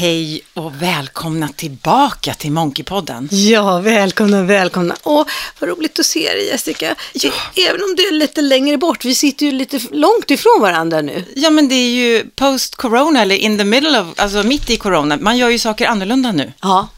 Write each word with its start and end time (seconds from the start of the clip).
Hej 0.00 0.40
och 0.54 0.82
välkomna 0.82 1.48
tillbaka 1.48 2.34
till 2.34 2.52
Monkeypodden. 2.52 3.28
Ja, 3.32 3.78
välkomna, 3.78 4.42
välkomna. 4.42 4.96
Åh, 5.02 5.26
vad 5.58 5.70
roligt 5.70 6.00
att 6.00 6.06
se 6.06 6.28
dig 6.32 6.46
Jessica. 6.46 6.94
Ja. 7.12 7.30
Även 7.56 7.82
om 7.82 7.94
du 7.96 8.08
är 8.08 8.12
lite 8.12 8.40
längre 8.40 8.78
bort, 8.78 9.04
vi 9.04 9.14
sitter 9.14 9.46
ju 9.46 9.52
lite 9.52 9.80
långt 9.90 10.30
ifrån 10.30 10.60
varandra 10.60 11.00
nu. 11.00 11.24
Ja, 11.36 11.50
men 11.50 11.68
det 11.68 11.74
är 11.74 11.90
ju 11.90 12.24
post-corona, 12.34 13.22
eller 13.22 13.36
in 13.36 13.58
the 13.58 13.64
middle 13.64 14.00
of, 14.00 14.06
alltså 14.16 14.42
mitt 14.42 14.70
i 14.70 14.76
corona. 14.76 15.16
Man 15.20 15.38
gör 15.38 15.48
ju 15.48 15.58
saker 15.58 15.86
annorlunda 15.86 16.32
nu. 16.32 16.52
Ja, 16.60 16.88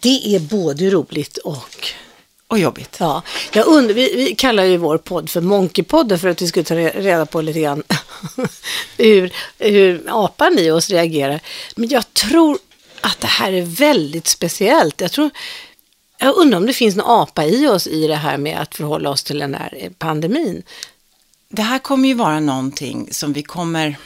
det 0.00 0.34
är 0.36 0.40
både 0.40 0.90
roligt 0.90 1.36
och... 1.36 1.94
Och 2.52 2.58
jobbigt. 2.58 2.96
Ja, 3.00 3.22
jag 3.52 3.66
undrar, 3.66 3.94
vi, 3.94 4.16
vi 4.16 4.34
kallar 4.34 4.64
ju 4.64 4.76
vår 4.76 4.98
podd 4.98 5.30
för 5.30 5.40
Monkeypodden 5.40 6.18
för 6.18 6.28
att 6.28 6.42
vi 6.42 6.46
skulle 6.46 6.64
ta 6.64 6.74
re- 6.74 7.02
reda 7.02 7.26
på 7.26 7.40
lite 7.40 7.60
grann 7.60 7.82
hur, 8.98 9.32
hur 9.58 10.02
apan 10.08 10.58
i 10.58 10.70
oss 10.70 10.90
reagerar. 10.90 11.40
Men 11.76 11.88
jag 11.88 12.14
tror 12.14 12.58
att 13.00 13.20
det 13.20 13.26
här 13.26 13.52
är 13.52 13.62
väldigt 13.62 14.26
speciellt. 14.26 15.00
Jag 15.00 15.12
tror, 15.12 15.30
jag 16.18 16.36
undrar 16.36 16.58
om 16.58 16.66
det 16.66 16.72
finns 16.72 16.96
någon 16.96 17.20
apa 17.20 17.44
i 17.44 17.68
oss 17.68 17.86
i 17.86 18.06
det 18.06 18.16
här 18.16 18.38
med 18.38 18.60
att 18.60 18.74
förhålla 18.74 19.10
oss 19.10 19.22
till 19.22 19.38
den 19.38 19.54
här 19.54 19.90
pandemin. 19.98 20.62
Det 21.48 21.62
här 21.62 21.78
kommer 21.78 22.08
ju 22.08 22.14
vara 22.14 22.40
någonting 22.40 23.08
som 23.10 23.32
vi 23.32 23.42
kommer 23.42 23.96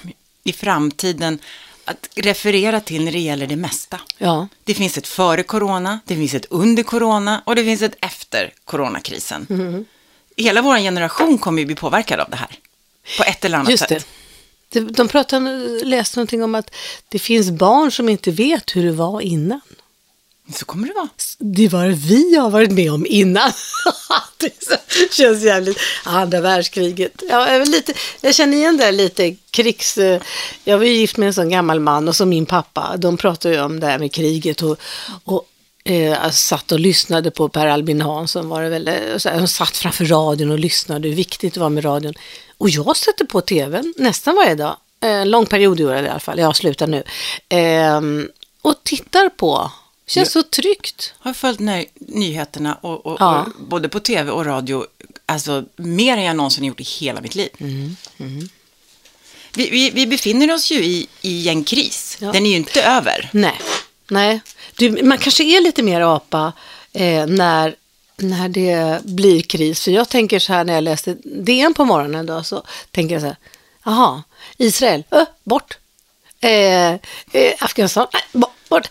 i 0.45 0.53
framtiden 0.53 1.39
att 1.87 2.09
referera 2.15 2.81
till 2.81 3.05
när 3.05 3.13
det 3.13 3.19
gäller 3.19 3.47
det 3.47 3.57
mesta. 3.57 4.01
Ja, 4.19 4.49
Det 4.65 4.75
finns 4.75 4.99
ett 4.99 5.07
före 5.07 5.43
corona, 5.43 6.01
det 6.07 6.15
finns 6.15 6.35
ett 6.35 6.47
under 6.51 6.83
corona 6.83 7.43
och 7.47 7.57
det 7.57 7.65
finns 7.65 7.83
ett 7.83 7.97
efter 8.01 8.53
coronakrisen. 8.65 9.47
Mm. 9.51 9.85
Hela 10.37 10.63
vår 10.63 10.77
generation 10.79 11.39
kommer 11.39 11.59
ju 11.59 11.67
bli 11.67 11.75
påverkad 11.75 12.21
av 12.21 12.31
det 12.31 12.37
här. 12.37 12.49
På 13.19 13.25
ett 13.25 13.45
eller 13.45 13.59
annat 13.59 13.71
just 13.71 13.89
sätt. 13.89 14.07
det. 14.71 14.81
De, 14.81 14.93
de 14.93 15.09
pratade, 15.09 15.51
läste 15.85 16.19
någonting 16.19 16.43
om 16.45 16.55
att 16.55 16.75
det 17.09 17.19
finns 17.19 17.51
barn 17.51 17.91
som 17.93 18.09
inte 18.09 18.31
vet 18.31 18.77
hur 18.77 18.85
det 18.85 18.93
var 18.93 19.21
innan. 19.21 19.61
Så 20.55 20.65
kommer 20.65 20.89
det 20.89 20.95
vara. 20.95 21.09
Det 21.39 21.69
var 21.69 21.87
vi 21.87 22.37
har 22.37 22.51
varit 22.51 22.71
med 22.71 22.93
om 22.93 23.07
innan. 23.07 23.53
det 24.37 25.13
känns 25.13 25.43
jävligt. 25.43 25.79
Andra 26.05 26.41
världskriget. 26.41 27.23
Ja, 27.29 27.53
jag, 27.53 27.69
lite, 27.69 27.95
jag 28.21 28.35
känner 28.35 28.57
igen 28.57 28.77
det 28.77 28.93
lite 28.93 29.37
krigs... 29.51 29.99
Jag 30.65 30.79
var 30.79 30.85
ju 30.85 30.93
gift 30.93 31.17
med 31.17 31.27
en 31.27 31.35
sån 31.35 31.49
gammal 31.49 31.81
man 31.81 32.09
och 32.09 32.17
som 32.17 32.29
min 32.29 32.47
pappa. 32.47 32.97
De 32.97 33.17
pratade 33.17 33.55
ju 33.55 33.61
om 33.61 33.81
det 33.81 33.87
här 33.87 33.99
med 33.99 34.13
kriget 34.13 34.63
och, 34.63 34.79
och 35.25 35.47
eh, 35.85 36.05
jag 36.05 36.35
satt 36.35 36.73
och 36.73 36.81
lyssnade 36.81 37.31
på 37.31 37.49
Per 37.49 37.67
Albin 37.67 38.01
Hansson. 38.01 38.49
Var 38.49 38.63
det 38.63 38.69
väl, 38.69 38.89
eh, 38.89 39.39
de 39.39 39.49
satt 39.49 39.77
framför 39.77 40.05
radion 40.05 40.51
och 40.51 40.59
lyssnade 40.59 41.09
hur 41.09 41.17
viktigt 41.17 41.55
det 41.55 41.61
var 41.61 41.71
med 41.71 41.85
radion. 41.85 42.15
Och 42.59 42.71
jag 42.71 42.97
sätter 42.97 43.25
på 43.25 43.41
tvn 43.41 43.95
nästan 43.97 44.35
varje 44.35 44.55
dag. 44.55 44.77
Eh, 45.01 45.11
en 45.11 45.31
lång 45.31 45.47
period 45.47 45.81
gjorde 45.81 45.95
jag 45.95 46.05
det 46.05 46.09
i 46.09 46.11
alla 46.11 46.21
fall. 46.21 46.39
Jag 46.39 46.57
slutar 46.57 46.87
nu. 46.87 47.03
Ehm, 47.49 48.29
och 48.63 48.75
tittar 48.85 49.29
på. 49.29 49.71
Känns 50.07 50.33
så 50.33 50.43
tryggt. 50.43 51.15
har 51.19 51.35
följt 51.35 51.61
ny- 51.61 51.87
nyheterna 51.95 52.75
och, 52.75 53.07
och, 53.07 53.17
Ja. 53.21 53.43
och 53.43 53.63
både 53.69 53.89
på 53.89 54.01
tv 54.01 54.31
och 54.31 54.47
radio, 54.47 54.87
alltså 55.27 55.65
mer 55.77 56.17
än 56.17 56.23
jag 56.25 56.37
någonsin 56.37 56.65
gjort 56.65 56.81
i 56.81 56.85
hela 56.85 57.21
mitt 57.21 57.35
liv. 57.35 57.49
Mm, 57.59 57.97
Vi, 59.55 59.71
vi, 59.71 59.91
vi 59.91 60.07
befinner 60.07 60.55
oss 60.55 60.71
ju 60.71 60.85
i, 60.85 61.07
i 61.23 61.49
en 61.49 61.65
kris. 61.65 62.17
Ja. 62.21 62.33
Den 62.33 62.47
är 62.47 62.51
ju 62.51 62.57
inte 62.57 62.83
över. 62.83 63.31
Nej, 63.33 63.61
nej. 64.11 64.41
Du, 64.77 65.03
man 65.03 65.19
kanske 65.19 65.45
är 65.45 65.61
lite 65.61 65.83
mer 65.83 66.01
apa 66.01 66.53
eh, 66.93 67.27
när, 67.27 67.75
när 68.17 68.49
det 68.49 69.01
blir 69.05 69.41
kris. 69.43 69.85
För 69.85 69.91
jag 69.91 70.09
tänker 70.09 70.39
så 70.39 70.53
här 70.53 70.65
när 70.65 70.75
jag 70.75 70.85
läste 70.85 71.17
DN 71.25 71.75
på 71.75 71.85
morgonen 71.85 72.27
då, 72.27 72.43
så 72.43 72.63
tänker 72.91 73.15
jag 73.15 73.23
så 73.23 73.27
här, 73.27 73.37
jaha, 73.85 74.23
Israel, 74.57 75.03
ö, 75.11 75.25
bort. 75.45 75.79
Eh, 76.41 76.91
eh, 76.93 76.99
Afghanistan, 77.61 78.07
nej, 78.13 78.23
bo- 78.33 78.51
bort. 78.69 78.89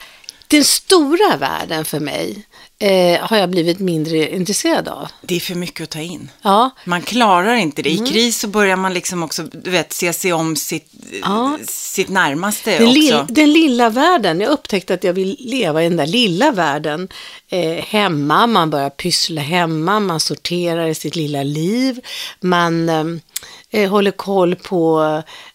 Den 0.47 0.63
stora 0.63 1.37
världen 1.37 1.85
för 1.85 1.99
mig 1.99 2.45
eh, 2.79 3.19
har 3.21 3.37
jag 3.37 3.49
blivit 3.49 3.79
mindre 3.79 4.35
intresserad 4.35 4.87
av. 4.87 5.07
Det 5.21 5.35
är 5.35 5.39
för 5.39 5.55
mycket 5.55 5.83
att 5.83 5.89
ta 5.89 5.99
in. 5.99 6.29
Ja, 6.41 6.69
Man 6.85 7.01
klarar 7.01 7.55
inte 7.55 7.81
det. 7.81 7.89
I 7.89 7.97
Mm. 7.97 8.11
kris 8.11 8.39
så 8.39 8.47
börjar 8.47 8.75
man 8.75 8.93
liksom 8.93 9.23
också, 9.23 9.43
du 9.43 9.69
vet, 9.71 9.93
se 9.93 10.13
sig 10.13 10.33
om 10.33 10.55
sitt, 10.55 10.91
Ja. 11.21 11.57
sitt 11.67 12.09
närmaste 12.09 12.77
Den, 12.77 12.87
också. 12.87 12.93
lill, 12.99 13.15
den 13.29 13.53
lilla 13.53 13.89
världen, 13.89 14.39
jag 14.41 14.49
upptäckte 14.51 14.93
att 14.93 15.03
jag 15.03 15.13
vill 15.13 15.35
leva 15.39 15.83
i 15.83 15.89
den 15.89 15.97
där 15.97 16.07
lilla 16.07 16.51
världen. 16.51 17.07
Eh, 17.49 17.83
hemma, 17.85 18.47
man 18.47 18.69
börjar 18.69 18.89
pyssla 18.89 19.41
hemma, 19.41 19.99
man 19.99 20.19
sorterar 20.19 20.87
i 20.87 20.95
sitt 20.95 21.15
lilla 21.15 21.43
liv. 21.43 21.99
Man 22.39 22.89
eh, 22.89 23.03
håller 23.89 24.11
koll 24.11 24.55
på 24.55 25.01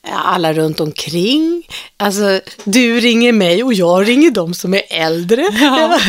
eh, 0.09 0.27
alla 0.27 0.53
runt 0.53 0.81
omkring. 0.81 1.69
Alltså, 1.97 2.41
du 2.65 3.01
ringer 3.01 3.33
mig 3.33 3.65
och 3.65 3.75
jag 3.75 4.09
ringer 4.09 4.31
dem 4.31 4.55
som 4.55 4.75
är 4.75 4.83
äldre. 4.89 5.49
Ja. 5.61 5.99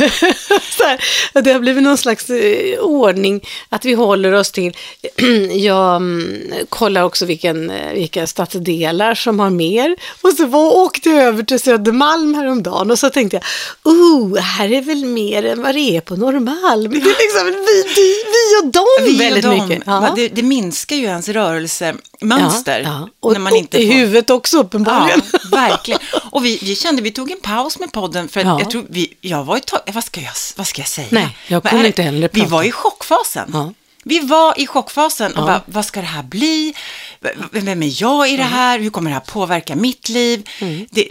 Så 0.78 0.84
här, 0.84 1.42
det 1.42 1.52
har 1.52 1.60
blivit 1.60 1.84
någon 1.84 1.98
slags 1.98 2.30
eh, 2.30 2.80
ordning 2.80 3.48
att 3.70 3.86
vi 3.86 3.94
håller 3.94 4.34
oss 4.34 4.52
till. 4.52 4.78
jag 5.52 5.96
mm, 5.96 6.52
kollar 6.70 7.04
också 7.04 7.26
vilken, 7.26 7.70
eh, 7.70 7.94
vilka 7.94 8.28
stadsdelar 8.28 9.16
som 9.16 9.40
har 9.40 9.50
mer. 9.50 9.96
Och 10.22 10.34
så 10.34 10.46
var, 10.46 10.78
åkte 10.78 11.10
jag 11.10 11.24
över 11.24 11.44
till 11.44 11.60
Södermalm 11.60 12.34
häromdagen 12.34 12.92
och 12.92 13.00
så 13.00 13.10
tänkte 13.10 13.38
jag, 13.38 13.94
oh, 13.94 14.38
här 14.38 14.72
är 14.72 14.82
väl 14.82 15.06
mer 15.06 15.46
än 15.46 15.62
vad 15.62 15.76
det 15.76 15.98
är 15.98 16.02
på 16.02 16.16
Norrmalm. 16.16 16.92
Det 17.02 17.10
är 17.10 17.22
liksom 17.22 17.66
vi, 17.66 17.84
vi, 17.96 18.24
vi 18.24 18.68
och 18.68 18.72
dem 18.72 18.86
Vi 19.00 19.16
och 19.16 19.22
väldigt 19.22 19.44
dem. 19.44 19.68
mycket. 19.70 19.88
Va, 19.88 20.14
Det, 20.16 20.28
det 20.28 20.44
minskar 20.44 20.96
ju 20.96 21.04
ens 21.04 21.30
rörelsemönster. 21.80 22.80
Ja, 22.80 23.10
ja. 23.22 23.30
När 23.32 23.40
man 23.40 23.54
och 23.54 23.60
inte 23.60 23.78
i 23.78 23.88
får- 23.88 23.94
huvudet 23.94 24.30
också 24.30 24.58
uppenbarligen. 24.60 25.22
Ja, 25.34 25.40
verkligen. 25.52 26.00
Och 26.32 26.46
vi, 26.46 26.60
vi 26.62 26.76
kände, 26.76 27.02
vi 27.02 27.12
tog 27.12 27.32
en 27.32 27.40
paus 27.40 27.80
med 27.80 27.92
podden 27.92 28.28
för 28.30 28.40
Ja. 28.42 28.60
jag 28.60 28.72
tror 28.72 28.86
vi, 28.90 29.14
jag 29.22 29.44
var 29.44 29.58
ett 29.58 29.66
tag, 29.66 29.80
vad 29.94 30.04
ska 30.04 30.22
jag, 30.22 30.34
vad 30.56 30.68
ska 30.68 30.82
jag 30.82 30.88
säga? 30.90 31.08
Nej, 31.12 31.38
jag 31.48 31.64
kunde 31.64 31.88
inte 31.88 32.02
heller 32.02 32.30
Vi 32.34 32.40
prata. 32.42 32.52
var 32.56 32.64
i 32.64 32.72
chockfasen. 32.72 33.74
Vi 34.04 34.20
var 34.20 34.60
i 34.60 34.68
chockfasen 34.68 35.32
och 35.36 35.44
bara, 35.46 35.62
vad 35.66 35.86
ska 35.86 36.00
det 36.02 36.06
här 36.08 36.24
bli? 36.24 36.74
Vem 37.52 37.84
är 37.84 38.02
jag 38.02 38.30
i 38.30 38.38
det 38.38 38.44
här? 38.44 38.80
Hur 38.80 38.90
kommer 38.90 39.10
det 39.10 39.14
här 39.14 39.22
påverka 39.22 39.76
mitt 39.76 40.10
liv? 40.10 40.50
Mm. 40.60 40.86
Det, 40.92 41.08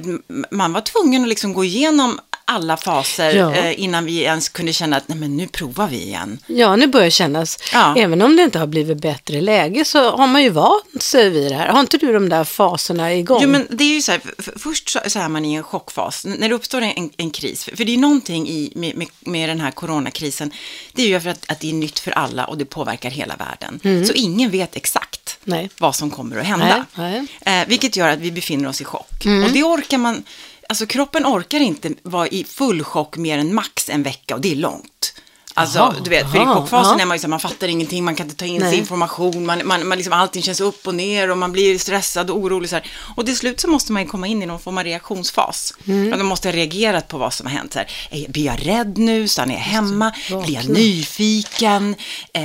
man 0.51 0.73
var 0.73 0.81
tvungen 0.81 1.23
att 1.23 1.29
liksom 1.29 1.53
gå 1.53 1.65
igenom 1.65 2.21
alla 2.51 2.77
faser 2.77 3.35
Ja. 3.37 3.55
eh, 3.55 3.81
innan 3.81 4.05
vi 4.05 4.23
ens 4.23 4.49
kunde 4.49 4.73
känna 4.73 4.97
att 4.97 5.09
nej, 5.09 5.19
men 5.19 5.37
nu 5.37 5.47
provar 5.49 5.87
vi 5.89 6.03
igen. 6.03 6.39
Ja, 6.47 6.77
nu 6.77 6.87
börjar 6.87 7.05
det 7.05 7.11
kännas, 7.11 7.59
Ja. 7.73 7.95
även 7.99 8.23
om 8.23 8.37
det 8.37 8.43
inte 8.43 8.59
har 8.59 8.67
blivit 8.67 8.99
bättre 8.99 9.41
läge 9.41 9.85
så 9.85 10.17
har 10.17 10.27
man 10.27 10.43
ju 10.43 10.49
vant 10.51 11.03
sig 11.03 11.31
vid 11.31 11.51
det 11.53 11.57
här. 11.57 11.69
Har 11.69 11.81
inte 11.81 11.97
du 11.99 12.13
de 12.13 12.29
där 12.29 12.45
faserna 12.45 13.15
igång? 13.15 13.39
Jo, 13.43 13.49
men 13.49 13.67
det 13.71 13.85
är 13.85 13.95
ju 13.95 14.03
så 14.03 14.13
här, 14.13 14.21
först 14.59 14.89
så, 14.89 15.01
så 15.07 15.19
är 15.19 15.29
man 15.29 15.45
i 15.45 15.55
en 15.55 15.63
chockfas, 15.63 16.25
när 16.25 16.49
det 16.49 16.55
uppstår 16.55 16.81
en, 16.83 17.11
en 17.17 17.31
kris, 17.31 17.65
för, 17.65 17.85
det 17.85 17.95
är 17.95 17.99
någonting 17.99 18.49
i, 18.49 18.73
med, 18.77 18.97
med, 18.97 19.09
med 19.21 19.49
den 19.49 19.61
här 19.61 19.71
coronakrisen, 19.71 20.51
det 20.93 21.03
är 21.03 21.07
ju 21.09 21.21
för 21.21 21.31
att, 21.31 21.51
att 21.51 21.61
det 21.61 21.69
är 21.71 21.75
nytt 21.75 21.99
för 21.99 22.11
alla 22.11 22.45
och 22.45 22.59
det 22.59 22.65
påverkar 22.65 23.11
hela 23.11 23.35
världen. 23.37 24.07
Så 24.07 24.13
ingen 24.13 24.51
vet 24.51 24.77
exakt 24.77 25.17
Mm. 25.47 25.59
Nej. 25.59 25.71
vad 25.79 25.95
som 25.97 26.11
kommer 26.11 26.37
att 26.37 26.47
hända. 26.47 26.87
Nej, 26.95 27.27
Eh, 27.41 27.69
vilket 27.69 27.97
gör 27.97 28.09
att 28.09 28.19
vi 28.19 28.33
befinner 28.33 28.69
oss 28.69 28.81
i 28.81 28.85
chock. 28.85 29.11
Och 29.47 29.51
det 29.53 29.63
orkar 29.63 29.99
man, 29.99 30.23
alltså 30.71 30.87
kroppen 30.87 31.27
orkar 31.27 31.61
inte 31.61 31.95
vara 32.03 32.29
i 32.29 32.45
full 32.45 32.85
chock 32.85 33.17
mer 33.17 33.39
än 33.39 33.55
max 33.55 33.91
en 33.91 34.03
vecka 34.03 34.35
och 34.35 34.41
det 34.41 34.53
är 34.53 34.57
långt. 34.57 35.21
Alltså, 35.61 35.79
Jaha, 35.79 35.95
du 36.05 36.11
vet, 36.11 36.31
för 36.31 36.39
i 36.39 36.41
aha, 36.41 36.55
chockfasen 36.55 36.99
ja. 36.99 37.03
är 37.03 37.07
man 37.07 37.17
ju 37.17 37.19
så 37.19 37.27
här, 37.27 37.31
man 37.31 37.41
fattar 37.41 37.69
ingenting, 37.69 38.05
man 38.05 38.15
kan 38.15 38.27
inte 38.27 38.37
ta 38.37 38.45
in 38.45 38.61
Nej. 38.61 38.71
sig 38.71 38.79
information, 38.79 39.47
man, 39.47 39.61
man, 39.65 39.89
man 39.89 39.99
liksom, 39.99 40.13
allting 40.13 40.43
känns 40.43 40.61
upp 40.61 40.87
och 40.87 40.95
ner 40.95 41.31
och 41.31 41.39
man 41.39 41.53
blir 41.53 41.79
stressad 41.79 42.31
och 42.31 42.37
orolig. 42.37 42.71
Så 42.71 42.77
här. 42.77 42.87
Och 43.17 43.27
till 43.27 43.37
slut 43.37 43.61
så 43.61 43.69
måste 43.69 43.93
man 43.93 44.03
ju 44.03 44.09
komma 44.09 44.27
in 44.27 44.43
i 44.43 44.47
någon 44.47 44.61
form 44.61 44.79
av 44.79 44.85
reaktionsfas. 44.85 45.75
Mm. 45.87 46.19
Då 46.19 46.25
måste 46.25 46.49
ha 46.49 46.53
reagerat 46.53 47.09
på 47.09 47.19
vad 47.19 47.33
som 47.33 47.47
har 47.47 47.53
hänt. 47.53 47.73
Så 47.73 47.79
här, 47.79 47.89
blir 48.29 48.45
jag 48.45 48.67
rädd 48.67 48.99
nu? 48.99 49.29
Stannar 49.29 49.55
jag 49.55 49.61
hemma? 49.61 50.13
Blir 50.29 50.55
jag 50.55 50.69
nyfiken? 50.69 51.95
Eh, 52.33 52.43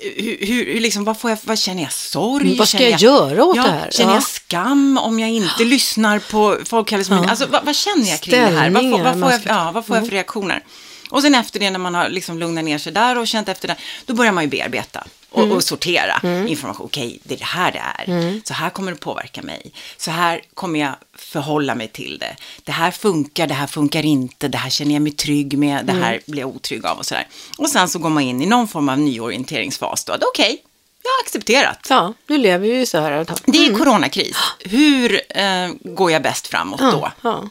hur, 0.00 0.46
hur, 0.46 0.80
liksom, 0.80 1.04
vad, 1.04 1.18
får 1.18 1.30
jag, 1.30 1.38
vad 1.44 1.58
känner 1.58 1.82
jag 1.82 1.92
sorg? 1.92 2.44
Mm, 2.44 2.58
vad 2.58 2.68
ska 2.68 2.78
Känner 2.78 2.90
jag 2.90 3.00
göra 3.00 3.44
åt 3.44 3.56
ja, 3.56 3.62
det 3.62 3.70
här? 3.70 3.90
Känner 3.90 4.10
Ja. 4.10 4.16
jag 4.16 4.22
skam 4.22 4.98
om 4.98 5.20
jag 5.20 5.30
inte 5.30 5.64
lyssnar 5.64 6.18
på 6.18 6.56
Folkhälsomyndigheten? 6.64 7.30
Alltså, 7.30 7.46
vad, 7.46 7.64
vad 7.64 7.76
känner 7.76 8.10
jag 8.10 8.20
kring 8.20 8.40
det 8.40 8.46
här? 8.46 8.70
Vad 8.70 8.82
får, 8.82 8.90
vad 8.90 8.90
Ställningar, 8.90 9.12
får, 9.12 9.20
man 9.20 9.30
jag, 9.30 9.40
ja, 9.44 9.70
vad 9.74 9.86
får 9.86 9.96
jag 9.96 10.04
för 10.04 10.12
reaktioner? 10.12 10.62
Och 11.10 11.22
sen 11.22 11.34
efter 11.34 11.60
det, 11.60 11.70
när 11.70 11.78
man 11.78 11.94
har 11.94 12.08
liksom 12.08 12.38
lugnat 12.38 12.64
ner 12.64 12.78
sig 12.78 12.92
där 12.92 13.18
och 13.18 13.26
känt 13.28 13.48
efter 13.48 13.68
det, 13.68 13.76
då 14.06 14.14
börjar 14.14 14.32
man 14.32 14.44
ju 14.44 14.50
bearbeta 14.50 15.04
och, 15.30 15.42
Mm. 15.42 15.56
och 15.56 15.64
sortera 15.64 16.20
information. 16.48 16.86
Okej, 16.86 17.20
det 17.22 17.34
är 17.34 17.38
det 17.38 17.44
här 17.44 17.72
det 17.72 17.78
är. 18.12 18.40
Så 18.44 18.54
här 18.54 18.70
kommer 18.70 18.92
det 18.92 18.98
påverka 18.98 19.42
mig. 19.42 19.72
Så 19.96 20.10
här 20.10 20.40
kommer 20.54 20.80
jag 20.80 20.92
förhålla 21.16 21.74
mig 21.74 21.88
till 21.88 22.18
det. 22.18 22.36
Det 22.64 22.72
här 22.72 22.90
funkar, 22.90 23.46
det 23.46 23.54
här 23.54 23.66
funkar 23.66 24.04
inte, 24.04 24.48
det 24.48 24.58
här 24.58 24.70
känner 24.70 24.92
jag 24.92 25.02
mig 25.02 25.12
trygg 25.12 25.58
med, 25.58 25.86
det 25.86 25.92
Mm. 25.92 26.04
här 26.04 26.20
blir 26.26 26.40
jag 26.40 26.48
otrygg 26.56 26.86
av 26.86 26.98
och 26.98 27.06
sådär. 27.06 27.26
Och 27.58 27.68
sen 27.68 27.88
så 27.88 27.98
går 27.98 28.10
man 28.10 28.22
in 28.22 28.42
i 28.42 28.46
någon 28.46 28.68
form 28.68 28.88
av 28.88 28.98
nyorienteringsfas 28.98 30.04
då. 30.04 30.12
Okej, 30.32 30.62
jag 31.02 31.10
har 31.10 31.20
accepterat. 31.24 31.86
Ja, 31.88 32.14
nu 32.26 32.38
lever 32.38 32.68
vi 32.68 32.76
ju 32.78 32.86
så 32.86 32.98
här 33.00 33.12
ett 33.12 33.28
tag. 33.28 33.38
Det 33.46 33.66
är 33.66 33.74
coronakris. 33.78 34.36
Hur 34.60 35.20
eh, 35.38 35.68
går 35.82 36.10
jag 36.10 36.22
bäst 36.22 36.46
framåt 36.46 36.80
då? 36.80 37.12
Ja, 37.22 37.48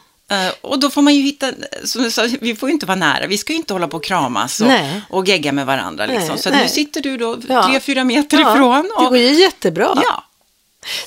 och 0.60 0.78
då 0.80 0.90
får 0.90 1.02
man 1.02 1.14
ju 1.14 1.22
hitta, 1.22 1.46
som 1.84 2.02
du 2.02 2.10
sa, 2.10 2.28
vi 2.40 2.56
får 2.56 2.68
ju 2.68 2.72
inte 2.72 2.86
vara 2.86 2.96
nära, 2.98 3.26
vi 3.26 3.38
ska 3.38 3.52
ju 3.52 3.56
inte 3.58 3.72
hålla 3.74 3.88
på 3.88 3.96
och 3.96 4.04
kramas 4.04 4.60
och, 4.60 4.66
Nej. 4.66 5.00
och 5.10 5.28
gegga 5.28 5.52
med 5.52 5.66
varandra. 5.66 6.06
Liksom. 6.06 6.28
Nej, 6.28 6.38
så 6.38 6.50
nej. 6.50 6.62
nu 6.62 6.68
sitter 6.68 7.00
du 7.00 7.16
då 7.16 7.36
Ja. 7.48 7.66
tre, 7.68 7.80
fyra 7.80 8.04
meter 8.04 8.40
ja, 8.40 8.52
ifrån. 8.54 8.82
det 8.98 9.04
Och, 9.04 9.08
går 9.10 9.18
ju 9.18 9.32
jättebra. 9.40 10.02
ja, 10.04 10.24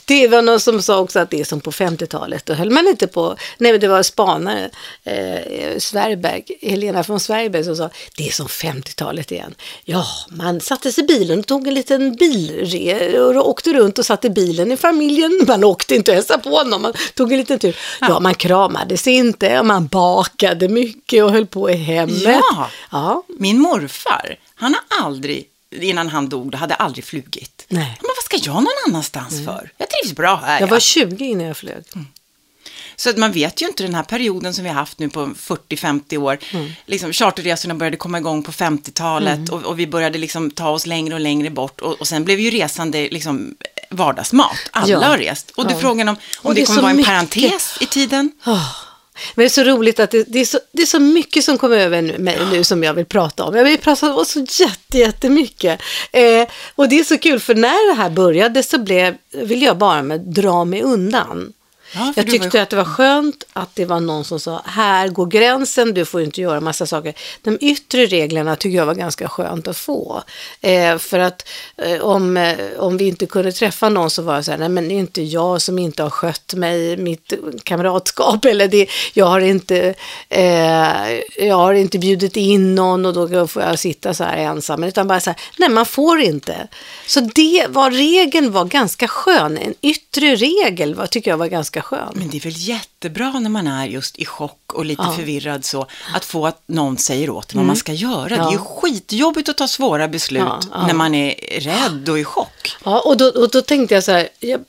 Det 0.06 0.28
var 0.28 0.42
någon 0.42 0.60
som 0.60 0.81
sa 0.81 1.00
också 1.00 1.20
att 1.20 1.30
det 1.30 1.40
är 1.40 1.46
som 1.46 1.62
på 1.62 1.72
50-talet. 1.72 2.46
Då 2.46 2.54
höll 2.54 2.70
man 2.70 2.88
inte 2.88 3.08
på, 3.08 3.36
nej 3.58 3.72
men 3.72 3.81
det 3.81 3.88
var 3.88 4.04
spanare, 4.04 4.70
eh, 5.04 5.78
Sverberg, 5.78 6.44
Helena 6.62 7.04
från 7.04 7.20
Sverberg 7.20 7.64
som 7.64 7.75
sa 7.75 7.90
det 8.18 8.28
är 8.28 8.31
som 8.31 8.48
50-talet 8.48 9.31
igen. 9.31 9.56
Ja, 9.86 10.06
man 10.30 10.62
satte 10.62 10.92
sig 10.92 11.04
i 11.04 11.08
bilen 11.08 11.40
och 11.40 11.48
tog 11.48 11.68
en 11.68 11.74
liten 11.74 12.16
bilre 12.16 13.20
och 13.20 13.50
åkte 13.50 13.74
runt 13.74 14.00
och 14.00 14.06
satt 14.06 14.25
i 14.25 14.30
bilen 14.30 14.72
i 14.72 14.78
familjen. 14.78 15.42
Man 15.48 15.64
åkte 15.64 15.96
inte 15.96 16.12
och 16.12 16.16
hälsade 16.16 16.44
på 16.44 16.50
honom, 16.50 16.81
man 16.81 16.94
tog 17.16 17.31
en 17.31 17.40
liten 17.40 17.60
tur. 17.60 17.78
Ja, 18.02 18.20
man 18.20 18.36
kramades 18.36 19.08
inte, 19.08 19.64
man 19.64 19.88
bakade 19.88 20.68
mycket 20.68 21.24
och 21.24 21.31
höll 21.31 21.46
på 21.46 21.70
i 21.70 21.75
hemmet. 21.75 22.24
Ja, 22.24 22.70
ja. 22.92 23.24
min 23.40 23.60
morfar, 23.60 24.36
han 24.56 24.75
har 24.90 25.06
aldrig, 25.06 25.46
innan 25.81 26.10
han 26.10 26.30
dog, 26.30 26.56
hade 26.56 26.75
aldrig 26.75 27.06
flugit. 27.06 27.66
Nej. 27.68 27.98
Men 28.02 28.10
vad 28.18 28.24
ska 28.25 28.50
jag 28.50 28.56
någon 28.64 28.74
annanstans 28.88 29.46
för? 29.46 29.72
Jag 29.78 29.88
trivs 29.90 30.16
bra 30.16 30.36
här. 30.46 30.60
Jag 30.60 30.68
ja. 30.70 30.72
var 30.72 30.80
20 30.80 31.25
innan 31.25 31.48
jag 31.48 31.58
flög. 31.58 31.84
Så 32.96 33.10
att 33.10 33.18
man 33.18 33.31
vet 33.31 33.62
ju 33.62 33.66
inte 33.68 33.84
den 33.84 33.96
här 33.96 34.04
perioden 34.04 34.54
som 34.54 34.64
vi 34.64 34.70
har 34.70 34.75
haft 34.75 35.00
nu 35.00 35.10
på 35.10 35.25
40-50 35.25 36.18
år. 36.18 36.38
Liksom, 36.86 37.14
charterresorna 37.14 37.75
började 37.75 37.98
komma 37.98 38.18
igång 38.18 38.44
på 38.44 38.52
50-talet 38.52 39.50
och, 39.50 39.64
och 39.64 39.80
vi 39.80 39.88
började 39.88 40.18
liksom 40.18 40.52
ta 40.52 40.70
oss 40.70 40.86
längre 40.86 41.14
och 41.14 41.20
längre 41.20 41.50
bort. 41.50 41.81
Och, 41.81 41.94
och 42.02 42.08
sen 42.08 42.24
blev 42.24 42.40
ju 42.40 42.50
resande 42.50 43.08
liksom 43.12 43.56
vardagsmat. 43.90 44.58
Alla 44.72 44.88
Ja. 44.88 45.00
har 45.04 45.18
rest. 45.18 45.52
Och 45.52 45.68
du 45.68 45.74
Ja. 45.74 45.80
frågan 45.80 46.10
om, 46.10 46.16
Och 46.40 46.46
om 46.46 46.56
det 46.56 46.62
det 46.62 46.66
kommer 46.66 46.81
vara 46.81 46.92
en 46.92 46.98
mycket. 46.98 47.10
parentes 47.10 47.78
i 47.81 47.86
tiden. 47.86 48.31
Åh. 48.46 48.72
Men 49.36 49.44
det 49.44 49.48
är 49.48 49.50
så 49.50 49.63
roligt 49.63 50.00
att 50.00 50.12
det, 50.12 50.24
det, 50.27 50.39
är 50.39 50.45
så, 50.45 50.60
det 50.71 50.81
är 50.81 50.86
så 50.86 51.00
mycket 51.00 51.44
som 51.44 51.57
kommer 51.57 51.77
över 51.77 52.18
mig 52.18 52.39
nu 52.51 52.63
som 52.63 52.83
jag 52.83 52.94
vill 52.94 53.06
prata 53.06 53.44
om. 53.44 53.56
Jag 53.56 53.63
vill 53.63 53.77
prata 53.77 54.15
om 54.15 54.25
så 54.25 54.39
jätte, 54.39 54.98
jättemycket. 54.98 55.81
Eh, 56.12 56.48
och 56.75 56.89
det 56.89 57.00
är 57.00 57.04
så 57.04 57.18
kul 57.18 57.39
för 57.39 57.56
när 57.56 57.95
det 57.95 58.01
här 58.01 58.10
började 58.10 58.63
så 58.63 58.80
blev, 58.80 59.15
ville 59.31 59.65
jag 59.65 59.77
bara 59.77 60.01
med, 60.01 60.19
dra 60.19 60.65
mig 60.65 60.81
undan. 60.81 61.54
Ja, 61.95 62.13
jag 62.16 62.25
du 62.25 62.31
var 62.31 62.40
tyckte 62.40 62.62
att 62.62 62.69
det 62.69 62.75
var 62.75 62.86
skönt 62.86 63.44
att 63.54 63.75
det 63.75 63.86
var 63.86 64.00
någon 64.00 64.25
som 64.25 64.40
sa, 64.40 64.62
här 64.66 65.07
går 65.07 65.25
gränsen, 65.25 65.94
du 65.94 66.06
får 66.06 66.22
inte 66.22 66.42
göra 66.42 66.62
massa 66.62 66.86
saker. 66.86 67.13
De 67.42 67.57
yttre 67.62 68.06
reglerna 68.06 68.56
tycker 68.56 68.78
jag 68.78 68.86
var 68.86 68.95
ganska 68.95 69.30
skönt 69.30 69.68
att 69.68 69.78
få. 69.78 70.24
Eh, 70.62 70.98
för 70.98 71.19
att 71.19 71.48
eh, 71.78 72.01
om, 72.01 72.38
eh, 72.38 72.57
om 72.78 72.98
vi 72.98 73.07
inte 73.07 73.25
kunde 73.25 73.51
träffa 73.51 73.90
någon 73.90 74.10
så 74.10 74.22
var 74.22 74.36
det 74.36 74.44
så 74.44 74.51
här, 74.51 74.57
nej 74.57 74.69
men 74.69 74.88
det 74.88 74.94
är 74.94 75.00
inte 75.00 75.22
jag 75.22 75.62
som 75.62 75.80
inte 75.80 76.04
har 76.04 76.10
skött 76.10 76.54
mig, 76.54 76.98
mitt 76.98 77.34
kamratskap, 77.63 78.46
eller 78.54 78.68
det, 78.68 78.89
jag 79.13 79.25
har 79.25 79.39
inte, 79.39 79.94
eh, 80.30 81.19
jag 81.38 81.56
har 81.56 81.74
inte 81.74 82.00
bjudit 82.00 82.38
in 82.38 82.75
någon 82.75 83.06
och 83.06 83.30
då 83.30 83.48
får 83.48 83.62
jag 83.62 83.80
sitta 83.80 84.13
så 84.13 84.24
här 84.24 84.38
ensam. 84.38 84.84
Utan 84.84 85.07
bara 85.07 85.19
så 85.19 85.30
här, 85.30 85.39
nej 85.57 85.69
man 85.69 85.86
får 85.86 86.22
inte. 86.22 86.68
Så 87.07 87.19
det 87.19 87.66
var, 87.69 87.92
regeln 87.92 88.51
var 88.51 88.66
ganska 88.66 89.07
skön, 89.07 89.57
en 89.57 89.74
yttre 89.81 90.36
regel 90.36 90.96
var, 90.96 91.07
tycker 91.07 91.31
jag 91.31 91.38
var 91.38 91.48
ganska 91.48 91.83
skön. 91.84 92.12
Men 92.16 92.30
det 92.30 92.38
är 92.38 92.42
väl 92.42 92.54
jättebra 92.58 93.40
när 93.40 93.50
man 93.50 93.68
är 93.68 93.86
just 93.86 94.18
i 94.20 94.26
chock 94.26 94.74
och 94.74 94.86
lite 94.86 95.04
Ja. 95.06 95.12
förvirrad 95.12 95.66
så, 95.66 95.88
att 96.14 96.26
få 96.26 96.48
att 96.48 96.62
någon 96.66 96.98
säger 96.98 97.30
åt 97.30 97.52
en 97.54 97.58
vad 97.58 97.66
man 97.68 97.76
ska 97.76 97.94
göra. 97.94 98.28
Det 98.30 98.36
är 98.36 98.52
ju 98.52 98.58
Ja. 98.58 98.66
skitjobbigt 98.82 99.50
att 99.50 99.58
ta 99.58 99.68
svåra 99.68 100.08
beslut 100.08 100.44
Ja, 100.46 100.60
ja. 100.72 100.88
när 100.88 100.94
man 100.94 101.16
är 101.16 101.60
rädd 101.60 102.10
och 102.10 102.20
i 102.20 102.24
chock. 102.24 102.76
Ja, 102.84 103.00
och 103.00 103.18
då, 103.18 103.26
och 103.26 103.50
då 103.50 103.62
tänkte 103.62 103.96
jag 103.96 104.04
så 104.04 104.12
här, 104.12 104.30
jag, 104.40 104.60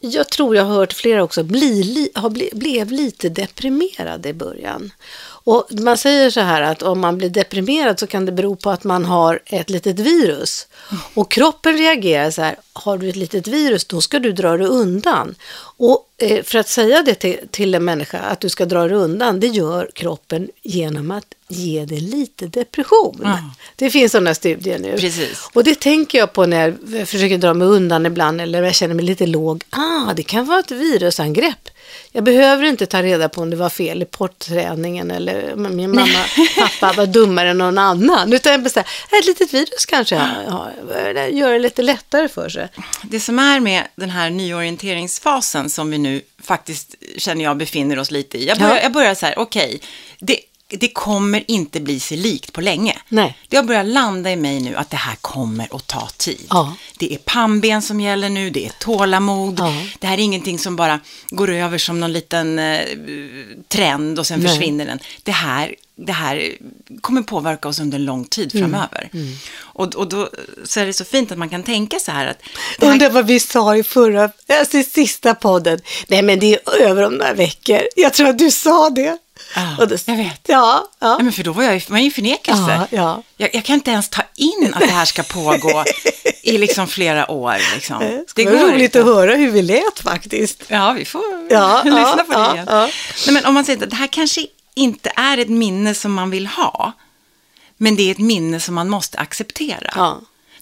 jag 0.00 0.28
tror 0.30 0.56
jag 0.56 0.64
har 0.64 0.74
hört 0.74 0.92
flera 0.92 1.22
också 1.22 1.42
bli, 1.44 1.82
li, 1.82 2.10
har 2.14 2.30
ble, 2.30 2.48
blev 2.52 2.90
lite 2.92 3.28
deprimerade 3.28 4.28
i 4.28 4.32
början. 4.34 4.92
Och 5.44 5.66
man 5.70 5.98
säger 5.98 6.30
så 6.30 6.40
här 6.40 6.62
att 6.62 6.82
om 6.82 7.00
man 7.00 7.18
blir 7.18 7.28
deprimerad 7.28 7.98
så 7.98 8.06
kan 8.06 8.26
det 8.26 8.32
bero 8.32 8.56
på 8.56 8.70
att 8.70 8.84
man 8.84 9.04
har 9.04 9.40
ett 9.46 9.70
litet 9.70 9.98
virus. 9.98 10.66
Och 11.14 11.30
kroppen 11.30 11.78
reagerar 11.78 12.30
så 12.30 12.42
här, 12.42 12.56
har 12.72 12.98
du 12.98 13.08
ett 13.08 13.16
litet 13.16 13.46
virus 13.46 13.84
då 13.84 14.00
ska 14.00 14.18
du 14.18 14.32
dra 14.32 14.56
dig 14.56 14.66
undan. 14.66 15.34
Och 15.76 16.08
eh, 16.18 16.42
för 16.42 16.58
att 16.58 16.68
säga 16.68 17.02
det 17.02 17.14
till, 17.14 17.36
till 17.50 17.74
en 17.74 17.84
människa, 17.84 18.18
att 18.18 18.40
du 18.40 18.48
ska 18.48 18.64
dra 18.64 18.88
dig 18.88 18.96
undan, 18.96 19.40
det 19.40 19.46
gör 19.46 19.90
kroppen 19.94 20.48
genom 20.62 21.10
att 21.10 21.34
ge 21.48 21.84
dig 21.84 22.00
lite 22.00 22.46
depression. 22.46 23.20
Ja. 23.22 23.38
Det 23.76 23.90
finns 23.90 24.12
sådana 24.12 24.34
studier 24.34 24.78
nu. 24.78 24.96
Precis. 24.96 25.48
Och 25.52 25.64
det 25.64 25.80
tänker 25.80 26.18
jag 26.18 26.32
på 26.32 26.46
när 26.46 26.76
jag 26.92 27.08
försöker 27.08 27.38
dra 27.38 27.54
mig 27.54 27.68
undan 27.68 28.06
ibland 28.06 28.40
eller 28.40 28.62
jag 28.62 28.74
känner 28.74 28.94
mig 28.94 29.04
lite 29.04 29.26
låg. 29.26 29.64
Ah, 29.70 30.14
det 30.14 30.22
kan 30.22 30.46
vara 30.46 30.58
ett 30.58 30.70
virusangrepp. 30.70 31.68
Jag 32.12 32.24
behöver 32.24 32.64
inte 32.64 32.86
ta 32.86 33.02
reda 33.02 33.28
på 33.28 33.40
om 33.40 33.50
det 33.50 33.56
var 33.56 33.70
fel 33.70 34.02
i 34.02 34.04
portträningen 34.04 35.10
eller 35.10 35.54
min 35.56 35.90
mamma, 35.94 36.18
pappa 36.58 36.92
var 36.92 37.06
dummare 37.06 37.50
än 37.50 37.58
någon 37.58 37.78
annan. 37.78 38.32
Utan 38.32 38.52
jag 38.52 38.62
bestämmer, 38.62 38.88
ett 39.20 39.26
litet 39.26 39.54
virus 39.54 39.86
kanske 39.86 40.14
ja, 40.14 40.70
ja, 41.14 41.28
gör 41.28 41.52
det 41.52 41.58
lite 41.58 41.82
lättare 41.82 42.28
för 42.28 42.48
sig. 42.48 42.68
Det 43.02 43.20
som 43.20 43.38
är 43.38 43.60
med 43.60 43.82
den 43.96 44.10
här 44.10 44.30
nyorienteringsfasen 44.30 45.70
som 45.70 45.90
vi 45.90 45.98
nu 45.98 46.22
faktiskt 46.42 46.94
känner 47.16 47.44
jag 47.44 47.56
befinner 47.56 47.98
oss 47.98 48.10
lite 48.10 48.38
i. 48.38 48.46
Jag 48.48 48.58
börjar, 48.58 48.74
Ja. 48.76 48.82
jag 48.82 48.92
börjar 48.92 49.14
så 49.14 49.26
här, 49.26 49.38
okej, 49.38 49.80
det, 50.18 50.40
det 50.80 50.88
kommer 50.88 51.44
inte 51.50 51.80
bli 51.80 52.00
sig 52.00 52.16
likt 52.16 52.52
på 52.52 52.60
länge. 52.60 52.96
Nej. 53.08 53.38
Det 53.48 53.56
har 53.56 53.64
börjat 53.64 53.86
landa 53.86 54.32
i 54.32 54.36
mig 54.36 54.60
nu 54.60 54.76
att 54.76 54.90
det 54.90 54.96
här 54.96 55.16
kommer 55.20 55.76
att 55.76 55.86
ta 55.86 56.08
tid. 56.16 56.46
Ja. 56.50 56.74
Det 56.98 57.14
är 57.14 57.18
pannben 57.18 57.82
som 57.82 58.00
gäller 58.00 58.28
nu, 58.28 58.50
det 58.50 58.66
är 58.66 58.72
tålamod. 58.78 59.58
Ja. 59.58 59.72
Det 59.98 60.06
här 60.06 60.18
är 60.18 60.22
ingenting 60.22 60.58
som 60.58 60.76
bara 60.76 61.00
går 61.30 61.50
över 61.50 61.78
som 61.78 62.00
någon 62.00 62.12
liten 62.12 62.58
eh, 62.58 62.80
trend 63.68 64.18
och 64.18 64.26
sen 64.26 64.40
Nej. 64.40 64.48
försvinner 64.48 64.86
den. 64.86 64.98
Det 65.22 65.32
här, 65.32 65.74
det 65.96 66.12
här 66.12 66.52
kommer 67.00 67.22
påverka 67.22 67.68
oss 67.68 67.78
under 67.80 67.98
en 67.98 68.04
lång 68.04 68.24
tid 68.24 68.54
Mm. 68.54 68.70
framöver. 68.70 69.10
Och, 69.56 69.94
och 69.94 70.08
då 70.08 70.28
så 70.64 70.80
är 70.80 70.86
det 70.86 70.92
så 70.92 71.04
fint 71.04 71.32
att 71.32 71.38
man 71.38 71.48
kan 71.48 71.62
tänka 71.62 71.98
så 71.98 72.10
här 72.12 72.26
att 72.26 72.38
det 72.78 72.86
här 72.86 72.92
Undrar 72.92 73.10
vad 73.10 73.26
vi 73.26 73.40
sa 73.40 73.76
i 73.76 73.82
förra, 73.82 74.30
alltså 74.48 74.76
i 74.78 74.84
sista 74.84 75.34
podden. 75.34 75.78
Nej 76.08 76.22
men 76.22 76.38
det 76.40 76.54
är 76.54 76.82
över 76.82 77.02
om 77.02 77.14
några 77.14 77.34
veckor. 77.34 77.80
Jag 77.96 78.12
tror 78.12 78.28
att 78.28 78.38
du 78.38 78.50
sa 78.50 78.90
det. 78.90 79.18
Ja, 79.56 79.86
då- 79.86 79.96
jag 80.06 80.16
vet. 80.16 80.40
Ja, 80.48 80.84
ja. 80.98 81.06
Ja, 81.18 81.18
men 81.18 81.32
för 81.32 81.42
då 81.44 81.52
var 81.52 81.62
jag, 81.62 81.76
i- 81.76 82.10
förnekelse. 82.10 82.62
Ja, 82.68 82.86
ja. 82.90 83.22
Jag, 83.36 83.54
jag 83.54 83.64
kan 83.64 83.74
inte 83.74 83.90
ens 83.90 84.08
ta 84.08 84.22
in 84.36 84.72
att 84.74 84.80
det 84.80 84.86
här 84.90 85.04
ska 85.04 85.22
pågå 85.22 85.84
i 86.42 86.58
liksom 86.58 86.86
flera 86.86 87.30
år. 87.30 87.56
Liksom. 87.74 87.98
Det 87.98 88.24
skulle 88.28 88.50
vara 88.50 88.62
roligt 88.72 88.82
inte. 88.82 89.00
att 89.00 89.06
höra 89.06 89.34
hur 89.34 89.50
vi 89.50 89.62
lät 89.62 90.00
faktiskt. 90.02 90.62
Ja, 90.68 90.92
vi 90.92 91.04
får 91.04 91.22
Ja, 91.50 91.82
lyssna 91.84 92.16
ja, 92.18 92.24
på 92.28 92.38
det 92.40 92.54
igen. 92.54 92.66
Nej, 93.26 93.34
men 93.34 93.44
om 93.44 93.54
man 93.54 93.64
säger 93.64 93.82
att 93.84 93.90
det 93.90 93.96
här 93.96 94.06
kanske 94.06 94.46
inte 94.74 95.12
är 95.16 95.38
ett 95.38 95.48
minne 95.48 95.94
som 95.94 96.12
man 96.14 96.30
vill 96.30 96.46
ha, 96.46 96.92
men 97.76 97.96
det 97.96 98.02
är 98.02 98.10
ett 98.10 98.18
minne 98.18 98.60
som 98.60 98.74
man 98.74 98.88
måste 98.88 99.18
acceptera. 99.18 99.92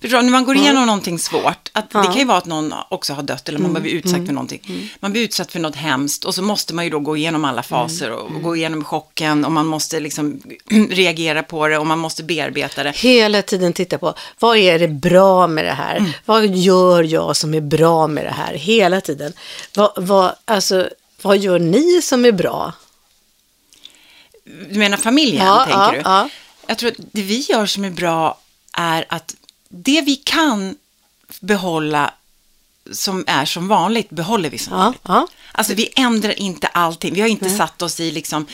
Förstår 0.03 0.23
när 0.23 0.31
man 0.31 0.45
går 0.45 0.57
igenom 0.57 0.87
någonting 0.87 1.19
svårt, 1.19 1.71
att 1.73 1.85
Ja. 1.93 1.99
Mm. 2.01 2.07
det 2.07 2.13
kan 2.13 2.19
ju 2.19 2.25
vara 2.25 2.39
att 2.39 2.47
någon 2.47 2.75
också 2.89 3.13
har 3.13 3.23
dött 3.23 3.49
eller 3.49 3.59
man 3.59 3.83
blir 3.83 3.93
utsatt 3.93 4.27
för 4.27 4.33
någonting. 4.33 4.91
Man 5.01 5.13
blir 5.13 5.23
utsatt 5.23 5.53
för 5.53 5.59
något 5.61 5.77
hemskt 5.77 6.25
och 6.25 6.35
så 6.35 6.43
måste 6.43 6.75
man 6.75 6.85
ju 6.85 6.91
då 6.91 6.99
gå 7.01 7.17
igenom 7.17 7.45
alla 7.45 7.63
faser 7.63 8.11
och, 8.11 8.21
Mm. 8.27 8.37
och 8.37 8.43
gå 8.43 8.57
igenom 8.57 8.85
chocken 8.85 9.45
och 9.45 9.53
man 9.53 9.67
måste 9.67 10.01
liksom 10.01 10.41
reagera 10.91 11.43
på 11.43 11.69
det 11.69 11.79
och 11.79 11.87
man 11.87 11.99
måste 11.99 12.23
bearbeta 12.23 12.83
det. 12.83 12.97
Hela 12.97 13.43
tiden 13.43 13.73
titta 13.73 13.99
på, 13.99 14.15
vad 14.39 14.57
är 14.57 14.79
det 14.79 14.89
bra 14.89 15.47
med 15.47 15.65
det 15.65 15.73
här? 15.73 15.97
Mm. 15.97 16.11
Vad 16.25 16.47
gör 16.57 17.03
jag 17.03 17.37
som 17.37 17.55
är 17.55 17.61
bra 17.61 18.07
med 18.07 18.25
det 18.25 18.31
här? 18.31 18.55
Hela 18.55 19.01
tiden. 19.01 19.33
Vad, 19.77 19.93
vad, 19.97 20.35
alltså, 20.45 20.89
vad 21.23 21.39
gör 21.39 21.59
ni 21.59 22.03
som 22.03 22.25
är 22.25 22.33
bra? 22.33 22.73
Du 24.71 24.79
menar 24.79 24.97
familjen, 24.97 25.47
Ja, 25.47 25.65
tänker 25.65 25.79
ja, 25.81 25.91
du? 25.93 25.99
ja. 26.05 26.29
Jag 26.67 26.79
tror 26.79 26.91
att 26.91 26.97
det 27.13 27.23
vi 27.23 27.47
gör 27.51 27.67
som 27.67 27.85
är 27.85 27.91
bra 27.91 28.39
är 28.73 29.05
att 29.09 29.35
det 29.75 30.01
vi 30.03 30.17
kan 30.17 30.77
behålla 31.41 32.15
som 32.93 33.25
är 33.27 33.45
som 33.45 33.69
vanligt, 33.69 34.11
behåller 34.11 34.51
vi 34.51 34.59
som 34.59 34.73
Ja, 34.73 34.79
vanligt. 34.83 35.01
ja. 35.05 35.27
Alltså 35.53 35.75
vi 35.75 35.89
ändrar 35.97 36.39
inte 36.41 36.67
allting. 36.67 37.15
Vi 37.15 37.21
har 37.21 37.29
inte 37.29 37.51
satt 37.51 37.83
oss 37.83 38.01
i 38.01 38.11
liksom, 38.11 38.47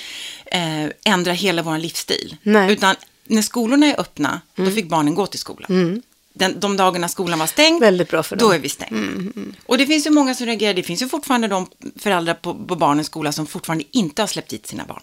eh, 0.46 0.86
ändra 1.04 1.32
hela 1.32 1.62
vår 1.62 1.78
livsstil. 1.78 2.36
Nej. 2.42 2.62
Mm. 2.62 2.70
Utan 2.70 2.96
när 3.24 3.42
skolorna 3.42 3.86
är 3.86 4.00
öppna, 4.00 4.40
då 4.54 4.70
fick 4.70 4.88
barnen 4.88 5.14
gå 5.14 5.26
till 5.26 5.38
skolan. 5.40 6.02
Den, 6.34 6.60
de 6.60 6.76
dagarna 6.76 7.08
skolan 7.08 7.38
var 7.38 7.46
stängd, 7.46 7.80
Väldigt 7.80 8.10
bra 8.10 8.22
för 8.22 8.36
då 8.36 8.44
dem. 8.44 8.54
är 8.54 8.58
vi 8.58 8.68
stängd. 8.68 9.54
Och 9.66 9.78
det 9.78 9.86
finns 9.86 10.06
ju 10.06 10.10
många 10.10 10.34
som 10.34 10.46
reagerar. 10.46 10.74
Det 10.74 10.82
finns 10.82 11.02
ju 11.02 11.08
fortfarande 11.08 11.48
de 11.48 11.66
föräldrar 11.96 12.34
på, 12.34 12.54
på 12.54 12.76
barnens 12.76 13.06
skola 13.06 13.32
som 13.32 13.46
fortfarande 13.46 13.84
inte 13.90 14.22
har 14.22 14.26
släppt 14.26 14.50
dit 14.50 14.66
sina 14.66 14.84
barn. 14.84 15.02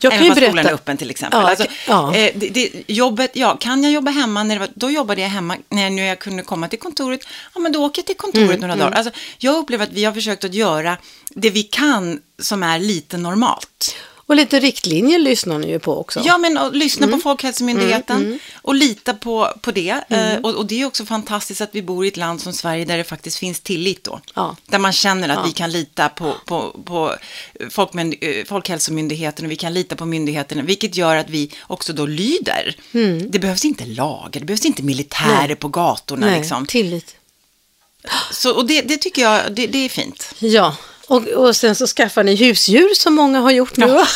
Jag 0.00 0.12
kan 0.12 0.20
Även 0.22 0.34
fast 0.34 0.46
skolan 0.46 0.66
är 0.66 0.72
öppen 0.72 0.96
till 0.96 1.10
exempel. 1.10 1.40
Ja, 1.40 1.48
alltså, 1.50 1.66
ja. 1.88 2.14
eh, 2.14 2.32
det, 2.34 2.48
det, 2.48 2.82
jobbet, 2.86 3.30
ja, 3.34 3.56
kan 3.60 3.82
jag 3.82 3.92
jobba 3.92 4.10
hemma? 4.10 4.42
När 4.42 4.58
var, 4.58 4.68
då 4.74 4.90
jobbade 4.90 5.20
jag 5.20 5.28
hemma. 5.28 5.56
När 5.68 5.90
nu 5.90 6.02
jag 6.02 6.18
kunde 6.18 6.42
komma 6.42 6.68
till 6.68 6.78
kontoret, 6.78 7.20
ja 7.54 7.60
men 7.60 7.72
då 7.72 7.84
åker 7.84 7.98
jag 8.02 8.06
till 8.06 8.16
kontoret 8.16 8.48
Mm, 8.48 8.60
några 8.60 8.76
dagar. 8.76 8.92
Alltså, 8.92 9.12
jag 9.38 9.56
upplever 9.56 9.84
att 9.84 9.92
vi 9.92 10.04
har 10.04 10.12
försökt 10.12 10.44
att 10.44 10.54
göra 10.54 10.96
det 11.30 11.50
vi 11.50 11.62
kan 11.62 12.20
som 12.38 12.62
är 12.62 12.78
lite 12.78 13.16
normalt. 13.16 13.94
Och 14.28 14.36
lite 14.36 14.60
riktlinjer 14.60 15.18
lyssnar 15.18 15.58
ni 15.58 15.68
ju 15.70 15.78
på 15.78 15.98
också. 16.00 16.20
Ja, 16.24 16.38
men 16.38 16.58
och 16.58 16.74
lyssna 16.74 17.06
Mm. 17.06 17.18
på 17.18 17.22
Folkhälsomyndigheten 17.22 18.38
och 18.62 18.74
lita 18.74 19.14
på, 19.14 19.52
på 19.60 19.70
det. 19.72 20.04
Eh, 20.08 20.34
och, 20.42 20.54
och 20.54 20.66
det 20.66 20.80
är 20.82 20.84
också 20.86 21.04
fantastiskt 21.06 21.60
att 21.60 21.68
vi 21.72 21.82
bor 21.82 22.04
i 22.04 22.08
ett 22.08 22.16
land 22.16 22.40
som 22.40 22.52
Sverige 22.52 22.84
där 22.84 22.96
det 22.98 23.04
faktiskt 23.04 23.38
finns 23.38 23.60
tillit 23.60 24.04
då. 24.04 24.20
Ja. 24.34 24.56
Där 24.66 24.78
man 24.78 24.92
känner 24.92 25.28
att 25.28 25.36
Ja. 25.36 25.44
vi 25.46 25.52
kan 25.52 25.70
lita 25.72 26.08
på, 26.08 26.34
på, 26.46 26.80
på 26.84 27.14
eh, 28.20 28.44
Folkhälsomyndigheten 28.46 29.44
och 29.44 29.50
vi 29.50 29.56
kan 29.56 29.74
lita 29.74 29.96
på 29.96 30.04
myndigheterna, 30.06 30.62
vilket 30.62 30.96
gör 30.96 31.16
att 31.16 31.30
vi 31.30 31.50
också 31.66 31.92
då 31.92 32.06
lyder. 32.06 32.76
Det 33.30 33.38
behövs 33.38 33.64
inte 33.64 33.84
lagar, 33.84 34.40
det 34.40 34.46
behövs 34.46 34.64
inte 34.64 34.82
militärer 34.82 35.46
Nej. 35.46 35.56
på 35.56 35.68
gatorna 35.68 36.26
Nej, 36.26 36.38
liksom. 36.40 36.66
tillit. 36.66 37.14
Så, 38.32 38.54
och 38.54 38.66
det, 38.66 38.82
det 38.82 38.96
tycker 38.96 39.22
jag, 39.22 39.40
det, 39.54 39.66
det 39.66 39.78
är 39.84 39.88
fint. 39.88 40.34
Ja, 40.38 40.76
och, 41.08 41.26
och 41.28 41.56
sen 41.56 41.74
så 41.74 41.86
skaffar 41.86 42.24
ni 42.24 42.34
husdjur 42.36 42.94
som 42.94 43.14
många 43.14 43.40
har 43.40 43.50
gjort 43.50 43.76
nu. 43.76 43.86
Ja. 43.86 44.06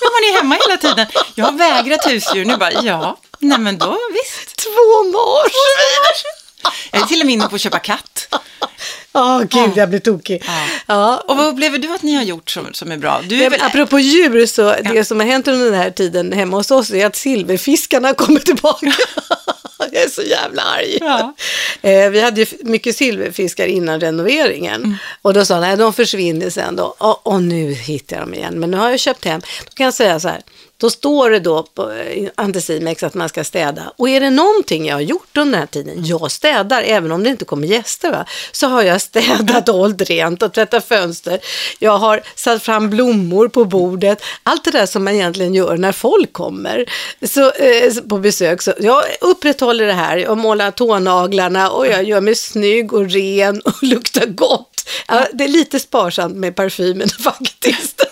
Ja, 0.00 0.10
man 0.12 0.28
är 0.28 0.36
hemma 0.38 0.58
hela 0.66 0.76
tiden. 0.76 1.06
Jag 1.34 1.44
har 1.44 1.52
vägrat 1.52 2.06
husdjur. 2.06 2.44
Nu 2.44 2.56
bara, 2.56 2.72
ja, 2.72 3.18
nej 3.38 3.58
men 3.58 3.78
då 3.78 3.98
visst. 4.12 4.56
Två 4.56 5.02
marsvin! 5.02 6.39
Jag 6.90 7.02
är 7.02 7.06
till 7.06 7.20
och 7.20 7.26
med 7.26 7.32
inne 7.32 7.48
på 7.48 7.54
att 7.54 7.60
köpa 7.60 7.78
katt. 7.78 8.28
Ja, 9.12 9.42
gud, 9.50 9.70
jag 9.74 9.88
blir 9.88 9.98
tokig. 9.98 10.42
Ja. 10.46 10.66
Ja. 10.86 11.24
Och 11.28 11.36
vad 11.36 11.46
upplever 11.46 11.78
du 11.78 11.94
att 11.94 12.02
ni 12.02 12.14
har 12.14 12.22
gjort 12.22 12.50
som, 12.50 12.66
som 12.72 12.92
är 12.92 12.96
bra? 12.96 13.20
Du 13.28 13.44
är 13.44 13.50
väl... 13.50 13.60
apropå 13.62 13.98
djur, 13.98 14.46
så 14.46 14.74
det 14.94 15.04
som 15.04 15.20
har 15.20 15.26
hänt 15.26 15.48
under 15.48 15.64
den 15.64 15.74
här 15.74 15.90
tiden 15.90 16.32
hemma 16.32 16.56
hos 16.56 16.70
oss 16.70 16.90
är 16.90 17.06
att 17.06 17.16
silverfiskarna 17.16 18.14
kommer 18.14 18.40
tillbaka. 18.40 18.86
jag 19.78 20.02
är 20.02 20.08
så 20.08 20.22
jävla 20.22 20.62
arg. 20.62 20.98
Ja. 21.00 21.34
Eh, 21.82 22.10
vi 22.10 22.20
hade 22.20 22.40
ju 22.40 22.46
mycket 22.60 22.96
silverfiskar 22.96 23.66
innan 23.66 24.00
renoveringen. 24.00 24.84
Mm. 24.84 24.96
Och 25.22 25.34
då 25.34 25.44
sa 25.44 25.54
han, 25.54 25.62
nej 25.62 25.76
de 25.76 25.92
försvinner 25.92 26.50
sen 26.50 26.76
då. 26.76 26.94
Och, 26.98 27.26
och 27.26 27.42
nu 27.42 27.72
hittar 27.72 28.16
jag 28.16 28.26
dem 28.26 28.34
igen. 28.34 28.60
Men 28.60 28.70
nu 28.70 28.76
har 28.76 28.90
jag 28.90 29.00
köpt 29.00 29.24
hem. 29.24 29.40
Då 29.40 29.70
kan 29.74 29.84
jag 29.84 29.94
säga 29.94 30.20
så 30.20 30.28
här. 30.28 30.42
Då 30.80 30.90
står 30.90 31.30
det 31.30 31.40
då 31.40 31.62
på 31.62 31.90
eh, 31.90 32.28
Anticimex 32.34 33.02
att 33.02 33.14
man 33.14 33.28
ska 33.28 33.44
städa. 33.44 33.92
Och 33.96 34.08
är 34.08 34.20
det 34.20 34.30
någonting 34.30 34.86
jag 34.86 34.96
har 34.96 35.00
gjort 35.00 35.36
under 35.36 35.52
den 35.52 35.60
här 35.60 35.66
tiden, 35.66 36.04
jag 36.04 36.30
städar, 36.30 36.82
även 36.82 37.12
om 37.12 37.24
det 37.24 37.30
inte 37.30 37.44
kommer 37.44 37.68
gäster, 37.68 38.10
va? 38.10 38.24
så 38.52 38.66
har 38.66 38.82
jag 38.82 39.00
städat 39.10 39.68
och 39.68 39.74
hållit 39.74 40.10
rent 40.10 40.42
och 40.42 40.52
tvättat 40.52 40.88
fönster. 40.88 41.40
Jag 41.78 41.98
har 41.98 42.22
satt 42.34 42.62
fram 42.62 42.90
blommor 42.90 43.48
på 43.48 43.64
bordet. 43.64 44.22
Allt 44.42 44.64
det 44.64 44.70
där 44.70 44.86
som 44.86 45.04
man 45.04 45.14
egentligen 45.14 45.54
gör 45.54 45.76
när 45.76 45.92
folk 45.92 46.32
kommer 46.32 46.90
så, 47.26 47.50
eh, 47.50 47.92
på 48.08 48.18
besök. 48.18 48.62
Så 48.62 48.72
jag 48.80 49.04
upprätthåller 49.20 49.86
det 49.86 49.92
här. 49.92 50.16
Jag 50.16 50.38
målar 50.38 50.70
tånaglarna 50.70 51.70
och 51.70 51.86
jag 51.86 52.04
gör 52.04 52.20
mig 52.20 52.34
snygg 52.34 52.92
och 52.92 53.10
ren 53.10 53.60
och 53.60 53.82
luktar 53.82 54.26
gott. 54.26 54.66
Ja, 55.08 55.26
det 55.32 55.44
är 55.44 55.48
lite 55.48 55.80
sparsamt 55.80 56.36
med 56.36 56.56
parfymen 56.56 57.08
faktiskt. 57.24 58.02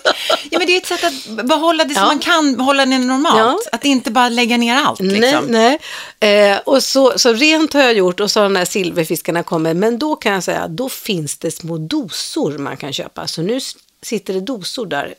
Ja, 0.49 0.57
men 0.59 0.67
det 0.67 0.73
är 0.73 0.77
ett 0.77 0.85
sätt 0.85 1.03
att 1.03 1.45
behålla 1.47 1.83
det 1.83 1.93
som 1.93 2.01
Ja. 2.03 2.07
man 2.07 2.19
kan 2.19 2.59
hålla 2.59 2.85
det 2.85 2.97
normalt. 2.97 3.37
Ja. 3.37 3.59
Att 3.71 3.85
inte 3.85 4.11
bara 4.11 4.29
lägga 4.29 4.57
ner 4.57 4.75
allt. 4.75 4.99
Liksom. 4.99 5.45
Nej, 5.45 5.79
nej. 6.19 6.49
Eh, 6.51 6.57
och 6.65 6.83
så, 6.83 7.19
så 7.19 7.33
rent 7.33 7.73
har 7.73 7.81
jag 7.81 7.93
gjort 7.93 8.19
och 8.19 8.31
så 8.31 8.39
har 8.39 8.43
de 8.43 8.55
här 8.55 8.65
silverfiskarna 8.65 9.43
kommer. 9.43 9.73
Men 9.73 9.99
då 9.99 10.15
kan 10.15 10.33
jag 10.33 10.43
säga, 10.43 10.67
då 10.67 10.89
finns 10.89 11.37
det 11.37 11.51
små 11.51 11.77
dosor 11.77 12.57
man 12.57 12.77
kan 12.77 12.93
köpa. 12.93 13.27
Så 13.27 13.41
nu 13.41 13.59
sitter 14.01 14.33
det 14.33 14.41
dosor 14.41 14.85
där. 14.85 15.15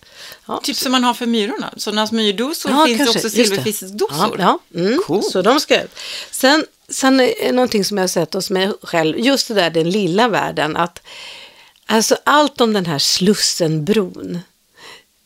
Ja. 0.47 0.61
Typ 0.63 0.77
som 0.77 0.93
man 0.93 1.05
har 1.05 1.15
för 1.15 1.27
myrorna. 1.27 1.71
Sådana 1.77 2.07
smyrdosor 2.07 2.71
Ja, 2.73 2.87
finns 2.87 2.99
kanske. 2.99 3.19
också 3.19 3.31
silverfiskdosor. 3.31 4.37
Ja, 4.39 4.59
ja. 4.73 4.81
Mm. 4.81 5.03
Cool. 5.07 5.23
Så 5.23 5.43
de 5.43 5.61
ska 5.61 5.83
ut. 5.83 5.91
Sen, 6.31 6.65
sen 6.89 7.21
är 7.21 7.53
någonting 7.53 7.85
som 7.85 7.97
jag 7.99 8.03
har 8.03 8.09
sett 8.09 8.35
hos 8.35 8.51
mig 8.51 8.73
själv, 8.83 9.19
just 9.19 9.49
det 9.49 9.55
där 9.55 9.71
den 9.71 9.91
lilla 9.91 10.29
världen, 10.29 10.77
att 10.77 11.03
alltså 11.87 12.17
allt 12.25 12.61
om 12.61 12.73
den 12.73 12.87
här 12.87 12.99
Slussenbron. 12.99 14.39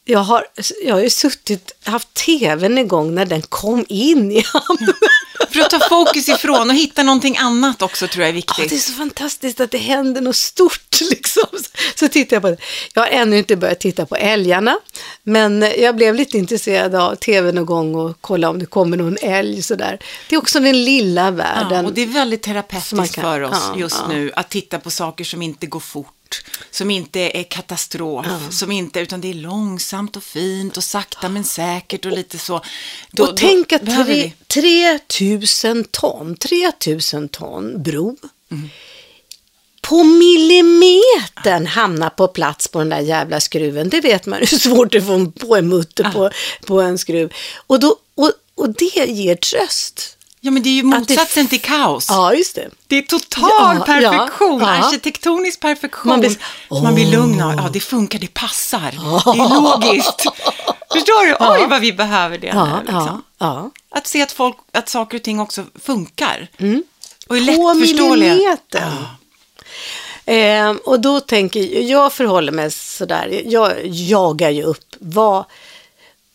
Jag 0.06 0.18
har, 0.18 0.44
jag 0.84 0.94
har 0.94 1.00
ju 1.02 1.10
suttit, 1.10 1.72
haft 1.84 2.14
tvn 2.14 2.78
igång 2.78 3.14
när 3.14 3.26
den 3.26 3.42
kom 3.42 3.84
in 3.88 4.32
i 4.32 4.44
hamnen. 4.52 4.94
För 5.50 5.60
att 5.60 5.70
ta 5.70 5.80
fokus 5.88 6.28
ifrån 6.28 6.70
och 6.70 6.76
hitta 6.76 7.02
någonting 7.02 7.36
annat 7.36 7.82
också 7.82 8.08
tror 8.08 8.22
jag 8.22 8.28
är 8.28 8.32
Ja, 8.32 8.36
viktigt. 8.36 8.68
det 8.70 8.74
är 8.76 8.78
så 8.78 8.92
fantastiskt 8.92 9.60
att 9.60 9.70
det 9.70 9.78
händer 9.78 10.20
något 10.20 10.36
stort 10.36 11.00
liksom. 11.10 11.42
Så, 11.94 12.08
tittar 12.08 12.36
jag 12.36 12.42
på 12.42 12.50
det. 12.50 12.56
Jag 12.94 13.02
har 13.02 13.08
ännu 13.08 13.38
inte 13.38 13.56
börjat 13.56 13.80
titta 13.80 14.06
på 14.06 14.16
älgarna, 14.16 14.78
men 15.22 15.62
jag 15.78 15.96
blev 15.96 16.14
lite 16.14 16.38
intresserad 16.38 16.94
av 16.94 17.14
tv 17.14 17.52
någon 17.52 17.66
gång 17.66 17.94
och 17.94 18.16
kolla 18.20 18.48
om 18.48 18.58
det 18.58 18.66
kommer 18.66 18.96
någon 18.96 19.16
älg 19.22 19.62
sådär. 19.62 19.98
Det 20.28 20.34
är 20.34 20.38
också 20.38 20.60
den 20.60 20.84
lilla 20.84 21.30
världen. 21.30 21.82
Ja, 21.84 21.88
och 21.88 21.92
det 21.94 22.02
är 22.02 22.06
väldigt 22.06 22.42
terapeutiskt 22.42 23.14
kan- 23.14 23.24
för 23.24 23.40
oss 23.40 23.62
ja, 23.74 23.78
just 23.80 23.96
ja. 24.02 24.08
nu 24.08 24.30
att 24.36 24.50
titta 24.50 24.78
på 24.78 24.90
saker 24.90 25.24
som 25.24 25.42
inte 25.42 25.66
går 25.66 25.80
fort, 25.80 26.13
som 26.70 26.90
inte 26.90 27.20
är 27.38 27.42
katastrof, 27.42 28.26
som 28.50 28.72
inte, 28.72 29.00
utan 29.00 29.20
det 29.20 29.30
är 29.30 29.34
långsamt 29.34 30.16
och 30.16 30.22
fint 30.24 30.76
och 30.76 30.84
sakta 30.84 31.28
men 31.28 31.44
säkert 31.44 32.06
och 32.06 32.12
lite 32.12 32.38
så. 32.38 32.60
Då, 33.10 33.24
och 33.24 33.36
tänk 33.36 33.72
att 33.72 33.86
tre, 33.86 34.04
vi- 34.04 34.34
3000 34.46 35.84
ton, 35.84 36.36
3000 36.36 37.28
ton 37.28 37.82
bro 37.82 38.16
Mm. 38.50 38.68
på 39.80 40.04
millimetern 40.04 41.66
hamnar 41.66 42.10
på 42.10 42.28
plats 42.28 42.68
på 42.68 42.78
den 42.78 42.88
där 42.88 43.00
jävla 43.00 43.40
skruven. 43.40 43.88
Det 43.88 44.00
vet 44.00 44.26
man 44.26 44.38
hur 44.50 44.58
svårt 44.58 44.92
det 44.92 44.98
är 44.98 45.00
att 45.00 45.06
få 45.06 45.46
på 45.46 45.56
en 45.56 45.68
mutter 45.68 46.04
på, 46.12 46.30
på 46.66 46.80
en 46.80 46.98
skruv. 46.98 47.32
Och, 47.66 47.80
då, 47.80 47.96
och, 48.14 48.32
och 48.54 48.68
det 48.74 49.06
ger 49.06 49.36
tröst. 49.36 50.13
Ja, 50.44 50.50
men 50.50 50.62
det 50.62 50.68
är 50.68 50.72
ju 50.72 50.80
Att 50.94 51.08
det- 51.08 51.14
motsatsen 51.14 51.48
till 51.48 51.60
kaos. 51.60 52.06
Ja, 52.10 52.34
just 52.34 52.54
det. 52.54 52.68
Det 52.86 52.98
är 52.98 53.02
total 53.02 53.76
Ja, 53.76 53.82
perfektion, 53.86 54.60
ja, 54.60 54.76
ja. 54.76 54.86
arkitektonisk 54.86 55.60
perfektion. 55.60 56.08
Man 56.10 56.20
blir- 56.20 56.28
blir, 56.70 56.82
man 56.82 56.94
blir 56.94 57.06
lugn 57.06 57.40
av, 57.42 57.54
ja 57.54 57.68
det 57.72 57.80
funkar, 57.80 58.18
det 58.18 58.34
passar, 58.34 58.80
det 58.90 59.38
är 59.42 59.60
logiskt. 59.62 60.22
Förstår 60.92 61.26
du? 61.26 61.36
Oj, 61.40 61.66
vad 61.70 61.80
vi 61.80 61.92
behöver 61.92 62.38
det 62.38 62.54
nu. 62.54 62.76
Liksom. 62.80 63.22
Att 63.90 64.06
se 64.06 64.22
att, 64.22 64.32
folk, 64.32 64.56
att 64.72 64.88
saker 64.88 65.16
och 65.18 65.22
ting 65.22 65.40
också 65.40 65.64
funkar. 65.84 66.48
Och 66.58 66.62
är 66.62 66.66
Mm. 66.66 66.82
På 67.28 67.34
lättförståeliga. 67.34 68.34
millimetern. 68.34 68.92
Eh, 70.26 70.70
och 70.84 71.00
då 71.00 71.20
tänker 71.20 71.60
jag, 71.60 71.82
jag 71.82 72.12
förhåller 72.12 72.52
mig 72.52 72.70
sådär, 72.70 73.42
jag 73.46 73.72
jagar 73.86 74.50
ju 74.50 74.62
upp, 74.62 74.94
vad, 74.98 75.44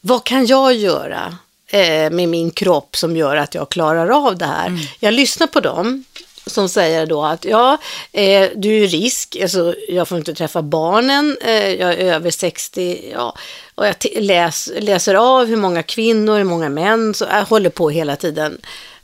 vad 0.01 0.23
kan 0.23 0.45
jag 0.45 0.73
göra 0.73 1.37
eh, 1.69 2.09
med 2.11 2.29
min 2.29 2.51
kropp 2.51 2.97
som 2.97 3.17
gör 3.17 3.35
att 3.35 3.55
jag 3.55 3.69
klarar 3.69 4.27
av 4.27 4.37
det 4.37 4.45
här? 4.45 4.71
Jag 4.99 5.13
lyssnar 5.13 5.47
på 5.47 5.59
dem 5.59 6.03
som 6.49 6.69
säger 6.69 7.05
då 7.05 7.23
att 7.23 7.45
ja, 7.45 7.77
eh, 8.11 8.49
du 8.55 8.83
är 8.83 8.87
risk, 8.87 9.37
alltså, 9.41 9.75
jag 9.87 10.07
får 10.07 10.17
inte 10.17 10.33
träffa 10.33 10.61
barnen, 10.61 11.37
eh, 11.41 11.73
jag 11.73 11.93
är 11.93 12.13
över 12.13 12.31
60, 12.31 13.11
ja, 13.13 13.35
och 13.75 13.87
jag 13.87 13.95
läs, 14.15 14.69
läser 14.79 15.15
av 15.15 15.47
hur 15.47 15.57
många 15.57 15.83
kvinnor, 15.83 16.37
hur 16.37 16.43
många 16.43 16.69
män, 16.69 17.13
så 17.13 17.25
jag 17.31 17.45
håller 17.45 17.69
på 17.69 17.89
hela 17.89 18.15
tiden. 18.15 18.61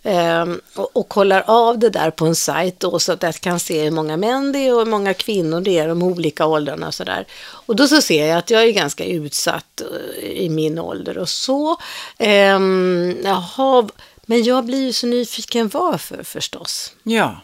Ehm, 0.08 0.62
och, 0.76 0.98
och 0.98 1.10
kollar 1.10 1.44
av 1.48 1.80
det 1.80 1.90
där 1.90 2.12
på 2.12 2.26
en 2.26 2.36
sajt 2.36 2.80
då, 2.80 3.00
så 3.00 3.12
att 3.12 3.24
jag 3.24 3.36
kan 3.36 3.60
se 3.60 3.84
hur 3.84 3.92
många 3.92 4.18
män 4.18 4.52
det 4.52 4.60
är 4.60 4.74
och 4.74 4.80
hur 4.80 4.86
många 4.86 5.14
kvinnor 5.14 5.62
det 5.62 5.78
är, 5.78 5.88
de 5.88 6.04
olika 6.04 6.46
åldrarna 6.46 6.88
och 6.88 6.94
sådär. 6.94 7.28
Och 7.42 7.76
då 7.76 7.88
så 7.88 8.02
ser 8.02 8.28
jag 8.28 8.38
att 8.38 8.50
jag 8.50 8.64
är 8.64 8.72
ganska 8.72 9.06
utsatt 9.06 9.82
eh, 9.82 10.28
i 10.30 10.50
min 10.50 10.80
ålder 10.80 11.18
och 11.18 11.30
så. 11.30 11.78
Ehm, 12.18 13.18
jaha, 13.24 13.88
men 14.26 14.44
jag 14.44 14.66
blir 14.66 14.82
ju 14.82 14.94
så 14.94 15.08
nyfiken 15.08 15.68
varför 15.68 16.24
förstås. 16.24 16.92
Ja. 17.04 17.42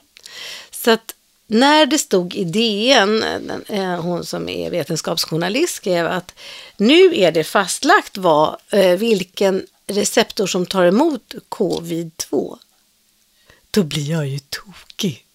Så 0.71 0.91
att 0.91 1.15
när 1.47 1.85
det 1.85 1.97
stod 1.97 2.35
i 2.35 2.43
DN, 2.43 3.19
den, 3.19 3.63
eh, 3.67 4.01
hon 4.01 4.25
som 4.25 4.49
är 4.49 4.69
vetenskapsjournalist 4.69 5.75
skrev 5.75 6.07
att 6.07 6.33
nu 6.77 7.11
är 7.15 7.31
det 7.31 7.43
fastlagt 7.43 8.17
vad, 8.17 8.55
eh, 8.69 8.97
vilken 8.97 9.65
receptor 9.91 10.47
som 10.47 10.65
tar 10.65 10.85
emot 10.85 11.33
covid-2. 11.49 12.57
Då 13.71 13.83
blir 13.83 14.11
jag 14.11 14.27
ju 14.27 14.39
tokig. 14.39 15.25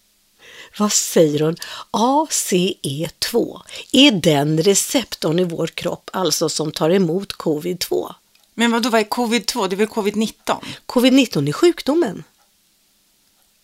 Vad 0.78 0.92
säger 0.92 1.40
hon? 1.40 1.56
ACE2 1.90 3.60
är 3.92 4.10
den 4.10 4.62
receptorn 4.62 5.38
i 5.38 5.44
vår 5.44 5.66
kropp 5.66 6.10
alltså 6.12 6.48
som 6.48 6.72
tar 6.72 6.90
emot 6.90 7.32
covid-2. 7.32 8.14
Men 8.54 8.70
vad 8.70 8.82
då 8.82 8.88
var 8.88 8.98
är 8.98 9.04
covid-2? 9.04 9.68
Det 9.68 9.75
är 9.75 9.76
väl 9.76 9.86
covid-19? 9.86 10.56
Covid-19 10.86 11.48
är 11.48 11.52
sjukdomen. 11.52 12.25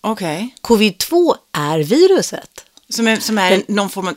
Okej. 0.01 0.55
Covid-2 0.61 1.35
är 1.53 1.79
viruset. 1.79 2.65
Som 2.93 3.09
är, 3.09 3.17
som 3.21 3.39
är 3.39 3.51
Den- 3.51 3.63
någon 3.69 3.91
form 3.91 4.09
av, 4.09 4.15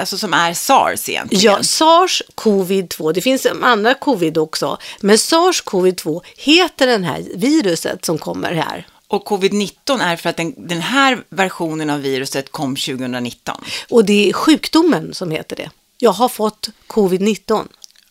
alltså 0.00 0.18
som 0.18 0.34
är 0.34 0.54
SARS 0.54 1.08
egentligen. 1.08 1.44
Ja, 1.44 1.62
sars 1.62 2.22
covid-2, 2.34 3.12
det 3.12 3.20
finns 3.20 3.46
andra 3.62 3.94
covid 3.94 4.38
också, 4.38 4.78
men 5.00 5.18
sars 5.18 5.62
covid-2 5.64 6.20
heter 6.36 6.86
den 6.86 7.04
här 7.04 7.24
viruset 7.34 8.04
som 8.04 8.18
kommer 8.18 8.52
här. 8.52 8.86
Och 9.08 9.26
covid-19 9.28 10.00
är 10.02 10.16
för 10.16 10.30
att 10.30 10.36
den, 10.36 10.54
den 10.68 10.80
här 10.80 11.18
versionen 11.28 11.90
av 11.90 12.00
viruset 12.00 12.52
kom 12.52 12.76
2019. 12.76 13.64
Och 13.90 14.04
det 14.04 14.28
är 14.28 14.32
sjukdomen 14.32 15.14
som 15.14 15.30
heter 15.30 15.56
det. 15.56 15.70
Jag 15.98 16.10
har 16.12 16.28
fått 16.28 16.68
covid-19. 16.86 17.68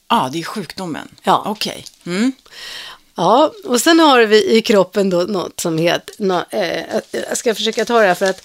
Ja, 0.09 0.29
det 0.33 0.39
är 0.39 0.43
sjukdomen. 0.43 1.07
Ja. 1.23 1.43
Okej. 1.45 1.85
Mm. 2.05 2.31
Ja, 3.15 3.51
och 3.65 3.81
sen 3.81 3.99
har 3.99 4.21
vi 4.21 4.51
i 4.57 4.61
kroppen 4.61 5.09
då 5.09 5.17
något 5.17 5.59
som 5.59 5.77
heter, 5.77 6.15
nå, 6.19 6.43
eh, 6.49 6.83
jag 7.11 7.37
ska 7.37 7.55
försöka 7.55 7.85
ta 7.85 7.99
det 8.01 8.07
här 8.07 8.15
för 8.15 8.25
att 8.29 8.41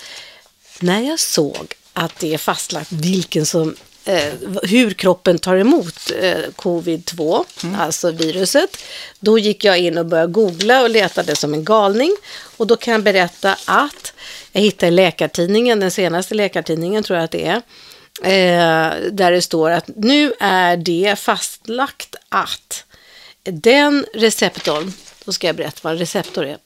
när 0.83 1.01
jag 1.01 1.21
såg 1.21 1.75
att 1.93 2.19
det 2.19 2.35
är 2.35 2.39
fastlagt 2.39 2.93
vilken 2.93 3.47
som, 3.47 3.77
eh, 4.05 4.33
hur 4.63 4.91
kroppen 4.91 5.39
tar 5.39 5.57
emot 5.57 6.11
eh, 6.21 6.39
covid-2, 6.57 7.45
alltså 7.79 8.11
viruset, 8.11 8.77
då 9.21 9.39
gick 9.39 9.65
jag 9.65 9.79
in 9.79 9.99
och 9.99 10.07
började 10.07 10.33
googla 10.33 10.83
och 10.83 10.91
letade 10.91 11.37
som 11.37 11.55
en 11.55 11.65
galning. 11.65 12.17
Och 12.57 12.67
då 12.67 12.77
kan 12.77 12.93
jag 12.93 13.03
berätta 13.03 13.57
att 13.65 14.13
jag 14.53 14.61
hittade 14.61 14.91
Läkartidningen, 14.91 15.81
den 15.81 15.91
senaste 15.91 16.35
Läkartidningen 16.35 17.03
tror 17.03 17.17
jag 17.17 17.25
att 17.25 17.31
det 17.31 17.47
är, 17.47 17.57
eh, 18.23 19.11
där 19.13 19.33
det 19.33 19.43
står 19.43 19.71
att 19.71 19.89
nu 19.97 20.33
är 20.41 20.77
det 20.77 21.19
fastlagt 21.19 22.17
att 22.29 22.85
den 23.43 24.07
receptorn, 24.15 24.93
då 25.25 25.33
ska 25.33 25.47
jag 25.47 25.57
berätta 25.57 25.81
vad 25.83 25.93
en 25.93 25.99
receptor 25.99 26.47
är. 26.47 26.59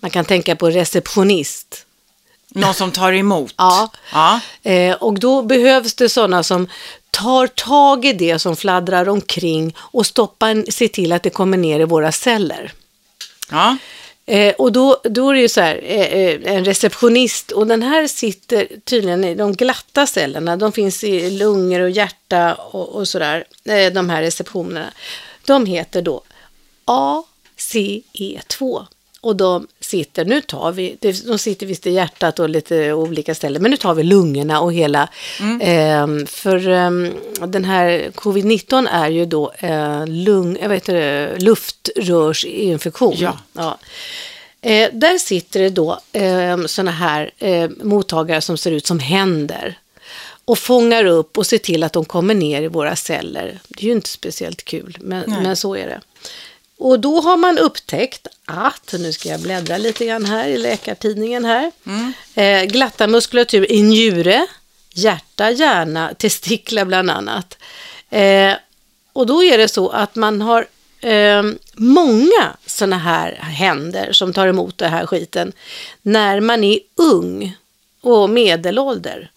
Man 0.00 0.10
kan 0.10 0.24
tänka 0.24 0.56
på 0.56 0.70
receptionist. 0.70 1.85
Någon 2.48 2.74
som 2.74 2.92
tar 2.92 3.12
emot. 3.12 3.54
Ja. 3.56 3.90
ja. 4.12 4.40
Eh, 4.62 4.94
och 4.94 5.18
då 5.18 5.42
behövs 5.42 5.94
det 5.94 6.08
sådana 6.08 6.42
som 6.42 6.68
tar 7.10 7.46
tag 7.46 8.04
i 8.04 8.12
det 8.12 8.38
som 8.38 8.56
fladdrar 8.56 9.08
omkring 9.08 9.74
och 9.78 10.06
stoppar, 10.06 10.70
ser 10.70 10.88
till 10.88 11.12
att 11.12 11.22
det 11.22 11.30
kommer 11.30 11.56
ner 11.56 11.80
i 11.80 11.84
våra 11.84 12.12
celler. 12.12 12.72
ja. 13.50 13.76
Eh, 14.28 14.54
och 14.54 14.72
då, 14.72 15.00
då 15.04 15.30
är 15.30 15.34
det 15.34 15.40
ju 15.40 15.48
så 15.48 15.60
här, 15.60 15.80
eh, 15.84 16.00
eh, 16.00 16.54
en 16.54 16.64
receptionist 16.64 17.50
och 17.50 17.66
den 17.66 17.82
här 17.82 18.06
sitter 18.06 18.68
tydligen 18.84 19.24
i 19.24 19.34
de 19.34 19.52
glatta 19.52 20.06
cellerna, 20.06 20.56
de 20.56 20.72
finns 20.72 21.04
i 21.04 21.30
lungor 21.30 21.80
och 21.80 21.90
hjärta 21.90 22.54
och, 22.54 22.88
och 22.88 23.08
sådär, 23.08 23.44
eh, 23.64 23.92
de 23.92 24.10
här 24.10 24.22
receptionerna. 24.22 24.92
De 25.44 25.66
heter 25.66 26.02
då 26.02 26.22
ACE2 26.84 28.86
och 29.20 29.36
de 29.36 29.66
sitter, 29.86 30.24
nu 30.24 30.40
tar 30.40 30.72
vi, 30.72 30.96
de 31.00 31.38
sitter 31.38 31.66
visst 31.66 31.86
i 31.86 31.90
hjärtat 31.90 32.38
och 32.38 32.48
lite 32.48 32.92
olika 32.92 33.34
ställen, 33.34 33.62
men 33.62 33.70
nu 33.70 33.76
tar 33.76 33.94
vi 33.94 34.02
lungorna 34.02 34.60
och 34.60 34.72
hela, 34.72 35.08
eh, 35.60 36.06
för 36.26 36.68
eh, 36.68 36.90
den 37.46 37.64
här 37.64 38.10
covid-19 38.14 38.88
är 38.90 39.08
ju 39.08 39.26
då 39.26 39.52
eh, 39.58 40.06
lung, 40.06 40.58
jag 40.62 40.68
vet 40.68 40.88
inte, 40.88 41.32
luftrörsinfektion. 41.38 43.14
Ja. 43.18 43.38
Ja. 43.52 43.78
Eh, 44.60 44.90
där 44.92 45.18
sitter 45.18 45.60
det 45.60 45.70
då 45.70 46.00
eh, 46.12 46.66
sådana 46.66 46.90
här 46.90 47.30
mottagare 47.84 48.40
som 48.40 48.58
ser 48.58 48.70
ut 48.70 48.86
som 48.86 48.98
händer 48.98 49.78
och 50.44 50.58
fångar 50.58 51.04
upp 51.04 51.38
och 51.38 51.46
ser 51.46 51.58
till 51.58 51.82
att 51.82 51.92
de 51.92 52.04
kommer 52.04 52.34
ner 52.34 52.62
i 52.62 52.68
våra 52.68 52.96
celler. 52.96 53.58
Det 53.68 53.82
är 53.82 53.86
ju 53.86 53.92
inte 53.92 54.08
speciellt 54.08 54.64
kul, 54.64 54.98
men, 55.00 55.30
men 55.42 55.56
så 55.56 55.76
är 55.76 55.86
det. 55.86 56.00
Och 56.78 57.00
då 57.00 57.20
har 57.20 57.36
man 57.36 57.58
upptäckt 57.58 58.28
att, 58.46 58.94
nu 58.98 59.12
ska 59.12 59.28
jag 59.28 59.40
bläddra 59.40 59.78
lite 59.78 60.06
grann 60.06 60.24
här 60.24 60.48
i 60.48 60.58
Läkartidningen 60.58 61.44
här, 61.44 61.72
eh, 62.34 62.64
glatta 62.64 63.06
muskulatur 63.06 63.72
i 63.72 63.82
njure, 63.82 64.46
hjärta, 64.94 65.50
hjärna, 65.50 66.14
testiklar 66.18 66.84
bland 66.84 67.10
annat. 67.10 67.58
Eh, 68.10 68.54
och 69.12 69.26
då 69.26 69.44
är 69.44 69.58
det 69.58 69.68
så 69.68 69.88
att 69.88 70.14
man 70.14 70.40
har 70.42 70.66
eh, 71.00 71.42
många 71.74 72.56
sådana 72.66 72.98
här 72.98 73.32
händer 73.32 74.12
som 74.12 74.32
tar 74.32 74.46
emot 74.46 74.78
det 74.78 74.88
här 74.88 75.06
skiten 75.06 75.52
när 76.02 76.40
man 76.40 76.64
är 76.64 76.78
ung 76.96 77.56
och 78.00 78.30
medelålder. 78.30 79.30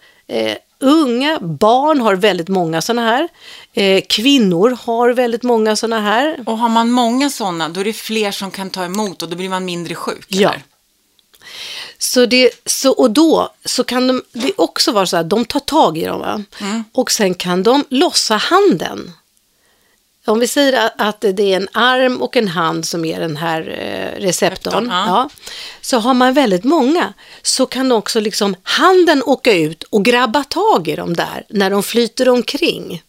Unga 0.80 1.40
barn 1.40 2.02
har 2.02 2.16
väldigt 2.16 2.48
många 2.48 2.82
sådana 2.82 3.08
här. 3.08 3.30
Eh, 3.74 4.04
kvinnor 4.10 4.78
har 4.82 5.10
väldigt 5.10 5.44
många 5.44 5.76
sådana 5.76 6.02
här. 6.02 6.44
Och 6.46 6.58
har 6.58 6.70
man 6.70 6.92
många 6.92 7.30
sådana, 7.30 7.70
då 7.70 7.80
är 7.80 7.86
det 7.86 7.94
fler 7.94 8.32
som 8.32 8.52
kan 8.52 8.70
ta 8.70 8.86
emot 8.86 9.22
och 9.22 9.30
då 9.30 9.36
blir 9.36 9.50
man 9.50 9.66
mindre 9.66 9.96
sjuk. 9.96 10.26
Ja. 10.28 10.50
eller? 10.50 10.64
Så 11.98 12.26
det, 12.26 12.52
så, 12.66 12.92
och 12.92 13.12
då 13.12 13.54
så 13.66 13.84
kan 13.84 14.08
de, 14.08 14.24
det 14.32 14.52
också 14.58 14.92
vara 14.92 15.06
så 15.06 15.18
att 15.18 15.30
de 15.30 15.46
tar 15.46 15.60
tag 15.60 15.98
i 15.98 16.06
dem 16.06 16.20
va? 16.20 16.44
och 16.94 17.12
sen 17.12 17.34
kan 17.34 17.64
de 17.64 17.86
lossa 17.90 18.36
handen. 18.36 19.12
Om 20.30 20.40
vi 20.40 20.48
säger 20.48 20.92
att, 20.98 21.22
det 21.22 21.54
är 21.54 21.56
en 21.58 21.68
arm 21.72 22.22
och 22.22 22.38
en 22.38 22.48
hand 22.48 22.86
som 22.86 23.06
är 23.06 23.20
den 23.20 23.38
här 23.38 23.62
eh, 23.62 24.22
receptorn, 24.22 24.88
ja. 24.92 25.06
ja. 25.08 25.30
så 25.82 25.98
har 25.98 26.14
man 26.14 26.34
väldigt 26.34 26.64
många 26.64 27.14
så 27.42 27.66
kan 27.66 27.92
också 27.92 28.20
liksom 28.20 28.56
handen 28.64 29.24
åka 29.26 29.54
ut 29.54 29.84
och 29.84 30.06
grabba 30.06 30.44
tag 30.44 30.88
i 30.88 30.96
dem 30.96 31.16
där 31.16 31.46
när 31.50 31.70
de 31.70 31.84
flyter 31.84 32.30
omkring. 32.30 33.04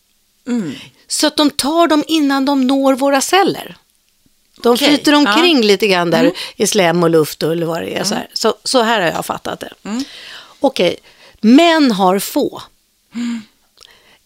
Mm. 0.46 0.74
Så 1.08 1.26
att 1.26 1.36
de 1.36 1.50
tar 1.50 1.86
dem 1.86 2.04
innan 2.06 2.44
de 2.44 2.66
når 2.66 2.94
våra 2.94 3.20
celler. 3.20 3.76
De 4.62 4.74
Okej, 4.74 4.88
flyter 4.88 5.14
omkring 5.14 5.44
ja. 5.44 5.50
Mm. 5.50 5.66
lite 5.66 5.86
grann 5.86 6.10
där 6.10 6.32
i 6.56 6.66
slem 6.66 7.02
och 7.02 7.10
luft 7.10 7.42
och 7.42 7.52
eller 7.52 7.66
vad 7.66 7.82
det 7.82 7.96
är. 7.96 8.04
Så, 8.04 8.14
här. 8.14 8.28
Så, 8.32 8.54
så 8.64 8.82
här 8.82 9.00
har 9.00 9.08
jag 9.08 9.26
fattat 9.26 9.60
det. 9.60 9.72
Mm. 9.84 10.04
Okej, 10.60 10.96
män 11.40 11.92
har 11.92 12.18
få. 12.18 12.62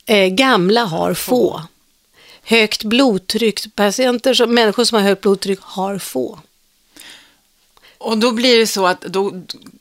Eh, 0.06 0.28
gamla 0.28 0.84
har 0.84 1.14
få. 1.14 1.62
Högt 2.46 2.84
blodtryck, 2.84 3.74
patienter 3.74 4.34
som, 4.34 4.54
människor 4.54 4.84
som 4.84 4.96
har 4.96 5.02
högt 5.02 5.22
blodtryck 5.22 5.60
har 5.60 5.98
få. 5.98 6.38
Och 8.04 8.18
då 8.18 8.32
blir 8.32 8.58
det 8.58 8.66
så 8.66 8.86
att 8.86 9.00
då 9.00 9.32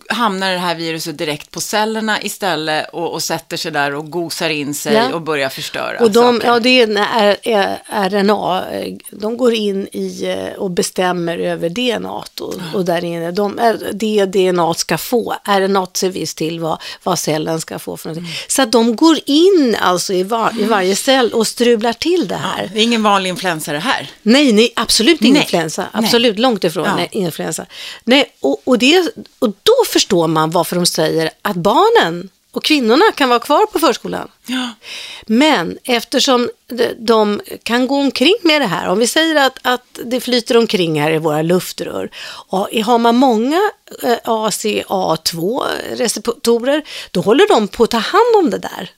hamnar 0.09 0.51
det 0.51 0.57
här 0.57 0.75
viruset 0.75 1.17
direkt 1.17 1.51
på 1.51 1.61
cellerna 1.61 2.21
istället 2.21 2.89
och, 2.93 3.13
och 3.13 3.23
sätter 3.23 3.57
sig 3.57 3.71
där 3.71 3.95
och 3.95 4.11
gosar 4.11 4.49
in 4.49 4.73
sig 4.73 4.93
Ja. 4.93 5.13
och 5.13 5.21
börjar 5.21 5.49
förstöra 5.49 5.99
Och 5.99 6.11
de, 6.11 6.35
saker. 6.35 6.47
ja, 6.47 6.59
det 6.59 6.81
är 6.81 8.09
RNA, 8.09 8.63
eh, 8.71 8.93
de 9.11 9.37
går 9.37 9.53
in 9.53 9.87
i 9.91 10.25
eh, 10.25 10.59
och 10.59 10.71
bestämmer 10.71 11.37
över 11.37 11.69
DNA 11.69 12.09
och, 12.41 12.53
och 12.73 12.85
där 12.85 13.03
inne, 13.03 13.31
de, 13.31 13.59
är- 13.59 13.89
det 13.93 14.25
DNA 14.25 14.73
ska 14.73 14.97
få, 14.97 15.35
RNA 15.45 15.87
ser 15.93 16.09
visst 16.09 16.37
till 16.37 16.59
vad, 16.59 16.81
vad 17.03 17.19
cellen 17.19 17.61
ska 17.61 17.79
få 17.79 17.97
för 17.97 18.09
någonting. 18.09 18.33
Så 18.47 18.61
att 18.61 18.71
de 18.71 18.95
går 18.95 19.17
in 19.25 19.77
alltså 19.81 20.13
i, 20.13 20.23
var, 20.23 20.61
i 20.61 20.63
varje 20.63 20.95
cell 20.95 21.33
och 21.33 21.47
strular 21.47 21.93
till 21.93 22.27
det 22.27 22.35
här. 22.35 22.69
Det 22.73 22.79
är 22.79 22.83
ingen 22.83 23.03
vanlig 23.03 23.29
influensa 23.29 23.73
det 23.73 23.79
här. 23.79 24.11
Nej, 24.21 24.51
nej, 24.53 24.73
absolut 24.75 25.21
ingen 25.21 25.33
Nej. 25.33 25.41
influensa. 25.43 25.85
Nej. 25.93 26.03
Absolut 26.05 26.39
långt 26.39 26.63
ifrån 26.63 26.85
Ja. 26.85 26.95
nej, 26.95 27.07
influensa. 27.11 27.65
Nej, 28.13 28.35
och, 28.39 28.61
och, 28.63 28.77
det, 28.77 29.11
och 29.39 29.49
då 29.49 29.73
förstår 29.87 30.27
man 30.27 30.51
varför 30.51 30.75
de 30.75 30.85
säger 30.85 31.29
att 31.41 31.55
barnen 31.55 32.29
och 32.51 32.63
kvinnorna 32.63 33.05
kan 33.15 33.29
vara 33.29 33.39
kvar 33.39 33.65
på 33.65 33.79
förskolan. 33.79 34.27
Ja. 34.45 34.69
Men 35.25 35.77
eftersom 35.83 36.49
de, 36.97 37.41
kan 37.63 37.87
gå 37.87 37.95
omkring 37.95 38.35
med 38.41 38.61
det 38.61 38.67
här, 38.67 38.87
om 38.87 38.99
vi 38.99 39.07
säger 39.07 39.35
att, 39.35 39.59
att 39.61 39.99
det 40.05 40.19
flyter 40.19 40.57
omkring 40.57 41.01
här 41.01 41.11
i 41.11 41.17
våra 41.17 41.41
luftrör, 41.41 42.09
och 42.49 42.69
har 42.85 42.97
man 42.97 43.15
många 43.15 43.71
eh, 44.03 44.17
ACA2-receptorer, 44.23 46.83
då 47.11 47.21
håller 47.21 47.47
de 47.47 47.67
på 47.67 47.83
att 47.83 47.91
ta 47.91 47.97
hand 47.97 48.35
om 48.37 48.49
det 48.49 48.59
där. 48.59 48.91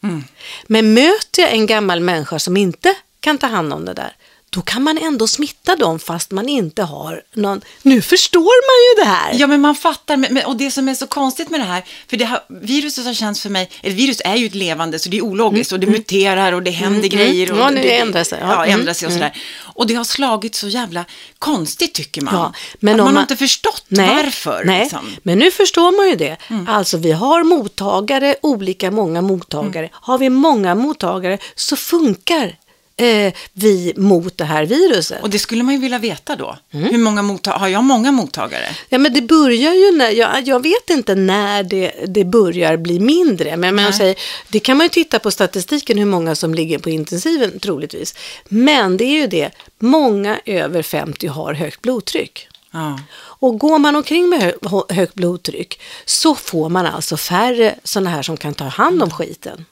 Men 0.68 0.94
möter 0.94 1.42
jag 1.42 1.52
en 1.52 1.66
gammal 1.66 2.00
människa 2.00 2.40
som 2.40 2.58
inte 2.58 2.96
kan 3.20 3.38
ta 3.38 3.48
hand 3.48 3.74
om 3.74 3.86
det 3.86 3.94
där, 3.94 4.16
då 4.56 4.62
kan 4.62 4.84
man 4.84 4.98
ändå 4.98 5.28
smitta 5.28 5.76
dem 5.76 6.00
fast 6.00 6.32
man 6.32 6.50
inte 6.50 6.84
har 6.84 7.22
någon... 7.34 7.62
Nu 7.82 8.02
förstår 8.02 8.40
man 8.42 8.78
ju 8.86 9.04
det 9.04 9.16
här! 9.18 9.40
Ja, 9.42 9.48
men 9.48 9.62
man 9.62 9.76
fattar. 9.76 10.18
Men, 10.18 10.46
och 10.46 10.58
det 10.58 10.72
som 10.72 10.90
är 10.90 10.96
så 10.96 11.08
konstigt 11.08 11.50
med 11.50 11.60
det 11.60 11.64
här, 11.66 11.84
för 12.08 12.18
det 12.18 12.26
här 12.26 12.40
viruset 12.50 13.06
har 13.06 13.14
känts 13.14 13.42
för 13.42 13.50
mig, 13.50 13.70
eller 13.82 13.96
virus 13.96 14.22
är 14.26 14.36
ju 14.36 14.46
ett 14.46 14.56
levande, 14.56 15.00
så 15.00 15.10
det 15.10 15.18
är 15.18 15.22
ologiskt 15.22 15.72
och 15.72 15.80
det 15.80 15.88
muterar 15.88 16.54
och 16.54 16.64
det 16.64 16.72
händer 16.72 17.08
grejer. 17.10 17.52
Och 17.52 17.58
Mm, 17.58 17.64
Ja, 17.76 17.82
nu 17.82 17.82
det, 17.88 17.98
ändrar 17.98 18.24
sig. 18.24 18.40
Ja. 18.42 18.48
Ja, 18.54 18.66
Mm, 18.66 18.80
ändrar 18.80 18.94
sig 18.94 19.06
och 19.08 19.14
sådär. 19.14 19.38
Och 19.62 19.88
det 19.88 19.94
har 19.94 20.04
slagit 20.04 20.56
så 20.56 20.68
jävla 20.68 21.06
konstigt 21.40 21.94
tycker 21.94 22.22
man. 22.22 22.34
Ja, 22.36 22.54
men 22.80 22.94
att 22.94 22.98
man, 22.98 23.06
man- 23.06 23.16
har 23.16 23.22
inte 23.22 23.36
förstått 23.36 23.84
varför. 23.90 24.64
Nej, 24.66 24.82
Liksom. 24.82 25.16
men 25.24 25.40
nu 25.40 25.52
förstår 25.52 25.98
man 25.98 26.10
ju 26.10 26.16
det. 26.16 26.38
Alltså 26.68 26.98
vi 26.98 27.12
har 27.12 27.44
mottagare, 27.44 28.36
olika 28.42 28.92
många 28.92 29.22
mottagare. 29.22 29.90
Har 29.94 30.18
vi 30.18 30.30
många 30.30 30.76
mottagare 30.76 31.38
så 31.56 31.76
funkar 31.76 32.56
eh, 32.98 33.34
vi 33.54 33.94
mot 33.98 34.38
det 34.38 34.46
här 34.46 34.66
viruset. 34.66 35.24
Och 35.24 35.30
det 35.30 35.40
skulle 35.40 35.64
man 35.64 35.74
ju 35.74 35.80
vilja 35.80 36.00
veta 36.00 36.36
då. 36.36 36.58
Mm. 36.72 36.90
Hur 36.92 36.98
många 36.98 37.22
mottagare, 37.22 37.60
har 37.60 37.68
jag 37.68 37.84
många 37.84 38.12
mottagare? 38.12 38.76
Ja, 38.90 38.98
men 38.98 39.14
det 39.14 39.22
börjar 39.22 39.74
ju 39.74 39.98
när, 39.98 40.10
jag, 40.10 40.48
jag 40.48 40.64
vet 40.64 40.90
inte 40.90 41.16
när 41.16 41.64
det, 41.64 41.92
det 42.08 42.26
börjar 42.26 42.78
bli 42.78 43.00
mindre, 43.00 43.58
men, 43.58 43.76
men 43.76 43.86
jag 43.86 43.96
säger, 43.96 44.16
det 44.48 44.60
kan 44.60 44.78
man 44.78 44.86
ju 44.86 44.90
titta 44.90 45.20
på 45.20 45.32
statistiken 45.32 45.98
hur 45.98 46.06
många 46.06 46.36
som 46.36 46.54
ligger 46.54 46.80
på 46.80 46.90
intensiven 46.90 47.60
troligtvis. 47.60 48.16
Men 48.48 48.98
det 48.98 49.06
är 49.06 49.22
ju 49.22 49.28
det, 49.28 49.52
många 49.80 50.40
över 50.46 50.82
50 50.82 51.28
har 51.28 51.54
högt 51.54 51.82
blodtryck. 51.82 52.48
Ja. 52.72 53.00
Och 53.18 53.60
går 53.60 53.80
man 53.80 53.96
omkring 53.96 54.30
med 54.30 54.54
hö 54.62 54.82
högt 54.90 55.14
blodtryck 55.14 55.80
så 56.06 56.36
får 56.36 56.70
man 56.70 56.86
alltså 56.86 57.18
färre 57.18 57.76
sådana 57.84 58.10
här 58.10 58.22
som 58.22 58.38
kan 58.38 58.54
ta 58.54 58.66
hand 58.66 59.04
om 59.04 59.12
skiten. 59.12 59.66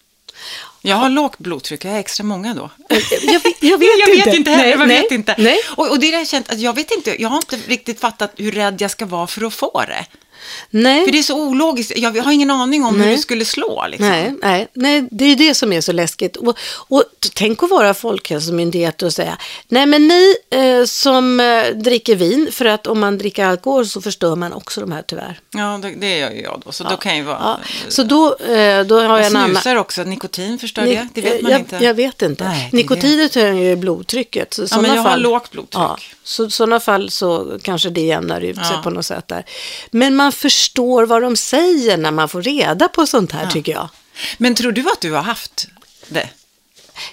Jag 0.86 0.96
har 0.96 1.10
lågt 1.10 1.38
blodtryck, 1.38 1.86
jag 1.86 1.92
har 1.92 2.00
extra 2.00 2.24
många 2.24 2.54
då. 2.54 2.70
Jag, 2.90 2.96
vet- 3.40 3.64
jag 3.64 3.78
vet 3.78 3.90
jag 4.00 4.10
inte. 4.16 4.26
vet 4.30 4.36
inte 4.36 4.52
heller, 4.52 4.64
Nej, 4.64 4.72
jag 4.80 4.88
nej, 4.88 5.02
vet 5.02 5.12
inte. 5.12 5.36
Nej. 5.38 5.58
Och, 5.76 5.92
och 5.92 6.00
det 6.00 6.08
är 6.08 6.12
det 6.12 6.18
jag 6.18 6.28
känt, 6.28 6.50
att 6.52 6.60
jag 6.60 6.74
vet 6.76 6.92
inte, 6.92 7.22
jag 7.22 7.30
har 7.30 7.38
inte 7.38 7.56
riktigt 7.68 8.00
fattat 8.00 8.32
hur 8.38 8.52
rädd 8.52 8.82
jag 8.82 8.92
ska 8.92 9.06
vara 9.06 9.28
för 9.28 9.46
att 9.46 9.54
få 9.54 9.84
det. 9.88 10.06
Nej. 10.70 11.06
För 11.06 11.12
det 11.12 11.20
är 11.20 11.24
så 11.24 11.48
ologiskt, 11.48 11.92
jag 11.96 12.24
har 12.24 12.32
ingen 12.32 12.52
aning 12.52 12.84
om 12.84 12.96
hur 12.96 13.06
Nej. 13.06 13.16
det 13.16 13.22
skulle 13.22 13.46
slå. 13.46 13.86
Liksom. 13.88 14.10
Nej, 14.10 14.34
nej, 14.42 14.68
nej, 14.74 15.08
det 15.12 15.26
är 15.26 15.36
det 15.36 15.54
som 15.54 15.74
är 15.74 15.82
så 15.82 15.92
läskigt. 15.92 16.36
Och, 16.36 16.58
och 16.74 17.04
tänk 17.34 17.64
att 17.64 17.70
vara 17.70 17.94
folkhälsomyndighet 17.94 19.02
och 19.02 19.14
säga, 19.14 19.38
nej 19.68 19.86
men 19.86 20.08
ni 20.08 20.36
eh, 20.50 20.86
som 20.86 21.40
eh, 21.40 21.66
dricker 21.76 22.16
vin, 22.16 22.50
för 22.52 22.66
att 22.66 22.88
om 22.88 23.00
man 23.00 23.18
dricker 23.18 23.46
alkohol 23.46 23.88
så 23.88 24.02
förstör 24.02 24.36
man 24.36 24.54
också 24.54 24.82
de 24.82 24.92
här 24.92 25.02
tyvärr. 25.08 25.40
Ja, 25.52 25.80
det, 25.82 25.90
det 25.90 26.18
gör 26.18 26.32
ju 26.32 26.42
jag 26.42 26.62
då, 26.66 26.72
så 26.72 26.84
då 26.84 26.98
kan 26.98 27.18
ju 27.18 27.24
vara... 27.24 27.38
Ja, 27.42 27.60
så 27.88 28.04
då, 28.04 28.36
eh, 28.36 28.84
då 28.84 29.00
har 29.00 29.04
jag 29.04 29.20
jag 29.20 29.26
en 29.26 29.36
annan... 29.36 29.50
snusar 29.56 29.76
också, 29.76 30.04
nikotin 30.04 30.60
förstör 30.60 30.86
det, 30.86 31.08
det 31.14 31.22
vet 31.22 31.42
man 31.42 31.52
jag, 31.52 31.60
inte. 31.60 31.76
Jag 31.82 31.94
vet 31.94 32.22
inte. 32.22 32.44
Nej, 32.44 32.70
Nikotinet 32.72 33.36
höjer 33.36 33.54
ju 33.70 33.76
blodtrycket. 33.76 34.54
Så 34.54 34.66
Ja, 34.72 34.82
men 34.82 34.96
jag 34.96 35.04
har 35.04 35.10
fall, 35.10 35.22
lågt 35.22 35.52
blodtryck. 35.52 35.82
Ja, 35.84 35.98
så 36.24 36.46
i 36.46 36.52
sådana 36.52 36.80
fall 36.80 37.10
så 37.10 37.60
kanske 37.64 37.90
det 37.90 38.02
jämnar 38.02 38.42
ut 38.42 38.56
sig 38.56 38.66
Ja. 38.72 38.82
på 38.84 38.90
något 38.90 39.06
sätt 39.06 39.28
där. 39.28 39.46
Men 39.92 40.16
man 40.16 40.32
förstår 40.34 41.06
vad 41.06 41.22
de 41.22 41.36
säger 41.38 41.98
när 41.98 42.12
man 42.12 42.30
får 42.30 42.42
reda 42.42 42.88
på 42.88 43.08
sånt 43.08 43.32
här 43.32 43.52
tycker 43.52 43.72
jag. 43.72 43.90
Men 44.38 44.56
tror 44.56 44.72
du 44.72 44.82
att 44.82 45.02
du 45.02 45.12
har 45.12 45.22
haft 45.22 45.68
det? 46.08 46.30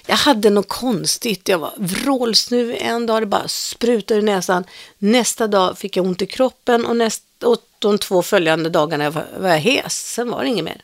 jag 0.05 0.15
hade 0.15 0.49
något 0.49 0.67
konstigt. 0.67 1.47
Jag 1.47 1.59
var 1.59 1.73
vrålsnuvig 1.77 2.77
en 2.81 3.05
dag, 3.05 3.21
det 3.21 3.25
bara 3.25 3.47
sprutade 3.47 4.19
i 4.19 4.23
näsan. 4.23 4.63
Nästa 4.97 5.47
dag 5.47 5.77
fick 5.77 5.97
jag 5.97 6.05
ont 6.05 6.21
i 6.21 6.25
kroppen 6.25 6.85
och, 6.85 6.95
näst, 6.95 7.23
och 7.43 7.57
de 7.79 7.97
två 7.97 8.21
följande 8.21 8.69
dagarna 8.69 9.09
var 9.09 9.27
var 9.37 9.49
jag 9.49 9.59
hes. 9.59 10.13
Sen 10.13 10.29
var 10.29 10.43
det 10.43 10.49
inget 10.49 10.65
mer. 10.65 10.81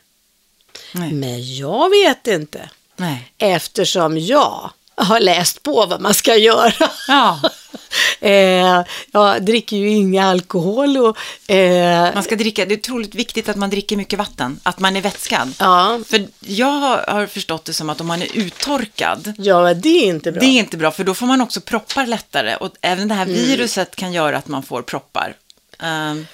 Nej. 0.92 1.12
Men 1.12 1.56
jag 1.56 1.90
vet 1.90 2.26
inte. 2.26 2.70
Nej. 2.96 3.32
Eftersom 3.38 4.18
jag 4.18 4.70
har 4.94 5.20
läst 5.20 5.62
på 5.62 5.86
vad 5.86 6.00
man 6.00 6.14
ska 6.14 6.36
göra. 6.36 6.90
Ja, 7.08 7.40
eh, 8.20 8.82
jag 9.12 9.44
dricker 9.44 9.76
ju 9.76 9.88
inga 9.88 10.26
alkohol 10.30 10.96
och 10.96 11.50
eh, 11.50 12.14
man 12.14 12.22
ska 12.22 12.36
dricka, 12.36 12.64
det 12.66 12.74
är 12.74 12.78
otroligt 12.78 13.14
viktigt 13.14 13.48
att 13.48 13.56
man 13.56 13.70
dricker 13.70 13.96
mycket 13.96 14.18
vatten, 14.18 14.60
att 14.62 14.78
man 14.80 14.96
är 14.96 15.00
vätskad. 15.00 15.54
ja, 15.58 16.00
För 16.08 16.26
jag 16.40 16.66
har- 17.06 17.26
förstått 17.26 17.64
det 17.64 17.72
som 17.72 17.90
att 17.90 18.00
om 18.00 18.06
man 18.06 18.22
är 18.22 18.28
uttorkad, 18.36 19.32
ja, 19.38 19.74
det 19.74 19.88
är 19.88 20.06
inte 20.06 20.32
bra. 20.32 20.40
det 20.40 20.46
är 20.46 20.58
inte 20.58 20.76
bra, 20.76 20.90
för 20.90 21.04
då 21.04 21.14
får 21.14 21.26
man 21.26 21.40
också 21.40 21.60
proppar 21.60 22.06
lättare. 22.06 22.56
Och 22.56 22.72
även 22.80 23.08
det 23.08 23.14
här 23.14 23.26
viruset 23.26 23.96
kan 23.96 24.12
göra 24.12 24.38
att 24.38 24.48
man 24.48 24.62
får 24.62 24.82
proppar. 24.82 25.34
Ehm, 25.78 26.26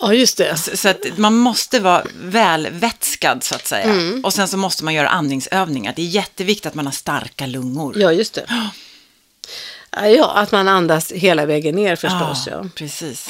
Ja, 0.00 0.14
just 0.14 0.36
det. 0.36 0.56
så, 0.56 0.76
så 0.76 0.88
att 0.88 0.98
man 1.16 1.34
måste 1.36 1.80
vara 1.80 2.02
välvätskad, 2.22 3.44
så 3.44 3.54
att 3.54 3.66
säga. 3.66 3.94
Och 4.24 4.34
sen 4.34 4.48
så 4.48 4.56
måste 4.56 4.84
man 4.84 4.94
göra 4.94 5.08
andningsövningar. 5.08 5.92
Det 5.96 6.02
är 6.02 6.06
jätteviktigt 6.06 6.66
att 6.66 6.74
man 6.74 6.86
har 6.86 6.92
starka 6.92 7.46
lungor. 7.46 7.94
Ja, 7.98 8.12
just 8.12 8.34
det. 8.34 8.46
Ja, 9.96 10.08
Ja, 10.08 10.30
att 10.34 10.52
man 10.52 10.68
andas 10.68 11.12
hela 11.12 11.46
vägen 11.46 11.74
ner 11.76 11.96
förstås. 11.96 12.48
Ja. 12.50 12.64
precis. 12.74 13.28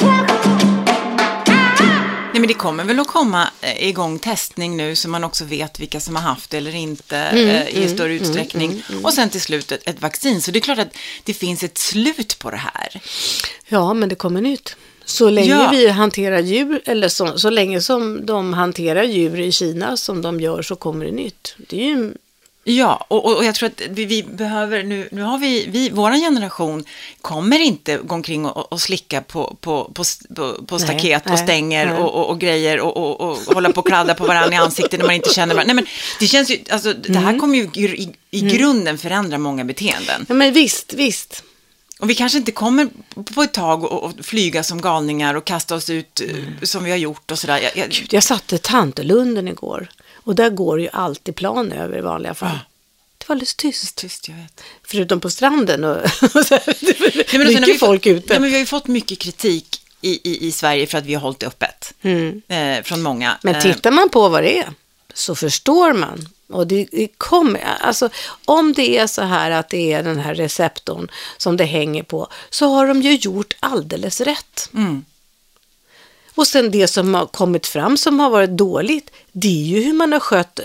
Nej, 2.33 2.41
men 2.41 2.49
det 2.49 2.55
kommer 2.55 2.85
väl 2.85 3.01
att 3.01 3.07
komma 3.07 3.49
eh, 3.61 3.89
igång 3.89 4.19
testning 4.19 4.77
nu 4.77 4.97
så 4.97 5.09
man 5.09 5.25
också 5.25 5.45
vet 5.45 5.81
vilka 5.81 6.01
som 6.01 6.17
har 6.17 6.23
haft 6.23 6.51
det 6.51 6.57
eller 6.57 6.75
inte 6.75 7.19
eh, 7.19 7.69
i 7.85 7.89
större 7.89 8.15
utsträckning. 8.15 8.83
Och 9.03 9.13
sen 9.13 9.29
till 9.31 9.41
slut 9.41 9.73
ett, 9.73 9.89
ett 9.89 10.03
vaccin. 10.03 10.43
Så 10.43 10.51
det 10.51 10.59
är 10.59 10.61
klart 10.61 10.79
att 10.79 10.97
det 11.25 11.35
finns 11.35 11.63
ett 11.63 11.79
slut 11.79 12.39
på 12.39 12.51
det 12.51 12.57
här. 12.57 13.01
ja, 13.69 13.95
men 13.95 14.09
det 14.09 14.15
kommer 14.15 14.41
nytt. 14.41 14.77
Så 15.05 15.31
länge 15.31 15.49
Ja. 15.49 15.69
vi 15.73 15.89
hanterar 15.89 16.39
djur, 16.41 16.83
eller 16.85 17.09
så, 17.09 17.39
så 17.39 17.51
länge 17.51 17.81
som 17.81 18.27
de 18.27 18.53
hanterar 18.55 19.03
djur 19.05 19.41
i 19.41 19.53
Kina 19.53 19.97
som 19.97 20.23
de 20.23 20.41
gör 20.41 20.63
så 20.63 20.77
kommer 20.77 21.05
det 21.05 21.13
nytt. 21.13 21.55
Det 21.69 21.77
är 21.81 21.87
ju, 21.87 22.13
Ja, 22.67 23.07
och, 23.09 23.37
och 23.37 23.45
jag 23.45 23.55
tror 23.55 23.67
att 23.67 23.83
vi, 23.91 24.05
vi 24.05 24.23
behöver, 24.23 24.83
nu, 24.83 25.09
nu 25.13 25.23
har 25.23 25.39
vi, 25.39 25.67
vi, 25.69 25.91
våran 25.91 26.21
generation 26.21 26.85
kommer 27.21 27.59
inte 27.59 27.97
gå 27.97 28.15
omkring 28.15 28.47
och, 28.47 28.73
och 28.73 28.81
slicka 28.81 29.21
på, 29.23 29.57
på, 29.61 29.85
på, 29.95 30.05
på, 30.37 30.65
på 30.67 30.77
Nej, 30.79 30.87
staket 30.89 31.31
och 31.31 31.39
stänger 31.39 31.87
nej. 31.87 31.97
och, 31.97 32.15
och, 32.15 32.31
och 32.31 32.41
grejer 32.41 32.81
och, 32.81 33.21
och, 33.21 33.37
hålla 33.55 33.73
på 33.73 33.81
och 33.81 33.87
kladda 33.87 34.15
på 34.15 34.25
varandra 34.27 34.55
i 34.55 34.59
ansiktet 34.59 35.01
när 35.01 35.07
man 35.07 35.15
inte 35.15 35.35
känner 35.35 35.55
varandra. 35.55 35.75
Nej, 35.75 35.85
men 35.85 35.87
det 36.21 36.27
känns 36.27 36.51
ju, 36.51 36.59
alltså 36.71 36.93
det 36.93 37.09
Mm. 37.09 37.25
här 37.25 37.39
kommer 37.39 37.59
ju 37.59 37.65
i, 37.75 38.03
i, 38.03 38.13
i 38.31 38.41
grunden 38.41 38.99
förändra 38.99 39.39
många 39.39 39.65
beteenden. 39.65 40.27
ja, 40.29 40.35
men 40.35 40.53
visst, 40.53 40.95
visst. 40.95 41.45
Och 42.01 42.11
vi 42.11 42.15
kanske 42.15 42.39
inte 42.39 42.53
kommer 42.53 42.89
på 43.35 43.43
ett 43.43 43.53
tag 43.53 43.85
och, 43.85 44.03
och 44.05 44.13
flyga 44.23 44.63
som 44.63 44.81
galningar 44.81 45.35
och 45.35 45.45
kasta 45.45 45.75
oss 45.75 45.91
ut 45.91 46.21
eh, 46.21 46.29
som 46.63 46.85
vi 46.85 46.91
har 46.91 46.99
gjort 46.99 47.31
och 47.31 47.39
sådär. 47.39 47.61
Jag, 47.63 47.77
jag, 47.77 47.91
Gud, 47.91 48.13
jag 48.15 48.23
satt 48.23 48.53
i 48.53 48.59
Tantelunden 48.59 49.49
igår 49.49 49.89
och 50.25 50.35
där 50.35 50.51
går 50.51 50.81
ju 50.81 50.89
alltid 50.93 51.37
plan 51.37 51.73
över 51.73 51.99
i 51.99 52.01
vanliga 52.01 52.35
fall. 52.35 52.59
Det 53.19 53.29
var 53.29 53.35
alldeles 53.35 53.55
tyst. 53.55 53.97
tyst, 53.97 54.29
jag 54.29 54.37
vet. 54.37 54.63
Förutom 54.83 55.21
på 55.21 55.31
stranden 55.31 55.85
och, 55.85 55.97
och 56.23 56.47
så 56.47 56.55
här, 56.55 57.39
men 57.39 57.49
vi 57.49 57.61
mycket 57.61 57.81
folk 57.81 58.07
ute. 58.07 58.35
Ja, 58.35 58.41
men 58.41 58.49
vi 58.49 58.53
har 58.53 58.61
ju 58.61 58.67
fått 58.67 58.87
mycket 58.87 59.19
kritik 59.19 59.81
i, 60.01 60.31
i, 60.31 60.47
i 60.47 60.53
Sverige 60.53 60.87
för 60.87 60.99
att 60.99 61.07
vi 61.07 61.15
har 61.15 61.21
hållit 61.21 61.41
det 61.41 61.47
öppet. 61.47 61.95
Eh, 62.49 62.83
från 62.83 63.03
många. 63.03 63.27
Mm. 63.27 63.39
Men 63.43 63.55
Eh, 63.55 63.63
tittar 63.63 63.91
man 63.91 64.09
på 64.09 64.29
vad 64.29 64.43
det 64.43 64.59
är 64.59 64.73
så 65.15 65.35
förstår 65.35 65.93
man. 65.93 66.29
Och 66.49 66.67
det, 66.67 66.87
det 66.93 67.09
kommer, 67.19 67.61
alltså 67.81 68.09
om 68.45 68.73
det 68.73 68.99
är 68.99 69.07
så 69.07 69.23
här 69.23 69.51
att 69.51 69.69
det 69.69 69.93
är 69.93 70.03
den 70.03 70.19
här 70.19 70.35
receptorn 70.35 71.11
som 71.37 71.57
det 71.57 71.65
hänger 71.65 72.03
på 72.03 72.29
så 72.51 72.67
har 72.67 72.87
de 72.87 73.03
ju 73.03 73.15
gjort 73.15 73.57
alldeles 73.61 74.21
rätt. 74.21 74.71
Mm. 74.75 75.05
Och 76.35 76.47
sen 76.47 76.71
det 76.71 76.89
som 76.89 77.15
har 77.15 77.27
kommit 77.27 77.67
fram 77.67 77.97
som 77.97 78.21
har 78.21 78.31
varit 78.31 78.51
dåligt, 78.51 79.11
det 79.33 79.49
är 79.49 79.65
ju 79.67 79.83
hur 79.83 79.93
man 79.93 80.13
har 80.13 80.21
skött 80.21 80.61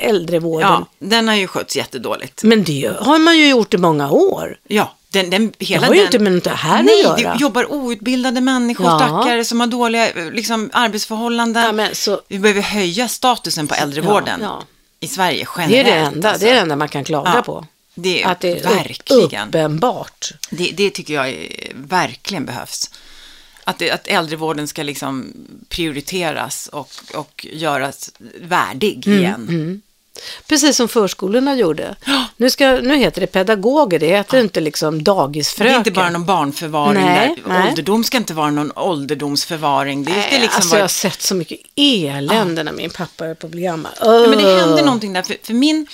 äldrevården. 0.00 0.68
ja, 0.68 0.86
den 0.98 1.28
har 1.28 1.34
ju 1.34 1.46
skötts 1.46 1.76
jättedåligt. 1.76 2.42
Men 2.42 2.64
det 2.64 2.92
har 3.00 3.18
man 3.18 3.38
ju 3.38 3.48
gjort 3.48 3.74
i 3.74 3.78
många 3.78 4.10
år. 4.10 4.58
Ja, 4.68 4.92
den, 5.08 5.30
den, 5.30 5.52
hela 5.58 5.80
Det 5.80 5.86
har 5.86 5.94
ju 5.94 5.98
den, 6.00 6.06
inte 6.06 6.18
med 6.18 6.42
det 6.42 6.50
här 6.50 6.82
Nej, 6.82 7.04
att 7.06 7.20
göra. 7.20 7.34
det 7.34 7.40
jobbar 7.40 7.72
outbildade 7.72 8.40
människor, 8.40 8.86
Ja. 8.86 8.98
stackare, 8.98 9.44
som 9.44 9.60
har 9.60 9.66
dåliga 9.66 10.08
liksom, 10.32 10.70
arbetsförhållanden. 10.72 11.78
Ja, 11.78 11.88
så- 11.92 12.20
Vi 12.28 12.38
behöver 12.38 12.62
höja 12.62 13.08
statusen 13.08 13.66
på 13.68 13.74
äldrevården 13.74 14.40
Ja, 14.42 14.62
i 15.00 15.08
Sverige 15.08 15.46
Det 15.56 15.62
generellt. 15.62 15.88
är 15.88 15.94
det 15.94 16.06
enda, 16.06 16.30
alltså. 16.30 16.44
det 16.44 16.50
är 16.50 16.54
det 16.54 16.60
enda 16.60 16.76
man 16.76 16.88
kan 16.88 17.04
klaga 17.04 17.42
på. 17.42 17.66
det 17.94 18.22
är 18.22 18.28
att 18.28 18.40
det 18.40 18.50
är 18.60 18.62
verkligen. 18.76 19.48
uppenbart. 19.48 20.30
Det, 20.50 20.70
det 20.76 20.90
tycker 20.90 21.14
jag 21.14 21.28
är, 21.28 21.48
verkligen 21.74 22.44
behövs. 22.44 22.90
Att, 23.68 23.78
det, 23.78 23.90
att 23.90 24.08
äldrevården 24.08 24.68
ska 24.68 24.82
liksom 24.82 25.32
prioriteras 25.68 26.66
och, 26.72 26.88
och 27.14 27.46
göras 27.52 28.10
värdig 28.40 29.06
Mm, 29.06 29.18
igen. 29.18 29.82
Precis 30.48 30.76
som 30.76 30.88
förskolorna 30.88 31.54
gjorde. 31.54 31.96
Nu, 32.36 32.50
ska, 32.50 32.70
nu 32.70 32.96
heter 32.96 33.20
det 33.20 33.26
pedagoger, 33.26 33.98
det 33.98 34.06
heter 34.06 34.40
inte 34.40 34.60
liksom 34.60 34.98
Det 34.98 35.04
dagisfröken. 35.04 35.74
är 35.74 35.78
inte 35.78 35.90
bara 35.90 36.10
någon 36.10 36.24
barnförvaring 36.24 37.04
Nej, 37.04 37.34
där. 37.44 37.52
nej. 37.52 37.68
Ålderdom 37.70 38.04
ska 38.04 38.16
inte 38.16 38.34
vara 38.34 38.50
någon 38.50 38.72
ålderdomsförvaring. 38.76 40.04
Det 40.04 40.12
Nej, 40.12 40.40
liksom 40.40 40.56
alltså 40.56 40.68
vara... 40.70 40.78
jag 40.78 40.84
har 40.84 40.88
sett 40.88 41.22
så 41.22 41.34
mycket 41.34 41.58
elände 41.76 42.62
när 42.62 42.72
min 42.72 42.90
pappa 42.90 43.26
är 43.26 43.34
på 43.34 43.46
att 43.46 43.50
bli 43.50 43.62
gammal. 43.62 43.92
Ja, 44.00 44.26
men 44.28 44.38
det 44.38 44.44
Ugh. 44.44 44.56
hände 44.66 44.82
någonting 44.84 45.12
där, 45.12 45.22
för, 45.22 45.36
för 45.42 45.54
min 45.54 45.86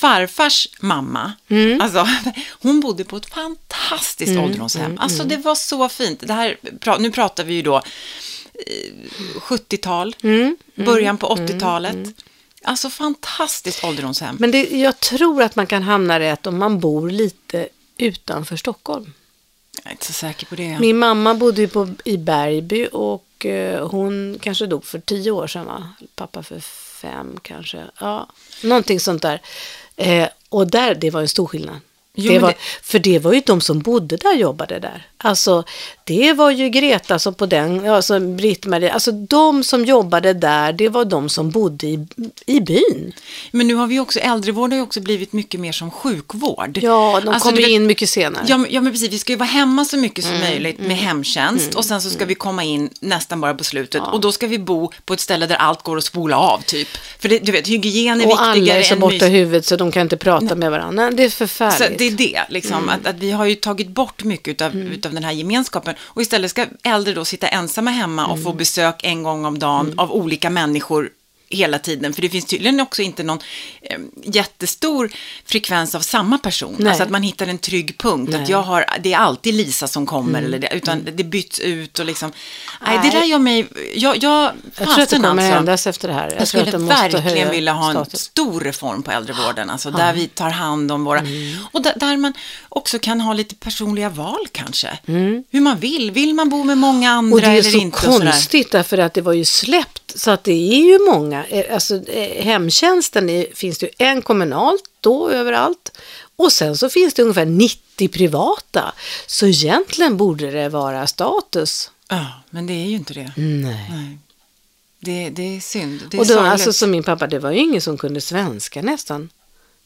farfars 0.00 0.68
mamma, 0.80 1.32
Mm. 1.48 1.80
alltså, 1.80 2.06
hon 2.62 2.80
bodde 2.80 3.04
på 3.04 3.16
ett 3.16 3.26
fantastiskt 3.26 4.38
ålderdomshem. 4.38 4.98
Alltså 4.98 5.24
det 5.24 5.36
var 5.36 5.54
så 5.54 5.88
fint. 5.88 6.20
Det 6.20 6.32
här, 6.32 6.56
nu 6.98 7.10
pratar 7.10 7.44
vi 7.44 7.54
ju 7.54 7.62
då 7.62 7.76
eh, 7.76 7.82
70-tal, 9.40 10.16
Mm, 10.22 10.56
början 10.74 11.18
på 11.18 11.26
80-talet. 11.36 11.96
Alltså 12.64 12.90
fantastiskt 12.90 13.84
ålderdomshem. 13.84 14.36
Men 14.40 14.50
det, 14.50 14.70
jag 14.70 15.00
tror 15.00 15.42
att 15.42 15.56
man 15.56 15.66
kan 15.66 15.82
hamna 15.82 16.20
rätt 16.20 16.46
om 16.46 16.58
man 16.58 16.80
bor 16.80 17.10
lite 17.10 17.68
utanför 17.96 18.56
Stockholm. 18.56 19.12
Jag 19.82 19.86
är 19.86 19.90
inte 19.92 20.06
så 20.06 20.12
säker 20.12 20.46
på 20.46 20.54
det. 20.54 20.78
Min 20.80 20.98
mamma 20.98 21.34
bodde 21.34 21.60
ju 21.60 21.68
på, 21.68 21.88
i 22.04 22.16
Bergby 22.16 22.88
och 22.92 23.46
eh, 23.46 23.88
hon 23.88 24.38
kanske 24.42 24.66
dog 24.66 24.84
för 24.84 24.98
tio 25.00 25.30
år 25.30 25.46
sedan 25.46 25.66
va? 25.66 25.88
Pappa 26.14 26.42
för 26.42 26.60
fem 27.00 27.38
kanske. 27.42 27.84
Ja, 28.00 28.28
någonting 28.62 29.00
sånt 29.00 29.22
där. 29.22 29.40
Eh, 29.96 30.28
och 30.48 30.66
där, 30.66 30.94
det 30.94 31.10
var 31.10 31.20
en 31.20 31.28
stor 31.28 31.46
skillnad. 31.46 31.76
Jo, 32.14 32.32
det 32.32 32.38
var, 32.38 32.48
det- 32.48 32.56
För 32.82 32.98
det 32.98 33.18
var 33.18 33.32
ju 33.32 33.40
de 33.46 33.60
som 33.60 33.78
bodde 33.78 34.16
där 34.16 34.34
jobbade 34.36 34.78
där. 34.78 35.06
Alltså 35.18 35.64
det 36.10 36.32
var 36.32 36.50
ju 36.50 36.68
Greta 36.68 37.18
som 37.18 37.34
på 37.34 37.46
den, 37.46 37.88
alltså 37.90 38.18
Britt-Marie, 38.18 38.92
alltså 38.92 39.12
de 39.12 39.64
som 39.64 39.84
jobbade 39.84 40.32
där, 40.32 40.72
det 40.72 40.88
var 40.88 41.04
de 41.04 41.28
som 41.28 41.50
bodde 41.50 41.86
i, 41.86 42.06
i 42.46 42.60
byn. 42.60 43.12
Men 43.50 43.66
nu 43.68 43.74
har 43.74 43.86
vi 43.86 43.98
också, 44.00 44.18
äldrevård 44.18 44.70
har 44.70 44.76
ju 44.76 44.82
också 44.82 45.00
blivit 45.00 45.32
mycket 45.32 45.60
mer 45.60 45.72
som 45.72 45.90
sjukvård. 45.90 46.78
Ja, 46.82 47.20
de 47.24 47.28
Alltså, 47.28 47.48
kom 47.48 47.54
du 47.56 47.60
ju 47.60 47.66
vet- 47.66 47.74
in 47.74 47.86
mycket 47.86 48.08
senare. 48.10 48.44
Ja, 48.48 48.64
ja, 48.70 48.80
men 48.80 48.92
precis. 48.92 49.10
Vi 49.12 49.18
ska 49.18 49.32
ju 49.32 49.36
vara 49.36 49.48
hemma 49.48 49.84
så 49.84 49.96
mycket 49.96 50.24
Mm, 50.24 50.36
som 50.40 50.48
möjligt 50.48 50.78
med 50.78 50.96
hemtjänst 50.96 51.74
och 51.74 51.84
sen 51.84 52.02
så 52.02 52.10
ska 52.10 52.24
vi 52.24 52.34
komma 52.34 52.64
in 52.64 52.90
nästan 53.00 53.40
bara 53.40 53.54
på 53.54 53.64
slutet 53.64 54.02
och 54.12 54.20
då 54.20 54.32
ska 54.32 54.46
vi 54.46 54.58
bo 54.58 54.92
på 55.04 55.14
ett 55.14 55.20
ställe 55.20 55.46
där 55.46 55.56
allt 55.56 55.82
går 55.82 55.96
att 55.96 56.04
spola 56.04 56.36
av 56.38 56.62
typ. 56.66 56.88
För 57.18 57.28
det, 57.28 57.38
du 57.38 57.52
vet, 57.52 57.68
hygien 57.68 58.20
är 58.20 58.26
och 58.26 58.40
alla 58.42 58.54
viktigare 58.54 58.78
är 58.78 58.82
så 58.82 58.96
borta 58.96 59.26
i 59.26 59.30
huvudet 59.30 59.66
så 59.66 59.76
de 59.76 59.92
kan 59.92 60.02
inte 60.02 60.16
prata 60.16 60.54
med 60.54 60.70
varandra. 60.70 61.10
Det 61.10 61.24
är 61.24 61.30
förfärligt. 61.30 61.78
så 61.78 61.84
det 61.98 62.04
är 62.06 62.10
det, 62.10 62.40
liksom, 62.48 62.88
att, 62.88 63.06
att 63.06 63.16
vi 63.18 63.30
har 63.30 63.44
ju 63.44 63.54
tagit 63.54 63.88
bort 63.88 64.24
mycket 64.24 64.48
utav, 64.48 64.76
utav 64.76 65.14
den 65.14 65.24
här 65.24 65.32
gemenskapen 65.32 65.94
och 66.02 66.22
istället 66.22 66.50
ska 66.50 66.66
äldre 66.82 67.14
då 67.14 67.24
sitta 67.24 67.48
ensamma 67.48 67.90
hemma 67.90 68.26
och 68.26 68.42
få 68.42 68.52
besök 68.52 69.00
en 69.04 69.22
gång 69.22 69.44
om 69.44 69.58
dagen 69.58 69.94
av 69.96 70.12
olika 70.12 70.50
människor 70.50 71.10
hela 71.50 71.78
tiden. 71.78 72.12
För 72.12 72.22
det 72.22 72.28
finns 72.28 72.44
tydligen 72.44 72.80
också 72.80 73.02
inte 73.02 73.22
någon 73.22 73.38
eh, 73.82 73.98
jättestor 74.24 75.10
frekvens 75.44 75.94
av 75.94 76.00
samma 76.00 76.38
person. 76.38 76.76
Nej. 76.78 76.88
Alltså 76.88 77.02
att 77.02 77.10
man 77.10 77.22
hittar 77.22 77.46
en 77.46 77.58
trygg 77.58 77.98
punkt. 77.98 78.34
Att 78.34 78.48
jag 78.48 78.62
har, 78.62 78.84
det 79.00 79.12
är 79.12 79.18
alltid 79.18 79.54
Lisa 79.54 79.88
som 79.88 80.06
kommer. 80.06 80.42
Eller 80.42 80.58
det, 80.58 80.68
utan 80.72 81.04
det 81.14 81.24
byts 81.24 81.60
ut 81.60 81.98
och 81.98 82.06
liksom. 82.06 82.32
Nej, 82.86 82.96
det 82.96 83.02
Nej. 83.02 83.10
där 83.10 83.24
gör 83.24 83.38
mig... 83.38 83.68
Jag, 83.94 84.16
jag, 84.22 84.52
jag 84.76 84.88
tror 84.88 85.00
att 85.00 85.08
det 85.08 85.16
kommer 85.16 85.28
alltså. 85.28 85.58
ändras 85.58 85.86
efter 85.86 86.08
det 86.08 86.14
här. 86.14 86.30
Jag, 86.30 86.40
Jag 86.40 86.48
skulle 86.48 86.78
verkligen 86.78 87.50
vilja 87.50 87.72
ha 87.72 87.86
en 87.86 87.94
status. 87.94 88.20
stor 88.20 88.60
reform 88.60 89.02
på 89.02 89.10
äldrevården, 89.10 89.70
alltså 89.70 89.90
där 89.90 90.12
vi 90.12 90.28
tar 90.28 90.50
hand 90.50 90.92
om 90.92 91.04
våra, 91.04 91.22
och 91.72 91.82
där, 91.82 91.92
där 91.96 92.16
man 92.16 92.32
också 92.72 92.98
kan 92.98 93.20
ha 93.20 93.32
lite 93.32 93.54
personliga 93.54 94.08
val 94.08 94.48
kanske. 94.52 94.98
Hur 95.50 95.60
man 95.60 95.78
vill, 95.78 96.10
vill 96.10 96.34
man 96.34 96.48
bo 96.48 96.64
med 96.64 96.78
många 96.78 97.10
andra 97.10 97.34
Och 97.34 97.40
det 97.40 97.46
är 97.46 97.50
eller 97.52 97.70
så 97.70 97.78
inte? 97.78 97.98
konstigt 98.06 98.70
därför 98.72 98.98
att 98.98 99.14
det 99.14 99.20
var 99.20 99.32
ju 99.32 99.44
släppt 99.44 100.18
så 100.18 100.30
att 100.30 100.44
det 100.44 100.52
är 100.52 100.84
ju 100.84 100.98
många, 101.12 101.44
eh, 101.46 101.74
alltså 101.74 102.06
eh, 102.08 102.44
hemtjänsten 102.44 103.30
är, 103.30 103.46
finns 103.54 103.78
det 103.78 103.86
ju 103.86 103.92
en 104.06 104.22
kommunalt 104.22 104.82
då 105.00 105.30
överallt 105.30 105.92
och 106.36 106.52
sen 106.52 106.76
så 106.76 106.88
finns 106.90 107.14
det 107.14 107.22
ungefär 107.22 107.44
90 107.46 108.08
privata. 108.08 108.92
Så 109.26 109.46
egentligen 109.46 110.16
borde 110.16 110.50
det 110.50 110.68
vara 110.68 111.06
status. 111.06 111.90
Ja, 112.08 112.26
men 112.50 112.66
det 112.66 112.72
är 112.72 112.86
ju 112.86 112.96
inte 112.96 113.14
det. 113.14 113.32
Nej. 113.36 113.86
Nej. 113.90 114.18
Det, 115.02 115.30
det 115.30 115.56
är 115.56 115.60
synd. 115.60 116.02
Det 116.10 116.16
är 116.16 116.20
Och 116.20 116.26
då, 116.26 116.34
sorgligt. 116.34 116.52
alltså 116.52 116.72
som 116.72 116.90
min 116.90 117.02
pappa, 117.02 117.26
det 117.26 117.38
var 117.38 117.50
ju 117.50 117.58
ingen 117.58 117.80
som 117.80 117.98
kunde 117.98 118.20
svenska 118.20 118.82
nästan. 118.82 119.28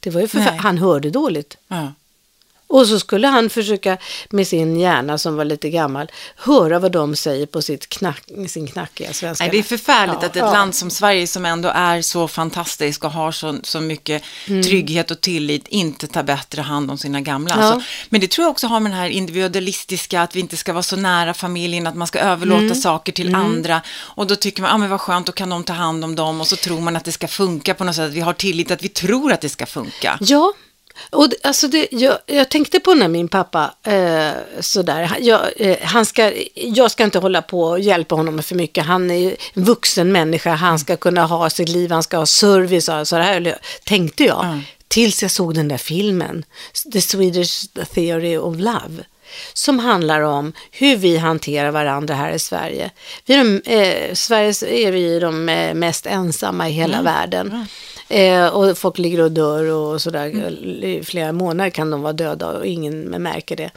Det 0.00 0.10
var 0.10 0.20
ju 0.20 0.28
för 0.28 0.38
han 0.40 0.78
hörde 0.78 1.10
dåligt. 1.10 1.56
Ja. 1.68 1.92
Och 2.74 2.86
så 2.86 3.00
skulle 3.00 3.26
han 3.28 3.50
försöka 3.50 3.98
med 4.30 4.46
sin 4.46 4.80
hjärna 4.80 5.18
som 5.18 5.36
var 5.36 5.44
lite 5.44 5.70
gammal 5.70 6.10
höra 6.36 6.78
vad 6.78 6.92
de 6.92 7.16
säger 7.16 7.46
på 7.46 7.62
sitt 7.62 7.88
knack, 7.88 8.22
sin 8.48 8.66
knackiga 8.66 9.12
svenska. 9.12 9.44
Nej, 9.44 9.50
det 9.50 9.58
är 9.58 9.62
förfärligt 9.62 10.16
Ja, 10.20 10.26
att 10.26 10.36
ett 10.36 10.42
ja. 10.42 10.52
land 10.52 10.74
som 10.74 10.90
Sverige 10.90 11.26
som 11.26 11.44
ändå 11.44 11.68
är 11.74 12.02
så 12.02 12.28
fantastiskt 12.28 13.04
och 13.04 13.10
har 13.10 13.32
så, 13.32 13.56
så 13.62 13.80
mycket 13.80 14.22
Mm. 14.48 14.62
trygghet 14.62 15.10
och 15.10 15.20
tillit 15.20 15.68
inte 15.68 16.06
tar 16.06 16.22
bättre 16.22 16.62
hand 16.62 16.90
om 16.90 16.98
sina 16.98 17.20
gamla. 17.20 17.54
Ja. 17.58 17.62
Alltså, 17.62 17.88
men 18.08 18.20
det 18.20 18.30
tror 18.30 18.44
jag 18.44 18.50
också 18.50 18.66
har 18.66 18.80
med 18.80 18.92
den 18.92 18.98
här 18.98 19.08
individualistiska, 19.08 20.22
att 20.22 20.36
vi 20.36 20.40
inte 20.40 20.56
ska 20.56 20.72
vara 20.72 20.82
så 20.82 20.96
nära 20.96 21.34
familjen, 21.34 21.86
att 21.86 21.94
man 21.96 22.06
ska 22.06 22.18
överlåta 22.18 22.60
Mm. 22.62 22.74
saker 22.74 23.12
till 23.12 23.34
andra. 23.34 23.80
Och 24.16 24.26
då 24.26 24.36
tycker 24.36 24.62
man, 24.62 24.68
ja 24.68 24.74
ah, 24.74 24.78
men 24.78 24.90
vad 24.90 25.00
skönt, 25.00 25.26
då 25.26 25.32
kan 25.32 25.50
de 25.50 25.64
ta 25.64 25.72
hand 25.72 26.04
om 26.04 26.14
dem. 26.14 26.40
Och 26.40 26.46
så 26.46 26.56
tror 26.56 26.80
man 26.80 26.96
att 26.96 27.04
det 27.04 27.12
ska 27.12 27.28
funka 27.28 27.74
på 27.74 27.84
något 27.84 27.94
sätt, 27.96 28.04
att 28.08 28.12
vi 28.14 28.20
har 28.20 28.32
tillit, 28.32 28.70
att 28.70 28.82
vi 28.82 28.88
tror 28.88 29.32
att 29.32 29.40
det 29.40 29.48
ska 29.48 29.66
funka. 29.66 30.18
Ja, 30.20 30.52
och 31.10 31.28
det, 31.28 31.36
alltså 31.42 31.68
det, 31.68 31.88
jag, 31.90 32.18
jag 32.26 32.48
tänkte 32.48 32.80
på 32.80 32.94
när 32.94 33.08
min 33.08 33.28
pappa 33.28 33.74
eh, 33.82 34.30
sådär, 34.60 35.16
jag, 35.20 35.40
eh, 35.56 35.76
han 35.82 36.06
ska, 36.06 36.32
jag 36.54 36.90
ska 36.90 37.04
inte 37.04 37.18
hålla 37.18 37.42
på 37.42 37.62
och 37.62 37.80
hjälpa 37.80 38.14
honom 38.14 38.42
för 38.42 38.54
mycket. 38.54 38.84
Han 38.84 39.10
är 39.10 39.18
ju 39.18 39.36
en 39.54 39.64
vuxen 39.64 40.12
människa, 40.12 40.54
han 40.54 40.78
ska 40.78 40.96
kunna 40.96 41.26
ha 41.26 41.50
sitt 41.50 41.68
liv, 41.68 41.90
han 41.90 42.02
ska 42.02 42.16
ha 42.16 42.26
service 42.26 42.88
och 42.88 43.08
så 43.08 43.16
här 43.16 43.58
tänkte 43.84 44.24
jag. 44.24 44.44
Mm. 44.44 44.60
Tills 44.88 45.22
jag 45.22 45.30
såg 45.30 45.54
den 45.54 45.68
där 45.68 45.78
filmen, 45.78 46.44
The 46.92 47.00
Swedish 47.00 47.66
Theory 47.94 48.36
of 48.36 48.56
Love. 48.58 49.04
Som 49.52 49.78
handlar 49.78 50.20
om 50.20 50.52
hur 50.70 50.96
vi 50.96 51.16
hanterar 51.16 51.70
varandra 51.70 52.14
här 52.14 52.32
i 52.32 52.38
Sverige. 52.38 52.90
Vi 53.26 53.34
är 53.34 53.38
de, 53.38 53.62
eh, 53.72 54.14
Sverige 54.14 54.86
är 54.86 54.92
vi 54.92 55.20
de 55.20 55.48
eh, 55.48 55.74
mest 55.74 56.06
ensamma 56.06 56.68
i 56.68 56.72
hela 56.72 57.02
världen. 57.02 57.66
Eh, 58.08 58.46
och 58.46 58.78
folk 58.78 58.98
ligger 58.98 59.20
och 59.20 59.32
dör 59.32 59.64
och 59.64 60.02
sådär. 60.02 60.26
I 60.84 61.02
flera 61.04 61.32
månader 61.32 61.70
kan 61.70 61.90
de 61.90 62.02
vara 62.02 62.12
döda 62.12 62.48
och 62.48 62.66
ingen 62.66 63.00
märker 63.00 63.56
det. 63.56 63.70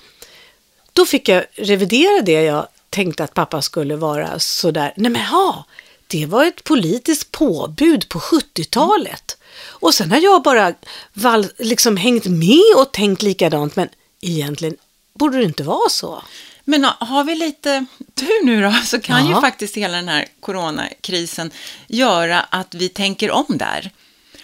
Då 0.93 1.05
fick 1.05 1.29
jag 1.29 1.45
revidera 1.55 2.21
det 2.21 2.31
jag 2.43 2.67
tänkte 2.89 3.23
att 3.23 3.33
pappa 3.33 3.61
skulle 3.61 3.95
vara 3.95 4.39
sådär. 4.39 4.93
Nej 4.97 5.11
men 5.11 5.21
ha, 5.21 5.65
det 6.07 6.25
var 6.25 6.45
ett 6.45 6.63
politiskt 6.63 7.31
påbud 7.31 8.09
på 8.09 8.19
70-talet. 8.19 9.37
Och 9.65 9.93
sen 9.93 10.11
har 10.11 10.17
jag 10.19 10.43
bara 10.43 10.73
val, 11.13 11.47
liksom 11.57 11.97
hängt 11.97 12.25
med 12.25 12.73
och 12.77 12.91
tänkt 12.93 13.21
likadant. 13.21 13.75
Men 13.75 13.89
egentligen 14.21 14.75
borde 15.13 15.37
det 15.37 15.43
inte 15.43 15.63
vara 15.63 15.89
så. 15.89 16.23
Men 16.63 16.83
har 16.83 17.23
vi 17.23 17.35
lite 17.35 17.85
tur 18.15 18.45
nu 18.45 18.61
då, 18.61 18.71
så 18.85 18.99
kan 19.01 19.25
Ja. 19.27 19.35
ju 19.35 19.41
faktiskt 19.41 19.77
hela 19.77 19.97
den 19.97 20.07
här 20.09 20.25
coronakrisen 20.39 21.51
göra 21.87 22.39
att 22.39 22.75
vi 22.75 22.89
tänker 22.89 23.31
om 23.31 23.45
där. 23.49 23.91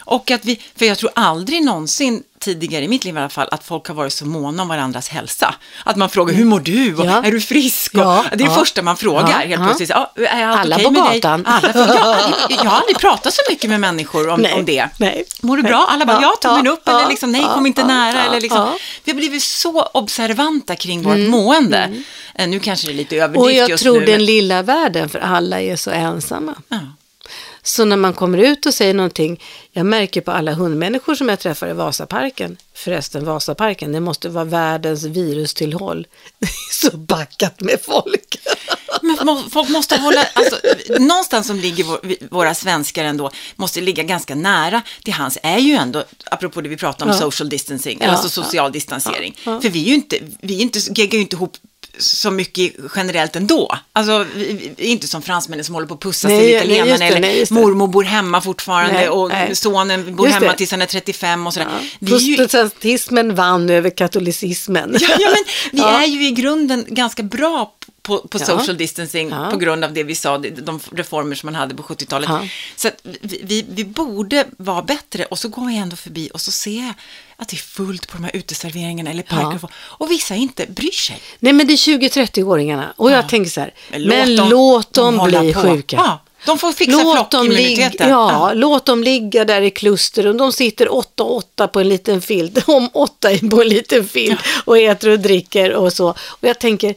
Och 0.06 0.32
att 0.32 0.46
vi, 0.46 0.60
för 0.76 0.86
jag 0.86 0.98
tror 0.98 1.12
aldrig 1.16 1.64
någonsin 1.64 2.24
tidigare 2.40 2.84
i 2.86 2.88
mitt 2.88 3.06
liv 3.06 3.16
i 3.16 3.20
alla 3.20 3.30
fall, 3.30 3.48
att 3.52 3.64
folk 3.64 3.88
har 3.88 3.96
varit 3.96 4.14
så 4.14 4.26
måna 4.26 4.62
om 4.62 4.68
varandras 4.70 5.10
hälsa. 5.10 5.56
Att 5.86 5.96
man 5.96 6.10
frågar, 6.10 6.34
hur 6.34 6.46
mår 6.46 6.60
du? 6.60 6.96
Och, 6.96 7.06
Ja. 7.06 7.24
Är 7.24 7.32
du 7.32 7.42
frisk? 7.42 7.94
Och, 7.94 8.00
Ja, 8.00 8.26
det 8.30 8.36
är 8.36 8.38
det 8.38 8.44
ja. 8.44 8.56
första 8.56 8.82
man 8.82 8.98
frågar 8.98 9.40
helt 9.48 9.64
plötsligt. 9.64 9.90
Är 9.90 9.96
allt 10.46 10.60
Alla 10.60 10.76
okej 10.76 10.86
på 10.86 10.92
med 10.92 11.04
dig? 11.04 11.20
gatan. 11.20 11.46
Alla, 11.46 11.72
jag, 11.76 12.34
jag 12.64 12.70
har 12.72 12.78
aldrig 12.80 12.98
pratat 13.00 13.34
så 13.34 13.42
mycket 13.50 13.70
med 13.70 13.80
människor 13.80 14.30
om, 14.30 14.42
Nej, 14.42 14.54
om 14.54 14.66
det. 14.66 14.90
nej. 14.98 15.26
Mår 15.42 15.58
du 15.58 15.64
Nej. 15.64 15.72
bra? 15.72 15.86
Alla 15.90 16.06
bara, 16.06 16.22
Ja, 16.22 16.34
tummen 16.42 16.68
upp. 16.68 16.88
Eller 16.88 17.10
liksom, 17.10 17.32
nej, 17.32 17.46
kom 17.54 17.66
inte 17.66 17.84
nära. 17.84 18.24
eller 18.24 18.42
liksom. 18.42 18.68
Vi 19.04 19.12
har 19.12 19.18
blivit 19.18 19.44
så 19.44 19.84
observanta 19.94 20.76
kring 20.76 21.04
vårt 21.04 21.18
mående. 21.30 21.94
Eh, 22.36 22.48
Nu 22.48 22.60
kanske 22.60 22.88
det 22.88 22.94
är 22.94 22.96
lite 22.96 23.16
överdrift 23.16 23.44
Och 23.44 23.52
jag 23.52 23.70
just 23.70 23.84
tror 23.84 24.00
nu. 24.00 24.06
den 24.06 24.16
men- 24.16 24.26
lilla 24.26 24.62
världen, 24.62 25.10
för 25.10 25.20
alla 25.20 25.62
är 25.62 25.76
så 25.76 25.92
ensamma. 25.92 26.54
Så 27.66 27.86
när 27.86 27.98
man 27.98 28.14
kommer 28.14 28.38
ut 28.38 28.66
och 28.66 28.74
säger 28.74 28.94
någonting, 28.94 29.44
jag 29.72 29.86
märker 29.86 30.22
på 30.22 30.32
alla 30.32 30.54
hundmänniskor 30.54 31.16
som 31.16 31.30
jag 31.30 31.40
träffar 31.40 31.70
i 31.70 31.74
Vasaparken, 31.74 32.58
förresten 32.74 33.26
Vasaparken, 33.26 33.92
det 33.92 34.00
måste 34.00 34.30
vara 34.30 34.46
världens 34.46 35.04
virustillhåll. 35.04 36.08
Det 36.40 36.46
är 36.46 36.90
så 36.90 36.98
backat 36.98 37.62
med 37.62 37.80
folk. 37.82 38.38
Men 39.02 39.50
folk 39.50 39.70
måste 39.70 39.98
hålla, 39.98 40.26
alltså, 40.34 40.56
någonstans 41.00 41.48
som 41.48 41.60
ligger 41.60 41.84
vår, 41.84 42.00
våra 42.32 42.56
svenskar 42.56 43.04
ändå, 43.04 43.32
måste 43.56 43.82
ligga 43.82 44.04
ganska 44.04 44.36
nära 44.36 44.82
till 45.04 45.14
hans, 45.14 45.38
är 45.44 45.58
ju 45.58 45.74
ändå, 45.74 46.04
apropå 46.26 46.62
det 46.62 46.70
vi 46.70 46.78
pratade 46.78 47.12
om, 47.12 47.18
Ja. 47.18 47.22
social 47.22 47.50
distancing, 47.50 47.98
Ja, 48.02 48.08
alltså 48.08 48.30
social 48.30 48.72
distansering. 48.72 49.38
ja. 49.46 49.62
För 49.62 49.70
vi 49.70 49.84
är 49.84 49.88
ju 49.88 49.94
inte, 49.96 50.18
vi 50.42 50.58
är 50.58 50.62
inte, 50.62 50.80
geggar 50.80 51.14
ju 51.16 51.22
inte 51.22 51.36
ihop 51.36 51.58
så 52.00 52.32
mycket 52.32 52.74
generellt 52.96 53.36
ändå. 53.36 53.76
Alltså, 53.94 54.26
inte 54.78 55.08
som 55.08 55.22
fransmännen 55.22 55.66
som 55.66 55.76
håller 55.76 55.88
på 55.88 55.94
att 55.94 56.00
pussa 56.00 56.28
Nej, 56.28 56.38
sig 56.40 56.48
nej, 56.48 56.56
italienarna, 56.56 56.90
just 56.90 57.00
det, 57.00 57.06
eller 57.08 57.20
nej, 57.20 57.46
mormor 57.50 57.88
bor 57.88 58.04
hemma 58.04 58.42
fortfarande 58.42 58.94
Nej, 58.94 59.10
och 59.10 59.30
nej. 59.30 59.56
sonen 59.56 60.16
bor 60.16 60.28
Just 60.28 60.40
hemma 60.40 60.52
det. 60.52 60.58
tills 60.58 60.72
han 60.72 60.82
är 60.82 60.86
35 60.86 61.48
och 61.48 61.54
sådär. 61.54 61.68
Vi 62.00 62.16
är 62.16 62.20
ju, 62.20 62.38
Protestantismen 62.38 63.36
vann 63.36 63.70
över 63.70 63.90
katolicismen. 63.90 64.98
Ja, 65.00 65.08
ja, 65.20 65.30
men 65.30 65.44
vi 65.72 65.78
Ja. 65.80 66.02
är 66.04 66.08
ju 66.08 66.28
i 66.28 66.32
grunden 66.32 66.86
ganska 66.88 67.24
bra 67.24 67.74
på, 68.04 68.18
på 68.20 68.38
Ja. 68.40 68.46
social 68.46 68.78
distancing 68.78 69.30
Ja. 69.30 69.50
på 69.52 69.58
grund 69.58 69.84
av 69.84 69.94
det 69.94 70.04
vi 70.04 70.16
sa, 70.16 70.38
de- 70.38 70.80
reformer 70.92 71.36
som 71.36 71.48
man 71.48 71.56
hade 71.56 71.76
på 71.76 71.84
70-talet. 71.84 72.30
Ja. 72.30 72.48
Så 72.76 72.90
vi, 73.04 73.42
vi, 73.44 73.66
vi 73.70 73.86
borde 73.86 74.46
vara 74.58 74.82
bättre 74.82 75.26
och 75.26 75.40
så 75.40 75.48
går 75.50 75.72
jag 75.72 75.80
ändå 75.82 75.96
förbi 75.96 76.30
och 76.34 76.42
så 76.42 76.52
ser 76.52 76.78
jag 76.82 76.94
att 77.38 77.48
det 77.48 77.56
är 77.56 77.58
fullt 77.58 78.08
på 78.08 78.18
de 78.18 78.24
här 78.24 78.36
uteserveringarna 78.36 79.10
eller 79.12 79.24
parker 79.24 79.60
Ja. 79.62 79.70
och 79.76 80.12
vissa 80.12 80.36
inte 80.36 80.66
bryr 80.66 80.92
sig. 80.92 81.20
Nej 81.40 81.54
men 81.54 81.68
det 81.68 81.74
är 81.74 81.78
20-30-åringarna 81.78 82.94
och 82.98 83.12
jag 83.12 83.18
Ja. 83.24 83.30
tänker 83.30 83.52
så 83.52 83.60
här, 83.62 83.74
Men 83.92 84.02
men 84.08 84.36
låt 84.36 84.50
låt 84.50 84.94
dem- 84.94 85.04
dem, 85.06 85.14
de 85.16 85.20
hålla 85.20 85.40
bli 85.42 85.54
på. 85.54 85.62
sjuka. 85.62 85.96
Ja, 85.96 86.20
de 86.46 86.58
får 86.58 86.72
fixa 86.72 87.04
Låt 87.04 87.32
dem, 87.32 87.48
ligga, 87.48 87.56
flockimmuniteten. 87.60 88.10
ja, 88.10 88.52
låt 88.54 88.86
dem 88.86 89.04
ligga 89.04 89.46
där 89.46 89.62
i 89.62 89.72
kluster 89.72 90.28
och 90.28 90.36
de 90.36 90.52
sitter 90.54 90.94
åtta 90.96 91.24
och 91.24 91.36
åtta 91.36 91.68
på 91.68 91.80
en 91.80 91.90
liten 91.90 92.22
filt, 92.22 92.64
om 92.70 92.90
åtta 92.94 93.30
på 93.52 93.62
en 93.62 93.68
liten 93.70 94.08
filt 94.08 94.40
och 94.66 94.78
äter 94.78 95.10
och 95.10 95.20
dricker 95.20 95.74
och 95.74 95.94
så. 95.94 96.10
Och 96.10 96.48
jag 96.48 96.60
tänker, 96.60 96.96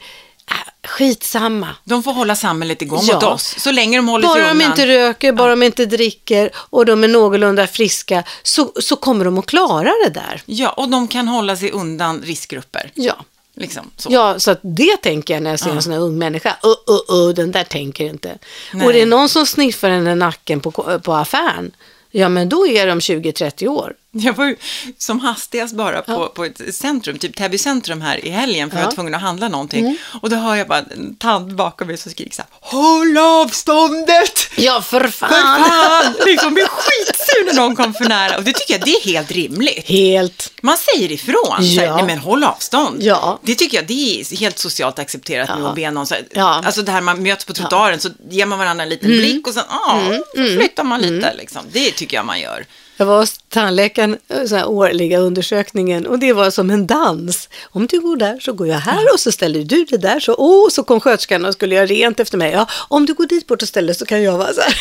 skitsamma. 0.87 1.69
De 1.85 2.03
får 2.03 2.13
hålla 2.13 2.37
samhället 2.37 2.83
igång 2.83 3.03
Ja. 3.03 3.17
åt 3.17 3.23
oss, 3.23 3.55
så 3.59 3.73
länge 3.73 3.99
de 3.99 4.09
håller 4.09 4.29
sig 4.29 4.43
Bara 4.43 4.49
de 4.49 4.51
undan. 4.51 4.71
inte 4.71 4.87
röker, 4.87 5.33
bara 5.33 5.51
de 5.51 5.63
inte 5.63 5.87
dricker 5.87 6.51
och 6.55 6.87
de 6.87 7.05
är 7.05 7.09
någorlunda 7.09 7.67
friska 7.67 8.25
så, 8.43 8.73
så 8.81 8.97
kommer 8.97 9.25
de 9.25 9.39
att 9.39 9.47
klara 9.47 9.93
det 10.05 10.11
där. 10.11 10.43
Ja, 10.47 10.71
och 10.71 10.89
de 10.89 11.09
kan 11.09 11.29
hålla 11.29 11.57
sig 11.57 11.71
undan 11.71 12.23
riskgrupper. 12.23 12.91
Ja. 12.95 13.17
Liksom, 13.59 13.91
så. 13.97 14.09
Ja, 14.13 14.39
så 14.39 14.51
att 14.51 14.61
det 14.63 14.97
tänker 14.97 15.35
jag 15.35 15.43
när 15.43 15.51
jag 15.51 15.61
ser 15.61 15.71
en 15.71 15.83
sån 15.83 15.93
här 15.93 16.01
ung 16.01 16.19
människa. 16.19 16.57
Uh, 16.65 16.95
uh, 17.15 17.29
uh, 17.29 17.35
den 17.35 17.53
där 17.53 17.65
tänker 17.65 18.05
inte. 18.05 18.39
Nej. 18.73 18.87
Och 18.87 18.93
det 18.93 19.03
är 19.03 19.07
någon 19.07 19.29
som 19.29 19.47
sniffar 19.47 19.89
den 19.91 20.09
i 20.09 20.15
nacken 20.15 20.61
på, 20.61 21.01
på 21.03 21.15
affären. 21.15 21.71
Ja, 22.11 22.29
men 22.29 22.49
då 22.49 22.67
är 22.67 22.87
de 22.87 22.99
20-30 22.99 23.69
år. 23.69 23.93
Jag 24.25 24.33
var 24.33 24.45
ju 24.45 24.57
som 24.99 25.21
hastigast 25.21 25.75
bara 25.75 26.03
på, 26.03 26.29
på 26.29 26.45
ett 26.45 26.75
centrum, 26.75 27.19
typ 27.19 27.37
Täby 27.37 27.59
centrum 27.59 28.01
här 28.01 28.25
i 28.25 28.31
helgen, 28.31 28.71
för 28.71 28.77
jag 28.77 28.83
Ja. 28.85 28.87
var 28.89 28.95
tvungen 28.95 29.15
att 29.15 29.21
handla 29.21 29.49
någonting. 29.49 29.99
Och 30.23 30.31
då 30.31 30.37
hör 30.37 30.55
jag 30.57 30.69
bara 30.69 30.79
en 30.79 31.15
tant 31.17 31.53
bakom 31.53 31.89
mig 31.89 31.97
som 31.97 32.11
skriker 32.13 32.35
så 32.35 32.43
här, 32.43 32.49
Håll 32.61 33.19
avståndet! 33.19 34.49
Ja, 34.57 34.83
för 34.83 35.01
För 35.01 35.09
fan! 35.09 35.31
fan! 35.65 36.15
Liksom 36.27 36.55
blir 36.55 36.67
skitsur 36.67 37.45
när 37.47 37.55
någon 37.55 37.77
kom 37.77 37.95
för 37.95 38.05
nära. 38.05 38.37
Och 38.37 38.45
det 38.45 38.53
tycker 38.53 38.75
jag, 38.75 38.85
det 38.85 38.91
är 38.91 39.05
helt 39.05 39.31
rimligt. 39.31 39.89
Helt. 39.89 40.53
Man 40.63 40.77
säger 40.77 41.13
ifrån, 41.13 41.57
Ja. 41.61 41.83
här, 41.83 41.95
nej 41.97 42.05
men 42.07 42.19
håll 42.19 42.45
avstånd. 42.45 43.03
Ja. 43.03 43.39
Det 43.43 43.55
tycker 43.55 43.77
jag, 43.77 43.87
det 43.87 44.21
är 44.21 44.37
helt 44.37 44.59
socialt 44.59 44.99
accepterat 44.99 45.51
Ja. 45.61 45.69
att 45.69 45.75
be 45.75 45.91
någon, 45.91 46.07
så 46.07 46.15
här, 46.15 46.25
Ja. 46.31 46.55
Mm. 46.55 46.67
alltså 46.67 46.83
det 46.83 46.93
här 46.93 47.01
man 47.01 47.23
möts 47.23 47.45
på 47.45 47.53
trottoaren 47.53 48.01
så 48.01 48.09
ger 48.31 48.47
man 48.47 48.59
varandra 48.59 48.83
en 48.83 48.89
liten 48.89 49.09
blick 49.09 49.47
och 49.47 49.55
sen, 49.55 49.65
ja, 49.71 50.03
så 50.35 50.43
flyttar 50.57 50.85
man 50.85 51.01
lite 51.01 51.35
liksom. 51.35 51.63
Det 51.73 51.91
tycker 51.91 52.17
jag 52.17 52.27
man 52.27 52.41
gör. 52.41 52.67
Jag 52.97 53.07
var 53.07 53.19
hos 53.21 53.39
tandläkaren, 53.49 54.19
eh, 54.29 54.45
så 54.45 54.57
här 54.57 54.69
årliga 54.69 55.19
undersökningen, 55.19 56.07
och 56.07 56.19
det 56.19 56.33
var 56.33 56.51
som 56.51 56.71
en 56.71 56.87
dans. 56.87 57.49
Om 57.65 57.87
du 57.87 58.01
går 58.01 58.17
där 58.17 58.41
så 58.41 58.53
går 58.53 58.67
jag 58.69 58.79
här 58.79 59.13
och 59.13 59.21
så 59.21 59.33
ställer 59.33 59.65
du 59.65 59.85
det 59.85 59.97
där. 59.97 60.21
Så, 60.21 60.35
oh, 60.35 60.69
så 60.71 60.83
kom 60.83 61.01
sköterskan 61.01 61.45
och 61.45 61.53
skulle 61.53 61.75
göra 61.75 61.87
rent 61.87 62.21
efter 62.21 62.39
mig. 62.39 62.53
Ja, 62.53 62.67
om 62.89 63.07
du 63.07 63.15
går 63.15 63.27
dit 63.27 63.47
bort 63.47 63.63
och 63.63 63.69
ställer 63.69 63.93
så 63.95 64.07
kan 64.07 64.23
jag 64.23 64.39
vara 64.39 64.53
så 64.55 64.61
här. 64.61 64.75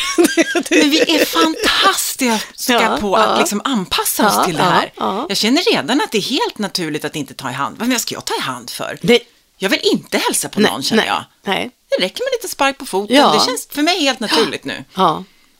Men 0.80 0.90
vi 0.90 1.00
är 1.00 1.24
fantastiska 1.24 2.72
Ja, 2.72 2.98
på 3.00 3.16
att 3.16 3.28
ja. 3.30 3.38
liksom 3.38 3.60
anpassa 3.64 4.26
oss 4.26 4.34
Ja, 4.36 4.44
till 4.44 4.56
det 4.56 4.62
här. 4.62 4.92
ja. 4.96 5.26
Jag 5.28 5.36
känner 5.38 5.72
redan 5.72 6.00
att 6.00 6.12
det 6.12 6.18
är 6.18 6.22
helt 6.22 6.58
naturligt 6.58 7.04
att 7.04 7.16
inte 7.16 7.34
ta 7.34 7.50
i 7.50 7.52
hand. 7.52 7.76
Vad 7.78 8.00
ska 8.00 8.14
jag 8.14 8.24
ta 8.24 8.34
i 8.34 8.40
hand 8.40 8.70
för? 8.70 8.98
Nej, 9.02 9.20
Jag 9.58 9.70
vill 9.70 9.80
inte 9.82 10.18
hälsa 10.18 10.48
på 10.48 10.60
någon 10.60 10.82
känner 10.82 11.02
nej, 11.02 11.08
jag. 11.08 11.24
Nej. 11.54 11.70
Det 11.88 12.04
räcker 12.04 12.24
med 12.24 12.30
lite 12.42 12.48
spark 12.48 12.78
på 12.78 12.86
foten. 12.86 13.16
Det 13.16 13.40
känns 13.46 13.68
för 13.70 13.82
mig 13.82 14.00
helt 14.00 14.20
naturligt 14.20 14.64
nu. 14.64 14.84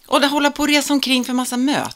Och 0.07 0.21
det 0.21 0.27
hålla 0.27 0.51
på 0.51 0.63
och 0.63 0.69
resa 0.69 0.93
omkring 0.93 1.25
för 1.25 1.33
massa 1.33 1.57
möten. 1.57 1.93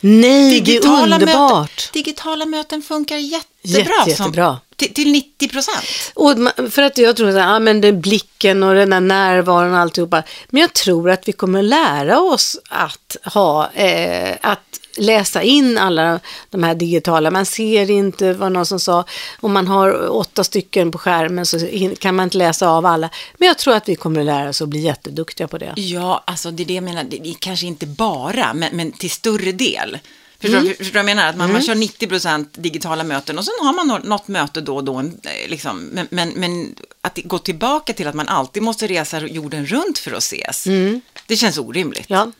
Nej, 0.00 0.60
det 0.60 0.76
är 0.76 0.86
underbart. 1.02 1.60
Möten, 1.60 1.90
digitala 1.92 2.46
möten 2.46 2.82
funkar 2.82 3.16
jättebra. 3.16 3.78
Jätte, 3.78 3.92
som- 4.16 4.26
jättebra. 4.26 4.58
till, 4.76 4.94
till 4.94 5.12
90 5.12 5.48
procent. 5.48 5.84
Och 6.14 6.36
för 6.72 6.82
att 6.82 6.98
jag 6.98 7.16
tror 7.16 7.28
att 7.28 7.34
ja, 7.34 7.58
men 7.58 7.80
den 7.80 8.00
blicken 8.00 8.62
och 8.62 8.74
den 8.74 8.90
där 8.90 9.00
närvaron 9.00 9.72
och 9.72 9.78
alltihopa. 9.78 10.22
Men 10.48 10.60
jag 10.60 10.72
tror 10.72 11.10
att 11.10 11.28
vi 11.28 11.32
kommer 11.32 11.62
lära 11.62 12.20
oss 12.20 12.58
att 12.68 13.16
ha, 13.24 13.70
eh, 13.72 14.36
att 14.42 14.79
läsa 15.00 15.42
in 15.42 15.78
alla 15.78 16.20
de 16.50 16.62
här 16.62 16.74
digitala. 16.74 17.30
Man 17.30 17.46
ser 17.46 17.90
inte, 17.90 18.32
vad 18.32 18.52
någon 18.52 18.66
som 18.66 18.80
sa, 18.80 19.04
om 19.40 19.52
man 19.52 19.68
har 19.68 20.08
åtta 20.08 20.44
stycken 20.44 20.90
på 20.90 20.98
skärmen 20.98 21.46
så 21.46 21.58
kan 21.98 22.14
man 22.14 22.24
inte 22.24 22.38
läsa 22.38 22.68
av 22.68 22.86
alla. 22.86 23.10
Men 23.38 23.48
jag 23.48 23.58
tror 23.58 23.74
att 23.74 23.88
vi 23.88 23.96
kommer 23.96 24.24
lära 24.24 24.48
oss 24.48 24.62
att 24.62 24.68
bli 24.68 24.80
jätteduktiga 24.80 25.48
på 25.48 25.58
det. 25.58 25.72
Ja, 25.76 26.24
alltså 26.26 26.50
det 26.50 26.62
är 26.62 26.64
det 26.64 26.74
jag 26.74 26.84
menar. 26.84 27.04
Det 27.04 27.28
är 27.28 27.34
kanske 27.38 27.66
inte 27.66 27.86
bara, 27.86 28.54
men, 28.54 28.76
men 28.76 28.92
till 28.92 29.10
större 29.10 29.52
del. 29.52 29.98
Förstår, 30.40 30.58
mm. 30.58 30.74
förstår 30.74 30.84
du 30.84 30.90
vad 30.90 30.98
jag 30.98 31.16
menar? 31.16 31.28
Att 31.28 31.36
man, 31.36 31.50
mm. 31.50 31.52
man 31.52 31.62
kör 31.62 32.06
90% 32.06 32.46
digitala 32.52 33.04
möten 33.04 33.38
och 33.38 33.44
sen 33.44 33.54
har 33.60 33.72
man 33.72 34.02
något 34.04 34.28
möte 34.28 34.60
då 34.60 34.76
och 34.76 34.84
då. 34.84 35.10
Liksom. 35.48 35.78
Men, 35.78 36.06
men, 36.10 36.28
men, 36.28 36.74
att 37.00 37.18
gå 37.24 37.38
tillbaka 37.38 37.92
till 37.92 38.06
att 38.06 38.14
man 38.14 38.28
alltid 38.28 38.62
måste 38.62 38.86
resa 38.86 39.20
jorden 39.20 39.66
runt 39.66 39.98
för 39.98 40.12
att 40.12 40.18
ses, 40.18 40.66
mm. 40.66 41.00
det 41.26 41.36
känns 41.36 41.58
orimligt. 41.58 42.04
Ja. 42.06 42.32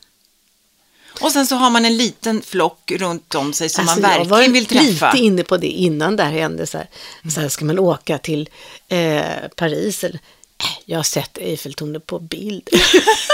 Och 1.20 1.32
sen 1.32 1.46
så 1.46 1.56
har 1.56 1.70
man 1.70 1.84
en 1.84 1.96
liten 1.96 2.42
flock 2.42 2.92
runt 2.96 3.34
om 3.34 3.52
sig 3.52 3.68
som 3.68 3.88
alltså, 3.88 4.00
man 4.00 4.10
verkligen 4.10 4.52
vill 4.52 4.66
träffa. 4.66 4.84
Jag 4.84 5.00
var 5.00 5.12
lite 5.12 5.26
inne 5.26 5.42
på 5.42 5.56
det 5.56 5.66
innan 5.66 6.16
det 6.16 6.22
här 6.22 6.32
hände. 6.32 6.66
Så 6.66 6.78
här, 6.78 6.88
så 7.34 7.40
här 7.40 7.48
ska 7.48 7.64
man 7.64 7.78
åka 7.78 8.18
till 8.18 8.48
eh, 8.88 9.20
Paris? 9.56 10.04
Eller, 10.04 10.20
äh, 10.58 10.82
jag 10.84 10.98
har 10.98 11.02
sett 11.02 11.38
Eiffeltornet 11.38 12.06
på 12.06 12.18
bild. 12.18 12.68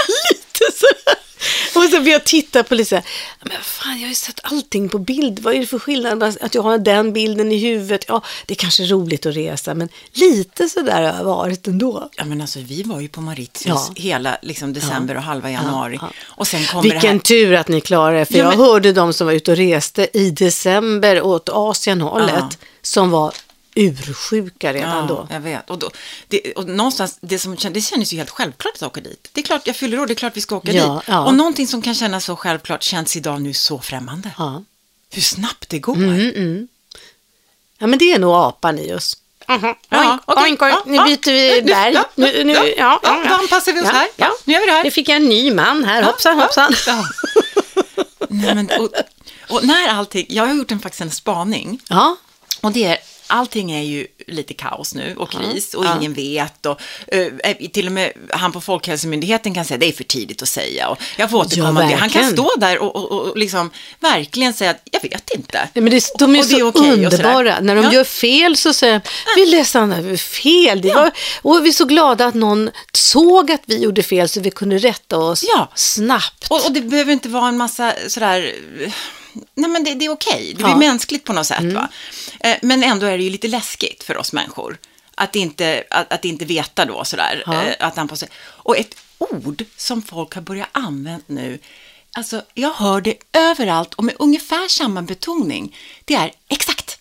och 1.77 1.89
så 1.91 1.99
vi 1.99 2.11
har 2.11 2.19
tittat 2.19 2.69
på 2.69 2.75
lite 2.75 2.89
så 2.89 2.95
här, 2.95 3.05
men 3.41 3.57
fan 3.61 3.95
jag 3.95 4.01
har 4.01 4.09
ju 4.09 4.15
sett 4.15 4.39
allting 4.43 4.89
på 4.89 4.99
bild, 4.99 5.39
vad 5.39 5.53
är 5.53 5.59
det 5.59 5.65
för 5.65 5.79
skillnad? 5.79 6.23
Att 6.23 6.55
jag 6.55 6.61
har 6.61 6.77
den 6.77 7.13
bilden 7.13 7.51
i 7.51 7.57
huvudet, 7.57 8.05
ja 8.07 8.21
det 8.45 8.53
är 8.53 8.55
kanske 8.55 8.83
är 8.83 8.87
roligt 8.87 9.25
att 9.25 9.35
resa, 9.35 9.73
men 9.73 9.89
lite 10.13 10.69
så 10.69 10.81
där 10.81 11.01
har 11.01 11.17
jag 11.17 11.23
varit 11.23 11.67
ändå. 11.67 12.09
Ja 12.15 12.25
men 12.25 12.41
alltså 12.41 12.59
vi 12.59 12.83
var 12.83 12.99
ju 12.99 13.07
på 13.07 13.21
Mauritius 13.21 13.65
ja. 13.65 13.93
hela 13.95 14.37
liksom, 14.41 14.73
december 14.73 15.13
ja. 15.13 15.19
och 15.19 15.25
halva 15.25 15.51
januari. 15.51 15.97
Ja. 16.01 16.09
Och 16.25 16.47
sen 16.47 16.65
kom 16.65 16.81
Vilken 16.81 17.01
här... 17.01 17.19
tur 17.19 17.53
att 17.53 17.67
ni 17.67 17.81
klarade 17.81 18.19
det, 18.19 18.25
för 18.25 18.37
jag 18.37 18.49
men... 18.49 18.57
hörde 18.57 18.93
de 18.93 19.13
som 19.13 19.27
var 19.27 19.33
ute 19.33 19.51
och 19.51 19.57
reste 19.57 20.07
i 20.13 20.31
december 20.31 21.21
åt 21.21 21.49
Asienhållet, 21.53 22.57
som 22.81 23.11
var 23.11 23.33
ursjuka 23.77 24.73
redan 24.73 24.97
ja, 24.97 25.05
då. 25.07 25.27
jag 25.31 25.39
vet. 25.39 25.69
Och, 25.69 25.79
då, 25.79 25.91
det, 26.27 26.53
och 26.53 26.67
någonstans, 26.67 27.17
det, 27.21 27.39
som, 27.39 27.55
det 27.71 27.81
kändes 27.81 28.13
ju 28.13 28.17
helt 28.17 28.29
självklart 28.29 28.75
att 28.75 28.83
åka 28.83 29.01
dit. 29.01 29.29
Det 29.31 29.41
är 29.41 29.45
klart, 29.45 29.67
jag 29.67 29.75
fyller 29.75 29.99
år, 29.99 30.07
det 30.07 30.13
är 30.13 30.15
klart 30.15 30.37
vi 30.37 30.41
ska 30.41 30.55
åka 30.55 30.71
ja, 30.71 30.93
dit. 30.93 31.03
Ja. 31.07 31.25
Och 31.25 31.33
någonting 31.33 31.67
som 31.67 31.81
kan 31.81 31.95
kännas 31.95 32.25
så 32.25 32.35
självklart 32.35 32.83
känns 32.83 33.15
idag 33.15 33.41
nu 33.41 33.53
så 33.53 33.79
främmande. 33.79 34.31
Ja. 34.37 34.63
Hur 35.09 35.21
snabbt 35.21 35.69
det 35.69 35.79
går. 35.79 35.95
Mm, 35.95 36.29
mm. 36.35 36.67
Ja, 37.77 37.87
men 37.87 37.99
det 37.99 38.13
är 38.13 38.19
nog 38.19 38.35
apan 38.35 38.79
i 38.79 38.93
oss. 38.93 39.17
Uh-huh. 39.47 39.75
Ja, 39.89 40.19
okay. 40.27 40.43
oink, 40.43 40.61
oink. 40.61 40.85
Nu 40.85 40.97
byter 40.97 41.31
vi 41.31 41.61
berg. 41.61 41.93
Ja, 41.93 42.09
nu, 42.15 42.43
nu, 42.43 42.53
ja, 42.53 42.65
ja, 42.77 42.99
ja, 43.03 43.23
Då 43.29 43.33
anpassar 43.33 43.73
vi 43.73 43.81
oss 43.81 43.87
här. 43.87 44.07
Ja, 44.15 44.31
nu 44.45 44.53
gör 44.53 44.59
vi 44.59 44.65
det 44.65 44.71
här. 44.71 44.83
Nu 44.83 44.91
fick 44.91 45.09
jag 45.09 45.15
en 45.15 45.29
ny 45.29 45.51
man 45.51 45.83
här. 45.83 46.03
Hoppsan, 46.03 46.39
hoppsan. 46.39 46.73
Nej, 48.29 48.55
men, 48.55 48.69
och, 48.79 48.89
och, 49.49 49.65
när 49.65 49.87
allting, 49.87 50.25
jag 50.29 50.47
har 50.47 50.53
gjort 50.53 50.71
en, 50.71 50.79
faktiskt 50.79 51.01
en 51.01 51.11
spaning. 51.11 51.79
Ja. 51.89 52.15
Och 52.61 52.71
det 52.71 52.83
är 52.83 52.97
allting 53.27 53.71
är 53.71 53.81
ju 53.81 54.07
lite 54.27 54.53
kaos 54.53 54.95
nu 54.95 55.15
och 55.17 55.31
kris 55.31 55.73
och 55.73 55.85
ja. 55.85 55.97
ingen 55.97 56.13
vet 56.13 56.65
och 56.65 56.81
uh, 57.15 57.67
till 57.73 57.85
och 57.85 57.91
med 57.91 58.11
han 58.29 58.51
på 58.51 58.61
Folkhälsomyndigheten 58.61 59.53
kan 59.53 59.65
säga 59.65 59.77
det 59.77 59.85
är 59.85 59.91
för 59.91 60.03
tidigt 60.03 60.41
att 60.41 60.49
säga 60.49 60.89
och 60.89 60.97
jag 61.17 61.31
får 61.31 61.37
återkomma 61.37 61.81
ja, 61.81 61.89
till 61.89 61.97
Han 61.97 62.09
kan 62.09 62.31
stå 62.31 62.51
där 62.57 62.79
och, 62.79 62.95
och, 62.95 63.11
och 63.11 63.37
liksom 63.37 63.71
verkligen 63.99 64.53
säga 64.53 64.71
att 64.71 64.81
jag 64.91 65.01
vet 65.01 65.29
inte. 65.35 65.69
Ja, 65.73 65.81
men 65.81 65.91
det, 65.91 66.03
de 66.19 66.35
är, 66.35 66.39
och, 66.39 66.45
så 66.45 66.57
är 66.57 66.63
okay 66.63 66.91
underbara. 66.91 67.59
När 67.59 67.75
de 67.75 67.83
ja. 67.83 67.93
gör 67.93 68.03
fel 68.03 68.57
så 68.57 68.73
säger 68.73 68.93
de, 68.93 69.41
vi 69.41 69.45
läste 69.45 70.17
fel. 70.17 70.81
Det 70.81 70.93
var, 70.93 71.11
och 71.41 71.65
vi 71.65 71.69
är 71.69 71.73
så 71.73 71.85
glada 71.85 72.25
att 72.25 72.35
någon 72.35 72.69
såg 72.93 73.51
att 73.51 73.61
vi 73.65 73.77
gjorde 73.77 74.03
fel 74.03 74.29
så 74.29 74.39
vi 74.39 74.51
kunde 74.51 74.77
rätta 74.77 75.17
oss 75.17 75.45
snabbt. 75.75 76.47
Och, 76.49 76.65
och 76.65 76.71
det 76.71 76.81
behöver 76.81 77.13
inte 77.13 77.29
vara 77.29 77.47
en 77.47 77.57
massa 77.57 77.93
sådär 78.07 78.53
nej 79.55 79.69
men 79.69 79.83
det, 79.83 79.93
det 79.93 80.05
är 80.05 80.09
okej, 80.09 80.53
det 80.57 80.63
blir 80.63 80.73
ja. 80.73 80.77
mänskligt 80.77 81.23
på 81.23 81.33
något 81.33 81.47
sätt. 81.47 81.59
Mm. 81.59 81.73
Va? 81.73 81.89
Eh, 82.39 82.57
men 82.61 82.83
ändå 82.83 83.05
är 83.05 83.17
det 83.17 83.23
ju 83.23 83.29
lite 83.29 83.47
läskigt 83.47 84.03
för 84.03 84.17
oss 84.17 84.33
människor. 84.33 84.77
Att 85.15 85.35
inte, 85.35 85.83
att, 85.89 86.13
att 86.13 86.25
inte 86.25 86.45
veta 86.45 86.85
då 86.85 87.03
sådär. 87.03 87.43
Ja. 87.45 87.63
Eh, 87.63 87.75
att 87.79 87.97
anpassa 87.97 88.25
Och 88.39 88.77
ett 88.77 88.95
ord 89.17 89.65
som 89.77 90.01
folk 90.01 90.33
har 90.33 90.41
börjat 90.41 90.69
använda 90.71 91.23
nu, 91.27 91.59
alltså 92.11 92.41
jag 92.53 92.73
hör 92.73 93.01
det 93.01 93.15
överallt 93.33 93.93
och 93.93 94.03
med 94.03 94.15
ungefär 94.19 94.67
samma 94.67 95.01
betoning. 95.01 95.75
Det 96.05 96.15
är 96.15 96.31
exakt. 96.47 96.99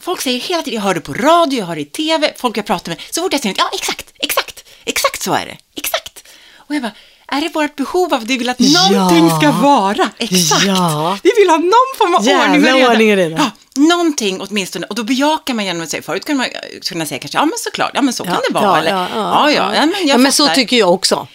Folk 0.00 0.20
säger 0.20 0.40
hela 0.40 0.62
tiden, 0.62 0.74
jag 0.74 0.82
hör 0.82 0.94
det 0.94 1.00
på 1.00 1.14
radio, 1.14 1.58
jag 1.58 1.66
hör 1.66 1.74
det 1.74 1.80
i 1.80 1.84
tv, 1.84 2.34
folk 2.36 2.56
jag 2.56 2.66
pratar 2.66 2.92
med, 2.92 3.00
så 3.10 3.22
fort 3.22 3.32
jag 3.32 3.42
säger 3.42 3.54
ja 3.58 3.70
exakt, 3.72 4.12
exakt, 4.18 4.64
exakt 4.84 5.22
så 5.22 5.32
är 5.32 5.46
det, 5.46 5.58
exakt. 5.74 6.28
Och 6.54 6.74
jag 6.74 6.82
bara, 6.82 6.92
är 7.32 7.40
det 7.40 7.48
vårt 7.54 7.76
behov 7.76 8.14
av 8.14 8.20
att 8.20 8.26
vi 8.26 8.38
vill 8.38 8.48
att 8.48 8.58
någonting 8.58 9.28
ja. 9.28 9.36
ska 9.40 9.52
vara 9.52 10.10
exakt? 10.18 10.64
Ja. 10.66 11.18
Vi 11.22 11.30
vill 11.38 11.48
ha 11.48 11.56
någon 11.56 11.92
form 11.98 12.14
av 12.14 12.24
Jävla 12.24 12.44
ordning 12.44 12.72
och 12.72 12.78
reda. 12.78 12.90
Ordning 12.90 13.10
och 13.10 13.16
reda. 13.16 13.36
Ja, 13.36 13.50
någonting 13.82 14.40
åtminstone. 14.40 14.86
Och 14.86 14.94
då 14.94 15.04
bejakar 15.04 15.54
man 15.54 15.64
genom 15.64 15.82
att 15.82 15.90
säga, 15.90 16.02
förut 16.02 16.24
kunde 16.24 16.38
man 16.38 16.48
kunna 16.82 17.06
säga 17.06 17.18
kanske, 17.18 17.38
ja 17.38 17.44
men 17.44 17.58
såklart, 17.58 17.90
ja 17.94 18.02
men 18.02 18.14
så 18.14 18.24
kan 18.24 18.38
det 18.48 18.54
vara. 18.54 18.64
Ja, 18.64 18.78
eller, 18.78 18.90
ja, 18.90 19.08
ja, 19.14 19.50
ja, 19.50 19.74
ja, 19.74 19.86
men, 19.86 20.08
jag 20.08 20.20
men 20.20 20.32
så 20.32 20.48
tycker 20.48 20.76
jag 20.76 20.90
också. 20.90 21.26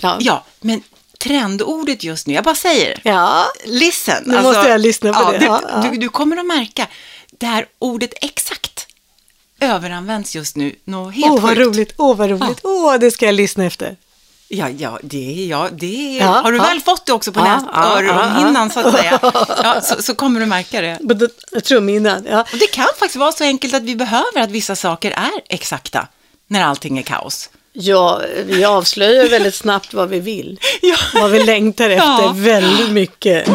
Ja. 0.00 0.16
ja, 0.20 0.44
men 0.60 0.82
trendordet 1.18 2.04
just 2.04 2.26
nu, 2.26 2.34
jag 2.34 2.44
bara 2.44 2.54
säger, 2.54 3.00
ja. 3.02 3.46
listen. 3.64 4.22
Nu 4.26 4.36
alltså, 4.36 4.52
måste 4.52 4.70
jag 4.70 4.80
lyssna 4.80 5.12
på 5.12 5.32
det. 5.32 5.38
det 5.38 5.90
du, 5.90 5.96
du 5.96 6.08
kommer 6.08 6.36
att 6.36 6.46
märka, 6.46 6.86
det 7.30 7.46
här 7.46 7.66
ordet 7.78 8.12
exakt 8.20 8.86
överanvänds 9.60 10.34
just 10.34 10.56
nu 10.56 10.74
något 10.84 11.14
helt 11.14 11.26
Åh, 11.26 11.36
oh, 11.36 11.40
vad 11.40 11.58
roligt, 11.58 11.94
åh, 11.96 12.10
oh, 12.10 12.16
vad 12.16 12.30
roligt, 12.30 12.60
åh, 12.62 12.94
oh, 12.94 12.98
det 12.98 13.10
ska 13.10 13.26
jag 13.26 13.34
lyssna 13.34 13.64
efter. 13.64 13.96
Ja, 14.52 14.68
ja, 14.68 14.98
det, 15.02 15.46
ja, 15.50 15.68
det 15.72 16.18
ja, 16.20 16.26
har 16.26 16.52
du 16.52 16.58
ja. 16.58 16.64
väl 16.64 16.80
fått 16.80 17.06
det 17.06 17.12
också 17.12 17.32
på 17.32 17.40
ja, 17.40 17.44
näst, 17.44 17.66
ja, 17.72 18.70
så 18.72 18.80
att 18.80 18.94
säga, 18.94 19.18
ja, 19.62 19.80
så, 19.80 20.02
så, 20.02 20.14
kommer 20.14 20.40
du 20.40 20.46
märka 20.46 20.80
det. 20.80 20.98
Trumhinnan, 21.60 22.26
ja. 22.30 22.40
Och 22.40 22.58
det 22.58 22.66
kan 22.66 22.86
faktiskt 22.96 23.16
vara 23.16 23.32
så 23.32 23.44
enkelt 23.44 23.74
att 23.74 23.82
vi 23.82 23.96
behöver 23.96 24.40
att 24.40 24.50
vissa 24.50 24.76
saker 24.76 25.10
är 25.10 25.30
exakta 25.48 26.08
när 26.46 26.64
allting 26.64 26.98
är 26.98 27.02
kaos. 27.02 27.50
Ja, 27.72 28.22
vi 28.44 28.64
avslöjar 28.64 29.28
väldigt 29.28 29.54
snabbt 29.54 29.94
vad 29.94 30.08
vi 30.08 30.20
vill. 30.20 30.60
Vad 31.14 31.30
vi 31.30 31.44
längtar 31.44 31.90
efter 31.90 32.32
väldigt 32.32 32.90
mycket. 32.90 33.48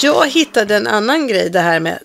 Jag 0.00 0.30
hittade 0.30 0.76
en 0.76 0.86
annan 0.86 1.26
grej, 1.28 1.50
det 1.50 1.60
här 1.60 1.80
med 1.80 1.98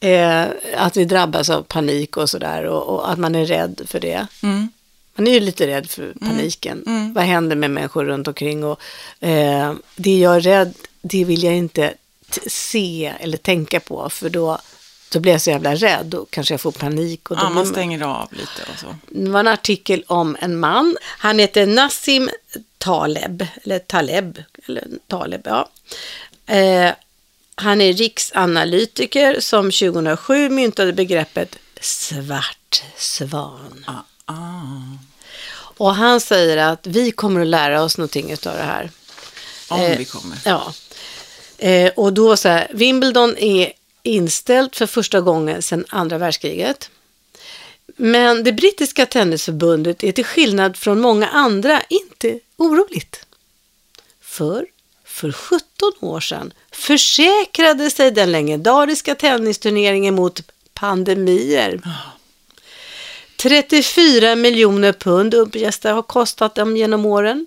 eh, 0.00 0.48
att 0.76 0.96
vi 0.96 1.04
drabbas 1.04 1.50
av 1.50 1.62
panik 1.62 2.16
och 2.16 2.30
sådär 2.30 2.64
och, 2.64 2.82
och, 2.82 3.10
att 3.10 3.18
man 3.18 3.34
är 3.34 3.46
rädd 3.46 3.80
för 3.86 4.00
det. 4.00 4.26
Mm. 4.42 4.68
Man 5.14 5.26
är 5.26 5.32
ju 5.32 5.40
lite 5.40 5.66
rädd 5.66 5.90
för 5.90 6.02
mm. 6.02 6.18
paniken. 6.20 6.82
Mm. 6.86 6.98
Mm. 6.98 7.12
Vad 7.12 7.24
händer 7.24 7.56
med 7.56 7.70
människor 7.70 8.04
runt 8.04 8.28
omkring? 8.28 8.64
Och, 8.64 8.80
eh, 9.20 9.74
det 9.96 10.18
jag 10.18 10.36
är 10.36 10.40
rädd, 10.40 10.74
det 11.02 11.24
vill 11.24 11.42
jag 11.42 11.56
inte 11.56 11.94
se 12.46 13.12
eller 13.20 13.36
tänka 13.36 13.80
på, 13.80 14.10
för 14.10 14.30
då, 14.30 14.58
då 15.12 15.20
blir 15.20 15.32
jag 15.32 15.40
så 15.40 15.50
jävla 15.50 15.74
rädd. 15.74 16.06
Då 16.06 16.26
kanske 16.30 16.54
jag 16.54 16.60
får 16.60 16.72
panik. 16.72 17.30
Och 17.30 17.36
då 17.36 17.42
ja, 17.42 17.50
man 17.50 17.66
stänger 17.66 18.02
av 18.02 18.28
lite 18.30 18.72
och 18.72 18.78
så. 18.78 18.94
Det 19.08 19.30
var 19.30 19.40
en 19.40 19.48
artikel 19.48 20.04
om 20.06 20.36
en 20.40 20.60
man. 20.60 20.96
Han 21.02 21.38
heter 21.38 21.66
Nassim 21.66 22.30
Taleb, 22.78 23.46
eller 23.62 23.78
Taleb, 23.78 24.42
eller 24.66 24.84
Taleb, 25.06 25.40
ja. 25.44 25.68
Eh, 26.46 26.90
han 27.54 27.80
är 27.80 27.92
riksanalytiker 27.92 29.40
som 29.40 29.64
2007 29.70 30.48
myntade 30.48 30.92
begreppet 30.92 31.58
svart 31.80 32.82
svan. 32.96 33.84
Ah. 33.86 34.11
Ah. 34.24 34.34
Och 35.54 35.94
han 35.94 36.20
säger 36.20 36.56
att 36.56 36.86
vi 36.86 37.10
kommer 37.10 37.40
att 37.40 37.46
lära 37.46 37.82
oss 37.82 37.98
någonting 37.98 38.32
av 38.32 38.38
det 38.42 38.62
här. 38.62 38.90
Om 39.68 39.80
eh, 39.80 39.98
vi 39.98 40.04
kommer. 40.04 40.38
Ja. 40.44 40.72
Eh, 41.58 41.92
och 41.96 42.12
då 42.12 42.36
så 42.36 42.48
här, 42.48 42.68
Wimbledon 42.74 43.36
är 43.38 43.72
inställt 44.02 44.76
för 44.76 44.86
första 44.86 45.20
gången 45.20 45.62
sedan 45.62 45.84
andra 45.88 46.18
världskriget. 46.18 46.90
Men 47.96 48.44
det 48.44 48.52
brittiska 48.52 49.06
tennisförbundet 49.06 50.04
är 50.04 50.12
till 50.12 50.24
skillnad 50.24 50.76
från 50.76 51.00
många 51.00 51.28
andra 51.28 51.82
inte 51.88 52.40
oroligt. 52.56 53.26
För 54.20 54.66
för 55.04 55.32
17 55.32 55.92
år 56.00 56.20
sedan 56.20 56.52
försäkrade 56.70 57.90
sig 57.90 58.10
den 58.10 58.32
legendariska 58.32 59.14
tennisturneringen 59.14 60.14
mot 60.14 60.40
pandemier. 60.74 61.80
Oh. 63.44 63.48
34 63.48 64.36
miljoner 64.36 64.92
pund 64.92 65.34
uppges 65.34 65.78
det 65.78 65.90
ha 65.90 66.02
kostat 66.02 66.54
dem 66.54 66.76
genom 66.76 67.06
åren. 67.06 67.46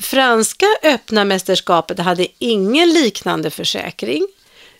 Franska 0.00 0.66
öppna 0.82 1.24
mästerskapet 1.24 1.98
hade 1.98 2.26
ingen 2.38 2.92
liknande 2.92 3.50
försäkring. 3.50 4.26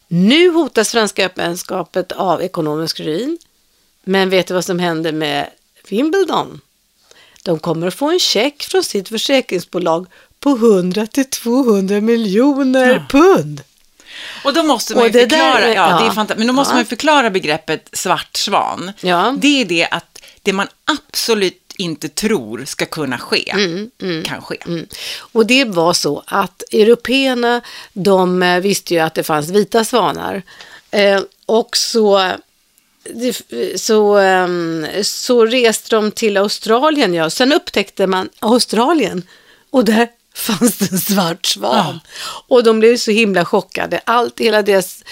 Nu 0.09 0.51
hotas 0.51 0.91
franska 0.91 1.27
öppenskapet 1.27 2.13
av 2.13 2.43
ekonomisk 2.43 3.01
ruin. 3.01 3.39
Men 4.05 4.31
vet 4.31 4.47
du 4.47 4.55
vad 4.55 4.65
som 4.65 4.79
händer 4.79 5.13
med 5.13 5.51
Wimbledon? 5.89 6.61
De 7.45 7.59
kommer 7.59 7.87
att 7.87 7.95
få 7.95 8.11
en 8.11 8.21
check 8.21 8.63
från 8.63 8.85
sitt 8.85 9.09
försäkringsbolag 9.09 10.07
på 10.41 10.51
100 10.51 11.07
till 11.07 11.31
200 11.31 12.01
miljoner 12.01 12.95
ja. 12.95 13.07
pund. 13.09 13.63
Och 14.45 14.55
då 14.55 14.63
måste 14.63 14.95
man 14.95 15.05
ju 15.05 15.13
förklara, 15.13 15.61
där, 15.61 15.69
ja, 15.69 15.91
ja, 15.91 16.13
det 16.17 16.33
är 16.33 16.37
men 16.37 16.47
då 16.47 16.53
måste 16.53 16.73
ja. 16.73 16.77
man 16.77 16.87
förklara 16.87 17.31
begreppet 17.31 17.89
svart 17.93 18.37
svan. 18.37 18.93
Ja. 19.01 19.35
Det 19.39 19.61
är 19.61 19.65
det 19.65 19.89
att 19.91 20.18
det 20.49 20.53
man 20.53 20.69
absolut 20.85 21.75
inte 21.77 22.09
tror 22.09 22.65
ska 22.65 22.87
kunna 22.87 23.19
ske, 23.19 23.51
mm, 23.51 23.91
mm, 24.03 24.25
kan 24.25 24.43
ske. 24.43 24.57
Mm. 24.67 24.87
Och 25.33 25.47
det 25.47 25.65
var 25.65 25.93
så 25.93 26.23
att 26.27 26.63
européerna, 26.73 27.61
de 27.93 28.43
eh, 28.43 28.61
visste 28.61 28.95
ju 28.95 29.01
att 29.01 29.15
det 29.15 29.23
fanns 29.23 29.51
vita 29.51 29.85
svanar. 29.85 30.43
Eh, 30.91 31.21
och 31.47 31.77
så, 31.77 32.33
så, 33.77 34.19
eh, 34.19 34.49
så 35.03 35.47
reste 35.47 35.97
de 35.97 36.11
till 36.11 36.37
Australien, 36.37 37.15
ja. 37.15 37.31
Sen 37.31 37.53
upptäckte 37.53 38.07
man 38.07 38.29
Australien 38.39 39.23
och 39.71 39.85
där 39.85 40.09
fanns 40.35 40.79
det 40.79 40.93
en 40.93 40.99
svart 40.99 41.47
svan. 41.47 42.01
Och 42.49 42.65
de 42.65 42.81
blev 42.81 42.97
så 42.97 43.11
himla 43.11 43.45
chockade. 43.45 44.01
Allt, 44.05 44.41
hela 44.41 44.63
deras 44.63 45.05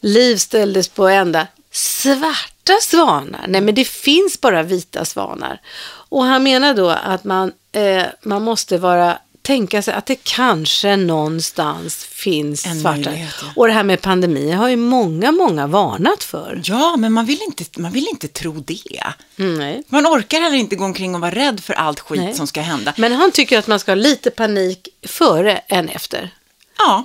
liv 0.00 0.36
ställdes 0.36 0.88
på 0.88 1.08
ända. 1.08 1.46
Svarta 1.76 2.78
svanar? 2.82 3.44
Nej, 3.48 3.60
men 3.60 3.74
det 3.74 3.84
finns 3.84 4.40
bara 4.40 4.62
vita 4.62 5.04
svanar. 5.04 5.60
Och 6.08 6.24
han 6.24 6.42
menar 6.42 6.74
då 6.74 6.88
att 6.90 7.24
man, 7.24 7.52
eh, 7.72 8.02
man 8.22 8.42
måste 8.42 8.78
vara 8.78 9.18
tänka 9.42 9.82
sig 9.82 9.94
att 9.94 10.06
det 10.06 10.16
kanske 10.22 10.96
någonstans 10.96 12.04
finns 12.04 12.66
En 12.66 12.80
svarta. 12.80 12.96
möjlighet, 12.98 13.34
ja. 13.42 13.46
Och 13.56 13.66
det 13.66 13.72
här 13.72 13.82
med 13.82 14.00
pandemi 14.00 14.50
har 14.50 14.68
ju 14.68 14.76
många, 14.76 15.32
många 15.32 15.66
varnat 15.66 16.24
för. 16.24 16.60
Ja, 16.64 16.96
men 16.96 17.12
man 17.12 17.26
vill 17.26 17.42
inte, 17.42 17.80
man 17.80 17.92
vill 17.92 18.08
inte 18.08 18.28
tro 18.28 18.52
det. 18.52 19.02
Mm, 19.38 19.54
nej. 19.58 19.82
Man 19.88 20.06
orkar 20.06 20.40
heller 20.40 20.56
inte 20.56 20.76
gå 20.76 20.84
omkring 20.84 21.14
och 21.14 21.20
vara 21.20 21.30
rädd 21.34 21.60
för 21.60 21.74
allt 21.74 22.00
skit 22.00 22.20
Nej. 22.20 22.34
som 22.34 22.46
ska 22.46 22.60
hända. 22.60 22.94
Men 22.96 23.12
han 23.12 23.30
tycker 23.30 23.58
att 23.58 23.66
man 23.66 23.78
ska 23.80 23.90
ha 23.90 23.96
lite 23.96 24.30
panik 24.30 24.88
före 25.06 25.56
än 25.68 25.88
efter. 25.88 26.30
Ja, 26.78 27.04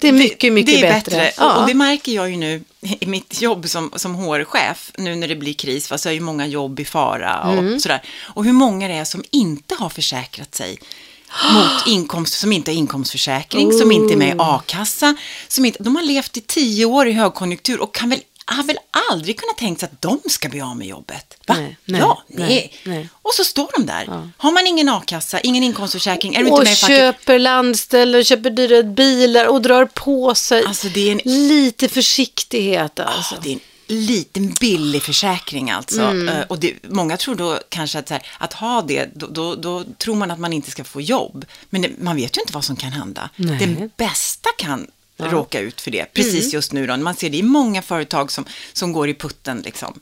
Det 0.00 0.08
är 0.08 0.12
mycket, 0.12 0.52
mycket 0.52 0.74
det 0.80 0.86
är 0.86 0.92
bättre. 0.94 1.16
bättre. 1.16 1.32
Ja. 1.36 1.56
Och, 1.60 1.68
det 1.68 1.74
märker 1.74 2.12
jag 2.12 2.30
ju 2.30 2.36
nu 2.36 2.62
i 3.00 3.06
mitt 3.06 3.40
jobb 3.42 3.68
som, 3.68 3.90
som 3.96 4.14
HR-chef, 4.14 4.92
nu 4.98 5.14
när 5.16 5.28
det 5.28 5.36
blir 5.36 5.54
kris, 5.54 5.90
va, 5.90 5.98
så 5.98 6.08
är 6.08 6.12
ju 6.12 6.20
många 6.20 6.46
jobb 6.46 6.80
i 6.80 6.84
fara 6.84 7.40
och 7.42 7.52
Mm. 7.58 7.80
sådär. 7.80 8.02
Och 8.22 8.44
hur 8.44 8.52
många 8.52 8.88
det 8.88 8.94
är 8.94 9.04
som 9.04 9.24
inte 9.30 9.74
har 9.74 9.88
försäkrat 9.88 10.54
sig 10.54 10.78
mot 11.54 11.86
inkomst, 11.86 12.38
som 12.38 12.52
inte 12.52 12.70
har 12.70 12.76
inkomstförsäkring, 12.76 13.72
som 13.72 13.92
inte 13.92 14.14
är 14.14 14.18
med 14.18 14.28
i 14.28 14.38
Oh. 14.38 14.54
a-kassa, 14.54 15.16
som 15.48 15.64
inte, 15.64 15.82
de 15.82 15.96
har 15.96 16.02
levt 16.02 16.36
i 16.36 16.40
tio 16.40 16.84
år 16.84 17.08
i 17.08 17.12
högkonjunktur 17.12 17.80
och 17.80 17.94
kan 17.94 18.10
väl, 18.10 18.20
har 18.54 18.62
väl 18.62 18.78
aldrig 19.10 19.38
kunnat 19.40 19.58
tänka 19.58 19.80
sig 19.80 19.88
att 19.92 20.02
de 20.02 20.20
ska 20.30 20.48
bli 20.48 20.60
av 20.60 20.76
med 20.76 20.86
jobbet. 20.86 21.36
Va? 21.46 21.54
Nej, 21.54 21.76
nej, 21.84 22.00
ja, 22.00 22.22
nej, 22.28 22.72
nej. 22.84 23.08
Och 23.22 23.34
så 23.34 23.44
står 23.44 23.68
de 23.76 23.86
där. 23.86 24.30
Har 24.36 24.52
man 24.52 24.66
ingen 24.66 24.88
a-kassa, 24.88 25.40
ingen 25.40 25.62
inkomstförsäkring, 25.62 26.34
är 26.34 26.38
du 26.38 26.44
inte 26.46 26.52
och 26.58 26.64
med 26.64 26.72
i 26.72 26.76
facket? 26.76 26.96
köper 26.96 27.38
landställer, 27.38 28.22
köper 28.22 28.50
dyra 28.50 28.82
bilar 28.82 29.46
och 29.46 29.62
drar 29.62 29.84
på 29.84 30.34
sig 30.34 30.64
Alltså, 30.64 30.88
det 30.88 31.08
är 31.08 31.12
en 31.12 31.20
lite 31.48 31.88
försiktighet. 31.88 33.00
Alltså. 33.00 33.34
Ja, 33.34 33.40
det 33.42 33.48
är 33.48 33.52
en 33.52 33.60
liten 34.06 34.54
billig 34.60 35.02
försäkring 35.02 35.70
alltså. 35.70 36.00
Mm. 36.02 36.28
Eh, 36.28 36.44
Och 36.48 36.58
det, 36.58 36.74
många 36.88 37.16
tror 37.16 37.34
då 37.34 37.58
kanske 37.68 37.98
att, 37.98 38.10
här, 38.10 38.22
att 38.38 38.52
ha 38.52 38.82
det, 38.82 39.08
då, 39.14 39.26
då, 39.26 39.54
då 39.54 39.84
tror 39.98 40.14
man 40.14 40.30
att 40.30 40.38
man 40.38 40.52
inte 40.52 40.70
ska 40.70 40.84
få 40.84 41.00
jobb. 41.00 41.44
Men 41.70 41.82
det, 41.82 41.90
man 41.98 42.16
vet 42.16 42.36
ju 42.36 42.40
inte 42.40 42.52
vad 42.52 42.64
som 42.64 42.76
kan 42.76 42.92
hända. 42.92 43.30
Nej. 43.36 43.58
Det 43.58 43.96
bästa 43.96 44.48
kan 44.58 44.86
råka 45.16 45.60
ut 45.60 45.80
för 45.80 45.90
det, 45.90 46.12
precis 46.12 46.52
just 46.52 46.72
nu 46.72 46.86
då. 46.86 46.96
Man 46.96 47.14
ser 47.14 47.30
det 47.30 47.36
i 47.36 47.42
många 47.42 47.82
företag 47.82 48.32
som, 48.32 48.44
som 48.72 48.92
går 48.92 49.08
i 49.08 49.14
putten 49.14 49.62
liksom. 49.64 50.00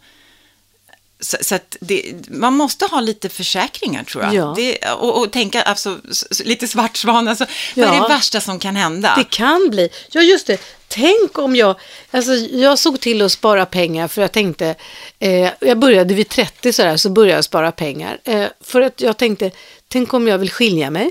Så, 1.21 1.37
så 1.41 1.55
att 1.55 1.77
det, 1.81 2.15
man 2.29 2.55
måste 2.57 2.85
ha 2.85 3.01
lite 3.01 3.29
försäkringar 3.29 4.05
tror 4.05 4.25
jag. 4.25 4.35
Ja. 4.35 4.53
Det, 4.57 4.79
och, 4.93 5.19
och 5.19 5.33
tänka 5.33 5.63
alltså, 5.63 5.99
lite 6.45 6.69
svartsvan, 6.69 7.29
alltså, 7.29 7.47
vad 7.77 7.89
är 7.89 7.95
Ja. 7.95 8.03
det 8.03 8.09
värsta 8.15 8.41
som 8.41 8.59
kan 8.59 8.77
hända? 8.77 9.15
Det 9.17 9.25
kan 9.31 9.71
bli. 9.71 9.89
Ja, 10.11 10.23
just 10.23 10.47
det. 10.47 10.61
Tänk 10.89 11.39
om 11.39 11.57
jag... 11.57 11.77
Alltså, 12.11 12.33
jag 12.35 12.79
såg 12.79 13.01
till 13.01 13.23
att 13.23 13.33
spara 13.33 13.67
pengar 13.67 14.09
för 14.09 14.23
jag 14.23 14.33
tänkte... 14.33 14.75
Eh, 15.19 15.51
jag 15.61 15.79
började 15.79 16.15
vid 16.15 16.29
30 16.29 16.73
sådär, 16.73 16.97
så 16.97 17.11
började 17.11 17.39
jag 17.39 17.45
spara 17.45 17.73
pengar. 17.73 18.19
Eh, 18.25 18.47
för 18.61 18.81
att 18.81 19.01
jag 19.01 19.17
tänkte, 19.17 19.51
tänk 19.89 20.15
om 20.15 20.29
jag 20.29 20.39
vill 20.39 20.51
skilja 20.51 20.91
mig. 20.91 21.11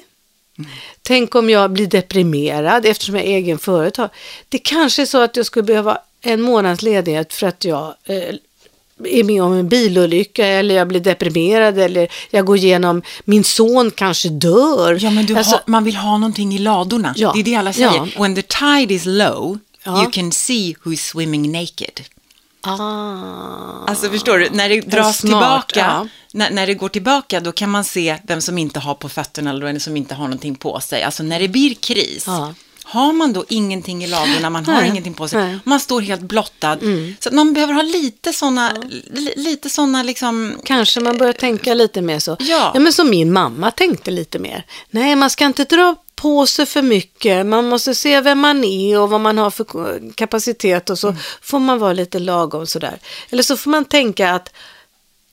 Tänk 1.02 1.36
om 1.36 1.50
jag 1.50 1.72
blir 1.72 1.88
deprimerad 1.88 2.86
eftersom 2.86 3.16
jag 3.16 3.24
är 3.26 3.30
egen 3.30 3.58
företag. 3.60 4.10
Det 4.50 4.58
kanske 4.58 5.02
är 5.02 5.06
så 5.06 5.22
att 5.22 5.36
jag 5.38 5.46
skulle 5.46 5.64
behöva 5.64 5.98
en 6.22 6.42
månads 6.42 6.82
ledighet 6.82 7.34
för 7.34 7.48
att 7.48 7.66
jag 7.66 7.96
eh, 8.06 8.36
är 9.06 9.24
med 9.24 9.44
om 9.44 9.54
en 9.54 9.70
bilolycka 9.70 10.48
eller 10.48 10.76
jag 10.76 10.88
blir 10.88 11.00
deprimerad 11.00 11.80
eller 11.80 12.08
jag 12.30 12.46
går 12.46 12.58
igenom, 12.58 13.02
min 13.26 13.44
son 13.44 13.92
kanske 13.92 14.30
dör. 14.30 14.98
Ja, 15.02 15.10
men 15.12 15.26
du 15.26 15.36
Alltså, 15.36 15.56
har, 15.56 15.62
man 15.66 15.84
vill 15.84 15.96
ha 15.96 16.18
någonting 16.18 16.54
i 16.56 16.58
ladorna. 16.58 17.14
Ja. 17.18 17.32
Det 17.36 17.40
är 17.40 17.44
det 17.44 17.56
alla 17.56 17.74
säger. 17.74 17.88
Ja. 18.16 18.22
When 18.22 18.36
the 18.36 18.42
tide 18.42 18.94
is 18.94 19.06
low, 19.06 19.60
Ja. 19.86 20.02
you 20.04 20.12
can 20.12 20.32
see 20.32 20.76
who's 20.84 20.96
swimming 21.12 21.52
naked. 21.52 22.02
Ah. 22.66 23.86
Alltså 23.88 24.10
förstår 24.10 24.38
du, 24.38 24.50
när 24.50 24.70
det 24.70 24.82
dras 24.82 25.18
smart, 25.18 25.30
tillbaka, 25.70 25.80
ja. 25.80 26.08
när, 26.34 26.52
när 26.52 26.68
det 26.68 26.74
går 26.74 26.90
tillbaka, 26.90 27.40
då 27.40 27.52
kan 27.52 27.70
man 27.70 27.84
se 27.84 28.18
vem 28.24 28.42
som 28.42 28.58
inte 28.58 28.80
har 28.80 28.96
på 28.96 29.10
fötterna 29.10 29.50
eller 29.50 29.66
vem 29.66 29.80
som 29.80 29.98
inte 29.98 30.16
har 30.16 30.24
någonting 30.24 30.56
på 30.56 30.80
sig. 30.80 31.04
Alltså 31.04 31.24
när 31.24 31.40
det 31.40 31.48
blir 31.48 31.74
kris, 31.74 32.24
Ja. 32.28 32.54
har 32.84 33.14
man 33.14 33.34
då 33.34 33.46
ingenting 33.50 34.04
i 34.04 34.08
ladorna, 34.08 34.50
man 34.50 34.66
har 34.66 34.74
Nej, 34.74 34.90
ingenting 34.90 35.14
på 35.14 35.28
sig, 35.28 35.40
nej. 35.40 35.50
Mm. 35.50 35.60
man 35.64 35.80
står 35.80 36.02
helt 36.02 36.22
blottad. 36.22 36.78
Så 37.20 37.30
att 37.30 37.36
man 37.36 37.54
behöver 37.54 37.74
ha 37.74 37.82
lite 37.82 38.34
sådana, 38.34 38.72
li, 39.12 39.34
lite 39.36 39.70
sådana 39.70 40.04
liksom, 40.04 40.54
Kanske 40.66 41.00
man 41.00 41.18
börjar 41.18 41.34
tänka 41.34 41.74
lite 41.74 42.02
mer 42.02 42.20
så. 42.20 42.38
Ja. 42.40 42.74
men 42.80 42.94
som 42.94 43.10
min 43.10 43.34
mamma 43.34 43.72
tänkte 43.72 44.12
lite 44.12 44.40
mer. 44.40 44.66
Nej, 44.90 45.16
man 45.16 45.30
ska 45.30 45.46
inte 45.46 45.64
dra 45.64 45.96
på 46.16 46.48
sig 46.48 46.66
för 46.66 46.82
mycket. 46.82 47.46
Man 47.46 47.70
måste 47.70 47.96
se 47.96 48.22
vem 48.22 48.40
man 48.40 48.64
är 48.64 49.00
och 49.00 49.10
vad 49.10 49.22
man 49.22 49.38
har 49.38 49.50
för 49.50 49.66
kapacitet 50.16 50.90
och 50.90 51.00
så 51.00 51.08
Mm. 51.08 51.20
får 51.42 51.60
man 51.60 51.80
vara 51.80 51.94
lite 51.94 52.20
lagom 52.20 52.68
sådär. 52.68 53.00
Eller 53.30 53.44
så 53.44 53.58
får 53.58 53.70
man 53.72 53.86
tänka 53.86 54.32
att 54.32 54.54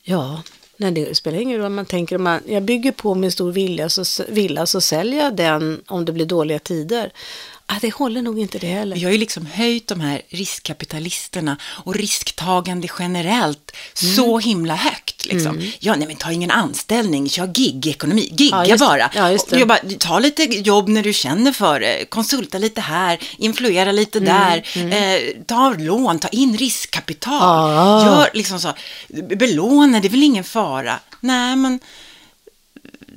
ja, 0.03 0.43
nej, 0.77 0.91
det 0.93 1.15
spelar 1.17 1.39
ingen 1.39 1.59
roll. 1.61 1.71
Man 1.73 1.87
tänker 1.87 2.17
om 2.17 2.23
man, 2.23 2.41
jag 2.47 2.63
bygger 2.63 2.93
på 2.93 3.15
med 3.15 3.33
stor 3.33 3.53
vilja 3.53 3.89
så, 3.89 4.25
villa 4.29 4.67
så 4.67 4.81
säljer 4.81 5.25
jag 5.25 5.37
den 5.37 5.83
om 5.87 6.05
det 6.05 6.13
blir 6.13 6.27
dåliga 6.27 6.59
tider. 6.59 7.13
Ah, 7.73 7.79
det 7.81 7.95
håller 7.95 8.23
nog 8.23 8.39
inte 8.39 8.59
det 8.59 8.67
heller. 8.67 8.97
Vi 8.97 9.05
har 9.05 9.11
ju 9.11 9.19
liksom 9.19 9.47
höjt 9.47 9.87
de 9.87 10.01
här 10.01 10.23
riskkapitalisterna 10.29 11.57
och 11.85 11.95
risktagande 11.95 12.89
generellt 12.99 13.73
Mm. 14.03 14.17
så 14.17 14.39
himla 14.39 14.75
högt. 14.75 15.27
Liksom. 15.27 15.71
Ja, 15.79 15.95
nej 15.97 16.07
men 16.07 16.17
ta 16.17 16.33
ingen 16.33 16.51
anställning, 16.51 17.29
kör 17.29 17.47
gig-ekonomi, 17.47 18.29
gigga 18.33 18.67
Ja, 18.67 18.77
bara. 18.77 19.11
ja, 19.15 19.31
just 19.33 19.53
jobba, 19.53 19.79
ta 19.99 20.19
lite 20.19 20.43
jobb 20.45 20.89
när 20.89 21.03
du 21.03 21.13
känner 21.13 21.53
för 21.53 21.81
det, 21.81 22.05
konsulta 22.11 22.59
lite 22.59 22.81
här, 22.81 23.19
influera 23.39 23.93
lite 23.93 24.19
Mm, 24.19 24.31
där, 24.35 24.57
Eh, 24.77 25.21
ta 25.47 25.75
lån, 25.79 26.19
ta 26.19 26.29
in 26.29 26.57
riskkapital, 26.57 27.71
Ja. 27.75 28.05
gör 28.07 28.31
liksom 28.35 28.61
så, 28.61 28.73
belåna, 29.37 30.01
det 30.01 30.09
är 30.09 30.11
väl 30.11 30.23
ingen 30.23 30.45
fara. 30.45 30.99
Nej, 31.21 31.57
men 31.57 31.81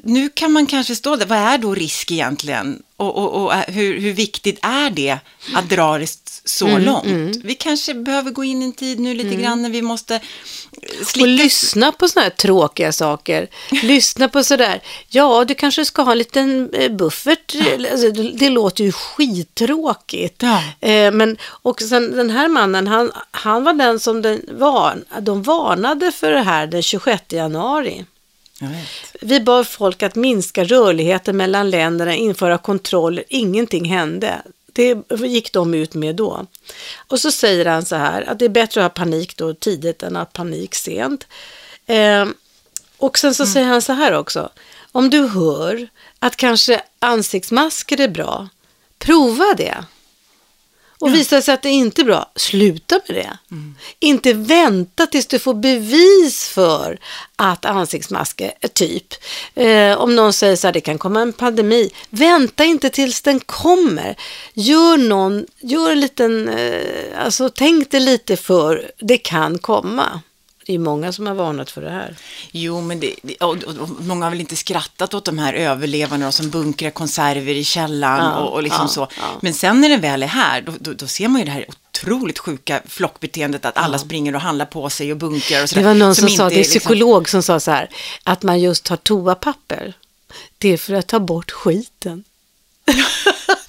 nu 0.05 0.29
kan 0.29 0.51
man 0.51 0.65
kanske 0.65 0.95
stå 0.95 1.15
där, 1.15 1.25
vad 1.25 1.37
är 1.37 1.57
då 1.57 1.73
risk 1.73 2.11
egentligen? 2.11 2.81
Och, 2.97 3.17
och, 3.17 3.43
och 3.43 3.53
hur, 3.53 3.99
hur 3.99 4.13
viktigt 4.13 4.59
är 4.61 4.89
det 4.89 5.17
att 5.55 5.69
dra 5.69 5.97
det 5.97 6.07
så 6.45 6.67
Mm, 6.67 6.83
långt? 6.83 7.35
Vi 7.43 7.55
kanske 7.55 7.93
behöver 7.93 8.31
gå 8.31 8.43
in 8.43 8.61
i 8.61 8.65
en 8.65 8.73
tid 8.73 8.99
nu 8.99 9.13
lite 9.13 9.35
grann 9.35 9.61
när 9.61 9.69
vi 9.69 9.81
måste 9.81 10.15
Och 11.01 11.07
slicka 11.07 11.25
lyssna 11.25 11.91
på 11.91 12.07
sådana 12.07 12.23
här 12.23 12.29
tråkiga 12.35 12.91
saker. 12.91 13.47
Lyssna 13.83 14.29
på 14.29 14.43
sådär, 14.43 14.81
ja 15.09 15.45
du 15.45 15.53
kanske 15.53 15.85
ska 15.85 16.01
ha 16.01 16.11
en 16.11 16.17
liten 16.17 16.69
eh, 16.73 16.91
buffert. 16.91 17.55
Alltså, 17.91 18.11
det, 18.11 18.31
det 18.31 18.49
låter 18.49 18.83
ju 18.83 18.91
skittråkigt. 18.91 20.41
Ja. 20.41 20.63
Eh, 20.89 21.11
men, 21.11 21.37
och 21.43 21.81
sen 21.81 22.15
den 22.17 22.29
här 22.29 22.47
mannen, 22.47 22.87
han, 22.87 23.11
han 23.31 23.63
var 23.63 23.73
den 23.73 23.99
som 23.99 24.21
den 24.21 24.41
var, 24.51 25.03
de 25.21 25.43
varnade 25.43 26.11
för 26.11 26.31
det 26.31 26.41
här 26.41 26.67
den 26.67 26.83
26 26.83 27.23
januari. 27.29 28.05
Vi 29.21 29.39
bad 29.39 29.67
folk 29.67 30.03
att 30.03 30.15
minska 30.15 30.63
rörligheten 30.63 31.37
mellan 31.37 31.69
länderna, 31.69 32.15
införa 32.15 32.57
kontroller. 32.57 33.23
Ingenting 33.29 33.85
hände. 33.85 34.41
Det 34.73 34.97
gick 35.09 35.53
de 35.53 35.73
ut 35.73 35.93
med 35.93 36.15
då. 36.15 36.45
Och 37.07 37.19
så 37.19 37.31
säger 37.31 37.65
han 37.65 37.85
så 37.85 37.95
här, 37.95 38.21
att 38.21 38.39
det 38.39 38.45
är 38.45 38.49
bättre 38.49 38.85
att 38.85 38.97
ha 38.97 39.03
panik 39.03 39.37
då 39.37 39.53
tidigt 39.53 40.03
än 40.03 40.15
att 40.15 40.27
ha 40.27 40.43
panik 40.43 40.75
sent. 40.75 41.27
Eh, 41.85 42.25
och 42.97 43.17
sen 43.17 43.33
så 43.33 43.45
säger 43.45 43.67
han 43.67 43.81
så 43.81 43.93
här 43.93 44.13
också, 44.13 44.49
om 44.91 45.09
du 45.09 45.27
hör 45.27 45.87
att 46.19 46.35
kanske 46.35 46.81
ansiktsmasker 46.99 48.01
är 48.01 48.07
bra, 48.07 48.49
prova 48.99 49.53
det. 49.57 49.85
Och 50.99 51.13
visar 51.13 51.37
det 51.37 51.43
sig 51.43 51.53
att 51.53 51.61
det 51.61 51.69
inte 51.69 52.01
är 52.01 52.05
bra, 52.05 52.31
sluta 52.35 52.99
med 53.07 53.17
det. 53.17 53.37
Inte 53.99 54.33
vänta 54.33 55.07
tills 55.07 55.27
du 55.27 55.39
får 55.39 55.53
bevis 55.53 56.47
för 56.47 56.99
att 57.35 57.65
ansiktsmasker 57.65 58.51
är 58.61 58.67
typ. 58.67 59.13
Eh, 59.55 59.97
om 59.97 60.15
någon 60.15 60.33
säger 60.33 60.55
så 60.55 60.67
här, 60.67 60.73
det 60.73 60.81
kan 60.81 60.97
komma 60.97 61.21
en 61.21 61.33
pandemi. 61.33 61.89
Vänta 62.09 62.65
inte 62.65 62.89
tills 62.89 63.21
den 63.21 63.39
kommer. 63.39 64.15
Gör 64.53 64.97
någon, 64.97 65.45
gör 65.61 65.91
en 65.91 65.99
liten, 65.99 66.49
eh, 66.49 67.25
alltså 67.25 67.49
tänk 67.49 67.91
dig 67.91 67.99
lite 67.99 68.37
för, 68.37 68.91
det 68.99 69.17
kan 69.17 69.57
komma. 69.57 70.21
Det 70.65 70.73
är 70.73 70.79
många 70.79 71.13
som 71.13 71.27
har 71.27 71.33
varnat 71.33 71.71
för 71.71 71.81
det 71.81 71.89
här. 71.89 72.15
Jo, 72.51 72.81
men 72.81 72.99
det, 72.99 73.15
och, 73.39 73.63
och, 73.63 73.77
och 73.77 73.89
många 73.99 74.25
har 74.25 74.29
väl 74.31 74.39
inte 74.39 74.55
skrattat 74.55 75.13
åt 75.13 75.25
de 75.25 75.39
här 75.39 75.53
överlevarna 75.53 76.31
som 76.31 76.49
bunkrar 76.49 76.89
konserver 76.89 77.55
i 77.55 77.63
källaren 77.63 78.25
Ja, 78.25 78.39
och, 78.39 78.53
och 78.53 78.63
liksom 78.63 78.81
ja, 78.81 78.87
så. 78.87 79.07
ja. 79.17 79.23
Men 79.41 79.53
sen 79.53 79.81
när 79.81 79.89
det 79.89 79.97
väl 79.97 80.23
är 80.23 80.27
här, 80.27 80.61
då, 80.61 80.73
då, 80.79 80.93
då 80.93 81.07
ser 81.07 81.27
man 81.27 81.41
ju 81.41 81.45
det 81.45 81.51
här 81.51 81.65
otroligt 81.69 82.39
sjuka 82.39 82.81
flockbeteendet 82.87 83.65
att 83.65 83.77
alla 83.77 83.99
springer 83.99 84.35
och 84.35 84.41
handlar 84.41 84.65
på 84.65 84.89
sig 84.89 85.11
och 85.11 85.17
bunkrar 85.17 85.63
och 85.63 85.69
sådär. 85.69 85.81
Det 85.81 85.87
var 85.87 85.95
någon 85.95 86.15
som, 86.15 86.29
sa, 86.29 86.43
inte 86.43 86.55
det 86.55 86.55
är 86.55 86.57
liksom- 86.63 86.79
psykolog 86.79 87.29
som 87.29 87.43
sa 87.43 87.59
så 87.59 87.71
här, 87.71 87.89
att 88.23 88.43
man 88.43 88.59
just 88.59 88.83
tar 88.83 88.95
toapapper. 88.97 89.93
Det 90.57 90.69
är 90.69 90.77
för 90.77 90.93
att 90.93 91.07
ta 91.07 91.19
bort 91.19 91.51
skiten. 91.51 92.23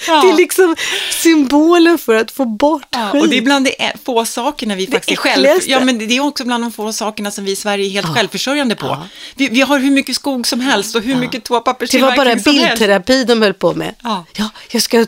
Ja. 0.06 0.20
Det 0.22 0.30
är 0.30 0.36
liksom 0.36 0.76
symbolen 1.10 1.98
för 1.98 2.14
att 2.14 2.30
få 2.30 2.44
bort 2.44 2.86
Ja, 2.90 3.10
skit. 3.12 3.22
och 3.22 3.28
det 3.28 3.36
är 3.38 3.42
bland 3.42 3.64
de 3.64 3.92
få 4.04 4.24
sakerna 4.24 4.74
vi 4.74 4.86
faktiskt 4.86 5.10
är 5.10 5.16
själv... 5.16 5.46
Ja, 5.66 5.80
men 5.80 5.98
det 5.98 6.16
är 6.16 6.20
också 6.20 6.44
bland 6.44 6.64
de 6.64 6.72
få 6.72 6.92
sakerna 6.92 7.30
som 7.30 7.44
vi 7.44 7.52
i 7.52 7.56
Sverige 7.56 7.86
är 7.86 7.90
helt 7.90 8.14
självförsörjande 8.14 8.76
på. 8.76 8.86
Ja. 8.86 9.06
Vi, 9.34 9.48
vi 9.48 9.60
har 9.60 9.78
hur 9.78 9.90
mycket 9.90 10.16
skog 10.16 10.46
som 10.46 10.60
helst 10.60 10.96
och 10.96 11.02
hur 11.02 11.16
mycket 11.16 11.32
Det 11.44 11.50
var 11.50 11.58
toapapperstillverkning 11.58 12.16
bara 12.24 12.38
som 12.38 12.56
helst. 12.56 12.78
bildterapi 12.78 13.24
de 13.24 13.42
höll 13.42 13.54
på 13.54 13.74
med. 13.74 13.94
Ja. 14.02 14.24
ja, 14.36 14.48
jag 14.70 14.82
ska 14.82 15.06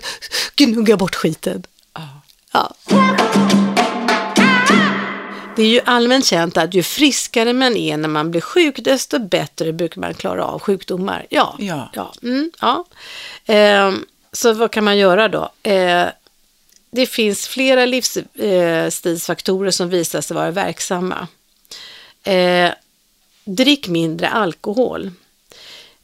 gnugga 0.56 0.96
bort 0.96 1.14
skiten. 1.14 1.62
Ja. 2.52 2.74
Det 5.56 5.62
är 5.62 5.66
ju 5.68 5.80
allmänt 5.84 6.26
känt 6.26 6.56
att 6.56 6.74
ju 6.74 6.82
friskare 6.82 7.52
man 7.52 7.76
är 7.76 7.96
när 7.96 8.08
man 8.08 8.30
blir 8.30 8.40
sjuk, 8.40 8.76
desto 8.78 9.18
bättre 9.18 9.72
brukar 9.72 10.00
man 10.00 10.14
klara 10.14 10.44
av 10.44 10.60
sjukdomar. 10.60 11.26
Ja. 11.30 11.56
Ja. 11.58 11.90
ja. 11.94 12.12
Mm, 12.22 12.50
ja. 12.60 12.84
Ehm, 13.46 14.04
så 14.36 14.52
vad 14.52 14.70
kan 14.70 14.84
man 14.84 14.98
göra 14.98 15.28
då? 15.28 15.50
Eh, 15.62 16.06
det 16.90 17.06
finns 17.06 17.48
flera 17.48 17.86
livsstilsfaktorer 17.86 19.70
som 19.70 19.88
visar 19.88 20.20
sig 20.20 20.34
vara 20.34 20.50
verksamma. 20.50 21.28
Eh, 22.24 22.70
drick 23.44 23.88
mindre 23.88 24.28
alkohol. 24.28 25.10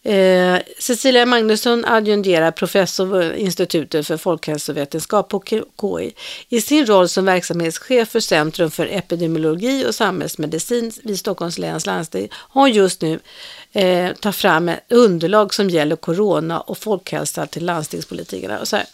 Eh, 0.05 0.59
Cecilia 0.79 1.27
Magnusson 1.27 1.85
adjungerar 1.85 2.51
professor 2.51 3.07
vid 3.07 3.37
Institutet 3.37 4.07
för 4.07 4.17
folkhälsovetenskap 4.17 5.29
på 5.29 5.43
KI. 5.47 6.15
I 6.49 6.61
sin 6.61 6.87
roll 6.87 7.09
som 7.09 7.25
verksamhetschef 7.25 8.09
för 8.09 8.21
Centrum 8.21 8.71
för 8.71 8.87
epidemiologi 8.87 9.85
och 9.89 9.95
samhällsmedicin 9.95 10.93
vid 11.05 11.19
Stockholms 11.19 11.59
läns 11.59 11.87
landsting 11.87 12.29
har 12.33 12.61
hon 12.61 12.73
just 12.73 13.03
nu 13.03 13.21
eh, 13.73 14.13
tagit 14.13 14.37
fram 14.37 14.69
ett 14.69 14.85
underlag 14.89 15.55
som 15.55 15.71
gäller 15.71 15.97
corona 15.97 16.61
och 16.61 16.79
folkhälsa 16.79 17.47
till 17.47 17.65
landstingspolitikerna. 17.65 18.59
Och 18.59 18.69
så 18.69 18.77
här. 18.77 18.87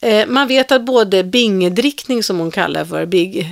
Eh, 0.00 0.26
Man 0.26 0.48
vet 0.48 0.72
att 0.72 0.82
både 0.82 1.24
bingedrickning 1.24 2.22
som 2.22 2.38
hon 2.38 2.50
kallar 2.50 2.84
för, 2.84 3.06
big, 3.06 3.48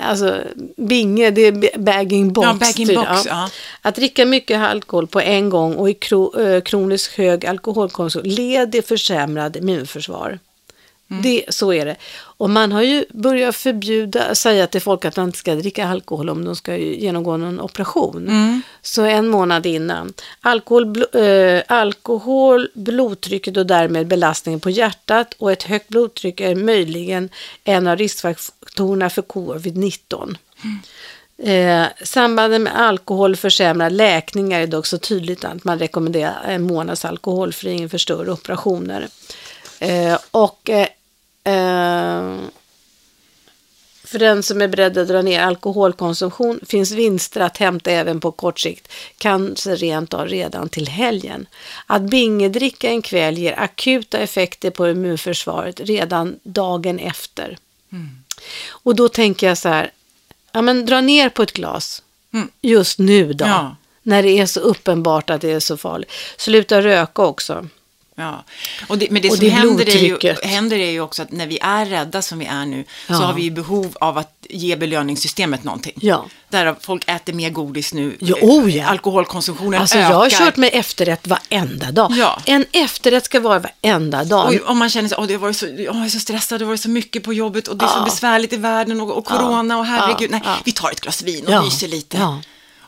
alltså 0.00 0.40
binge, 0.76 1.30
det 1.30 1.42
är 1.42 1.78
bagging 1.78 2.32
box. 2.32 2.46
Ja, 2.46 2.54
bagging 2.54 2.86
typ, 2.86 2.96
box, 2.96 3.26
ja. 3.26 3.50
Att 3.82 3.94
dricka 3.94 4.26
mycket 4.26 4.60
alkohol 4.60 5.06
på 5.06 5.20
en 5.20 5.50
gång 5.50 5.74
och 5.74 5.90
i 5.90 5.98
eh, 6.38 6.60
kroniskt 6.60 7.14
hög 7.14 7.46
alkoholkonsumtion 7.46 8.34
leder 8.34 8.82
försämrad 8.82 9.56
immunförsvar. 9.56 10.38
Mm. 11.10 11.22
Det, 11.22 11.44
så 11.48 11.72
är 11.72 11.86
det. 11.86 11.96
Och 12.20 12.50
man 12.50 12.72
har 12.72 12.82
ju 12.82 13.04
börjat 13.10 13.56
förbjuda, 13.56 14.34
säga 14.34 14.66
till 14.66 14.80
folk 14.80 15.04
att 15.04 15.16
man 15.16 15.26
inte 15.26 15.38
ska 15.38 15.54
dricka 15.54 15.88
alkohol 15.88 16.30
om 16.30 16.44
de 16.44 16.56
ska 16.56 16.76
genomgå 16.76 17.36
någon 17.36 17.60
operation. 17.60 18.28
Mm. 18.28 18.62
Så 18.82 19.02
en 19.02 19.28
månad 19.28 19.66
innan. 19.66 20.12
Alkohol, 20.40 20.84
bl- 20.84 21.56
eh, 21.56 21.62
alkohol, 21.68 22.68
blodtrycket 22.74 23.56
och 23.56 23.66
därmed 23.66 24.06
belastningen 24.06 24.60
på 24.60 24.70
hjärtat 24.70 25.34
och 25.38 25.52
ett 25.52 25.62
högt 25.62 25.88
blodtryck 25.88 26.40
är 26.40 26.54
möjligen 26.54 27.28
en 27.64 27.86
av 27.86 27.96
riskfaktorerna 27.96 29.10
för 29.10 29.22
covid-19. 29.22 30.36
Eh, 31.42 31.86
sambandet 32.04 32.60
med 32.60 32.80
alkohol 32.80 33.36
försämrad 33.36 33.92
läkning 33.92 34.52
är 34.52 34.66
dock 34.66 34.86
så 34.86 34.98
tydligt 34.98 35.44
att 35.44 35.64
man 35.64 35.78
rekommenderar 35.78 36.42
en 36.46 36.62
månads 36.62 37.04
alkoholfri 37.04 37.72
inför 37.72 37.98
större 37.98 38.32
operationer. 38.32 39.08
Eh, 39.78 40.18
och 40.30 40.70
eh, 40.70 40.86
eh, 41.44 42.36
för 44.04 44.18
den 44.18 44.42
som 44.42 44.62
är 44.62 44.68
beredd 44.68 44.98
att 44.98 45.08
dra 45.08 45.22
ner 45.22 45.40
alkoholkonsumtion 45.40 46.60
finns 46.66 46.90
vinster 46.92 47.40
att 47.40 47.56
hämta 47.56 47.90
även 47.90 48.20
på 48.20 48.32
kort 48.32 48.60
sikt, 48.60 48.92
kanske 49.18 49.74
rent 49.74 50.14
av 50.14 50.28
redan 50.28 50.68
till 50.68 50.88
helgen. 50.88 51.46
Att 51.86 52.02
bingedricka 52.02 52.88
en 52.88 53.02
kväll 53.02 53.38
ger 53.38 53.58
akuta 53.60 54.18
effekter 54.18 54.70
på 54.70 54.88
immunförsvaret 54.88 55.80
redan 55.80 56.38
dagen 56.42 56.98
efter. 56.98 57.58
Och 58.68 58.94
då 58.94 59.08
tänker 59.08 59.48
jag 59.48 59.58
så 59.58 59.68
här, 59.68 59.90
ja 60.52 60.62
men 60.62 60.86
dra 60.86 61.00
ner 61.00 61.28
på 61.28 61.42
ett 61.42 61.52
glas 61.52 62.02
Mm. 62.32 62.48
just 62.60 62.98
nu 62.98 63.32
då. 63.32 63.44
Ja. 63.44 63.76
När 64.02 64.22
det 64.22 64.38
är 64.38 64.46
så 64.46 64.60
uppenbart 64.60 65.30
att 65.30 65.40
det 65.40 65.50
är 65.50 65.60
så 65.60 65.76
farligt. 65.76 66.10
Sluta 66.36 66.82
röka 66.82 67.22
också. 67.22 67.68
Ja. 68.20 68.44
Och 68.88 68.98
det, 68.98 69.10
men 69.10 69.22
det 69.22 69.28
Och 69.30 69.36
som 69.36 69.44
det 69.44 69.50
händer 69.50 69.88
är, 69.88 69.98
ju, 69.98 70.34
händer 70.42 70.76
är 70.78 70.90
ju 70.90 71.00
också 71.00 71.22
att 71.22 71.32
när 71.32 71.46
vi 71.46 71.58
är 71.62 71.86
rädda 71.86 72.22
som 72.22 72.38
vi 72.38 72.46
är 72.46 72.66
nu 72.66 72.84
Ja. 73.08 73.14
så 73.16 73.22
har 73.22 73.32
vi 73.32 73.42
ju 73.42 73.50
behov 73.50 73.96
av 74.00 74.18
att 74.18 74.32
ge 74.48 74.76
belöningssystemet 74.76 75.64
någonting. 75.64 75.92
Ja. 76.00 76.26
Där 76.48 76.76
folk 76.80 77.08
äter 77.08 77.32
mer 77.32 77.50
godis 77.50 77.94
nu. 77.94 78.16
Ja, 78.20 78.34
oh 78.42 78.76
ja. 78.76 78.86
Alkoholkonsumtionen 78.86 79.80
Alltså 79.80 79.98
ökar. 79.98 80.10
jag 80.10 80.16
har 80.18 80.30
kört 80.30 80.56
med 80.56 80.70
efterrätt 80.72 81.26
varenda 81.26 81.92
dag. 81.92 82.12
Ja. 82.16 82.40
En 82.46 82.64
efterrätt 82.72 83.24
ska 83.24 83.40
vara 83.40 83.58
varenda 83.58 84.24
dag. 84.24 84.60
Och 84.64 84.70
om 84.70 84.78
man 84.78 84.90
känner 84.90 85.08
sig, 85.08 85.18
åh, 85.20 85.26
det 85.26 85.34
har 85.34 85.40
varit 85.40 85.56
så, 85.56 85.66
åh, 85.66 85.80
jag 85.80 86.04
är 86.04 86.08
så 86.08 86.20
stressad, 86.20 86.60
det 86.60 86.64
har 86.64 86.68
varit 86.68 86.80
så 86.80 86.90
mycket 86.90 87.22
på 87.22 87.32
jobbet 87.32 87.68
och 87.68 87.76
det 87.76 87.84
är 87.84 87.88
så 87.88 87.98
Ja. 87.98 88.04
besvärligt 88.04 88.52
i 88.52 88.56
världen 88.56 89.00
och, 89.00 89.10
och 89.18 89.24
corona 89.24 89.78
och 89.78 89.86
herregud, 89.86 90.30
nej, 90.30 90.40
vi 90.64 90.72
tar 90.72 90.90
ett 90.90 91.00
glas 91.00 91.22
vin 91.22 91.46
och 91.46 91.52
Ja. 91.52 91.62
myser 91.62 91.88
lite. 91.88 92.16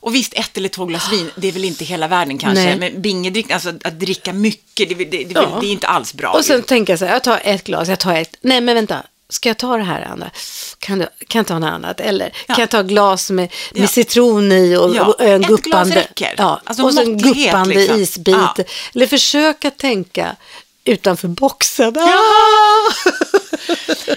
Och 0.03 0.14
visst, 0.14 0.32
ett 0.34 0.57
eller 0.57 0.68
två 0.68 0.84
glas 0.84 1.12
vin, 1.12 1.30
det 1.36 1.48
är 1.48 1.53
väl 1.53 1.64
inte 1.64 1.84
hela 1.84 2.09
världen 2.09 2.38
kanske, 2.38 2.64
Nej. 2.64 2.78
men 2.78 3.03
bingedrick, 3.03 3.50
alltså 3.50 3.72
att, 3.84 3.98
dricka 4.00 4.32
mycket, 4.32 4.88
det, 4.88 4.94
det, 4.94 5.05
det, 5.05 5.26
Ja. 5.34 5.59
det 5.61 5.66
är 5.66 5.72
inte 5.72 5.86
alls 5.86 6.14
bra. 6.14 6.30
Och 6.32 6.44
sen 6.44 6.57
ju. 6.57 6.62
jag 6.92 6.98
så 6.98 7.05
här, 7.05 7.12
jag 7.12 7.22
tar 7.24 7.40
ett 7.44 7.64
glas, 7.64 7.88
jag 7.88 7.98
tar 7.98 8.14
ett, 8.14 8.36
nej 8.40 8.61
men 8.61 8.74
vänta, 8.74 9.03
ska 9.28 9.48
jag 9.48 9.59
ta 9.59 9.76
det 9.76 9.82
här 9.82 10.03
andra? 10.03 10.30
Kan, 10.78 10.98
du, 10.98 11.09
kan 11.28 11.38
jag 11.38 11.46
ta 11.46 11.59
något 11.59 11.70
annat? 11.70 12.00
Eller 12.00 12.32
Ja. 12.46 12.55
kan 12.55 12.62
jag 12.62 12.70
ta 12.70 12.82
glas 12.82 13.30
med, 13.30 13.53
med 13.72 13.82
Ja. 13.82 13.86
citron 13.88 14.53
i 14.53 14.76
och, 14.76 14.96
Ja, 14.96 15.05
och 15.05 15.20
en 15.20 15.40
ett 15.40 15.46
glas 15.48 15.61
guppande, 15.61 15.96
räcker. 15.96 16.34
ja, 16.38 16.61
Alltså 16.64 16.82
och 16.82 16.92
en 17.03 17.18
guppande 17.18 17.74
liksom. 17.74 17.98
isbit. 18.00 18.34
Ja. 18.36 18.55
Eller 18.94 19.07
försöka 19.07 19.70
tänka 19.70 20.36
utanför 20.84 21.28
boxen. 21.28 21.98
Ah! 21.98 22.92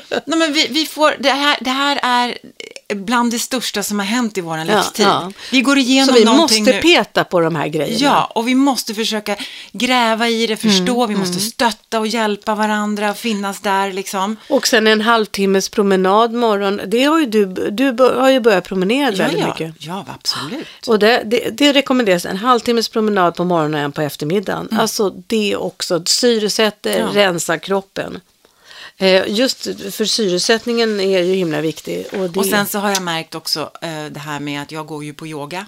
Nej, 0.26 0.40
men 0.40 0.54
vi, 0.54 0.68
vi 0.70 0.86
får, 0.86 1.16
det, 1.20 1.30
här, 1.30 1.58
det 1.62 1.70
här 1.70 2.00
är 2.04 2.38
bland 2.94 3.32
det 3.32 3.40
största 3.40 3.84
som 3.84 4.00
har 4.00 4.06
hänt 4.06 4.38
i 4.38 4.42
vår 4.42 4.66
livstid. 4.66 5.06
ja. 5.06 5.32
Vi 5.52 5.62
går 5.62 5.76
Så 5.76 5.80
igenom 5.80 6.16
vi 6.16 6.26
någonting 6.26 6.64
måste 6.64 6.76
nu. 6.76 6.82
peta 6.82 7.24
på 7.24 7.40
de 7.40 7.56
här 7.56 7.68
grejerna. 7.68 7.98
Ja, 8.06 8.32
och 8.36 8.48
vi 8.48 8.56
måste 8.56 8.94
försöka 8.94 9.36
gräva 9.72 10.30
i 10.30 10.48
det, 10.48 10.58
förstå, 10.58 11.04
Mm, 11.04 11.14
vi 11.16 11.20
måste 11.20 11.40
stötta 11.40 12.00
och 12.00 12.08
hjälpa 12.08 12.56
varandra, 12.56 13.14
finnas 13.14 13.60
där 13.60 13.94
liksom. 13.94 14.38
Och 14.50 14.68
sen 14.68 14.88
en 14.88 15.02
halvtimmes 15.02 15.70
promenad 15.70 16.34
morgon, 16.34 16.82
det 16.88 17.04
har 17.04 17.20
ju 17.20 17.26
du, 17.26 17.46
du 17.72 17.92
har 18.04 18.30
ju 18.30 18.40
börjat 18.40 18.64
promenera 18.64 19.12
Ja, 19.12 19.18
väldigt 19.18 19.40
ja, 19.42 19.48
mycket. 19.48 19.74
ja, 19.80 20.06
absolut. 20.16 20.68
Och 20.88 21.00
det, 21.00 21.22
det, 21.26 21.50
det 21.58 21.74
rekommenderas 21.74 22.26
en 22.26 22.38
halvtimmes 22.38 22.90
promenad 22.90 23.36
på 23.36 23.44
morgonen 23.44 23.74
och 23.74 23.80
en 23.80 23.92
på 23.92 24.02
eftermiddagen. 24.02 24.68
Alltså 24.72 25.10
det 25.28 25.56
också 25.56 26.04
syresätter, 26.06 27.00
Mm. 27.00 27.16
Ja. 27.16 27.22
rensar 27.28 27.58
kroppen. 27.58 28.20
Eh, 28.98 29.24
just 29.28 29.64
för 29.96 30.06
syresättningen 30.06 31.00
är 31.00 31.22
ju 31.24 31.34
himla 31.36 31.62
viktig. 31.62 32.06
Och, 32.12 32.30
det, 32.30 32.39
Och 32.39 32.46
sen 32.46 32.68
så 32.68 32.80
har 32.80 32.89
jag 32.89 33.02
märkt 33.02 33.36
också 33.36 33.72
eh, 33.82 34.06
det 34.06 34.20
här 34.20 34.39
med 34.39 34.62
att 34.62 34.72
jag 34.72 34.86
går 34.88 35.04
ju 35.04 35.14
på 35.14 35.28
yoga. 35.28 35.66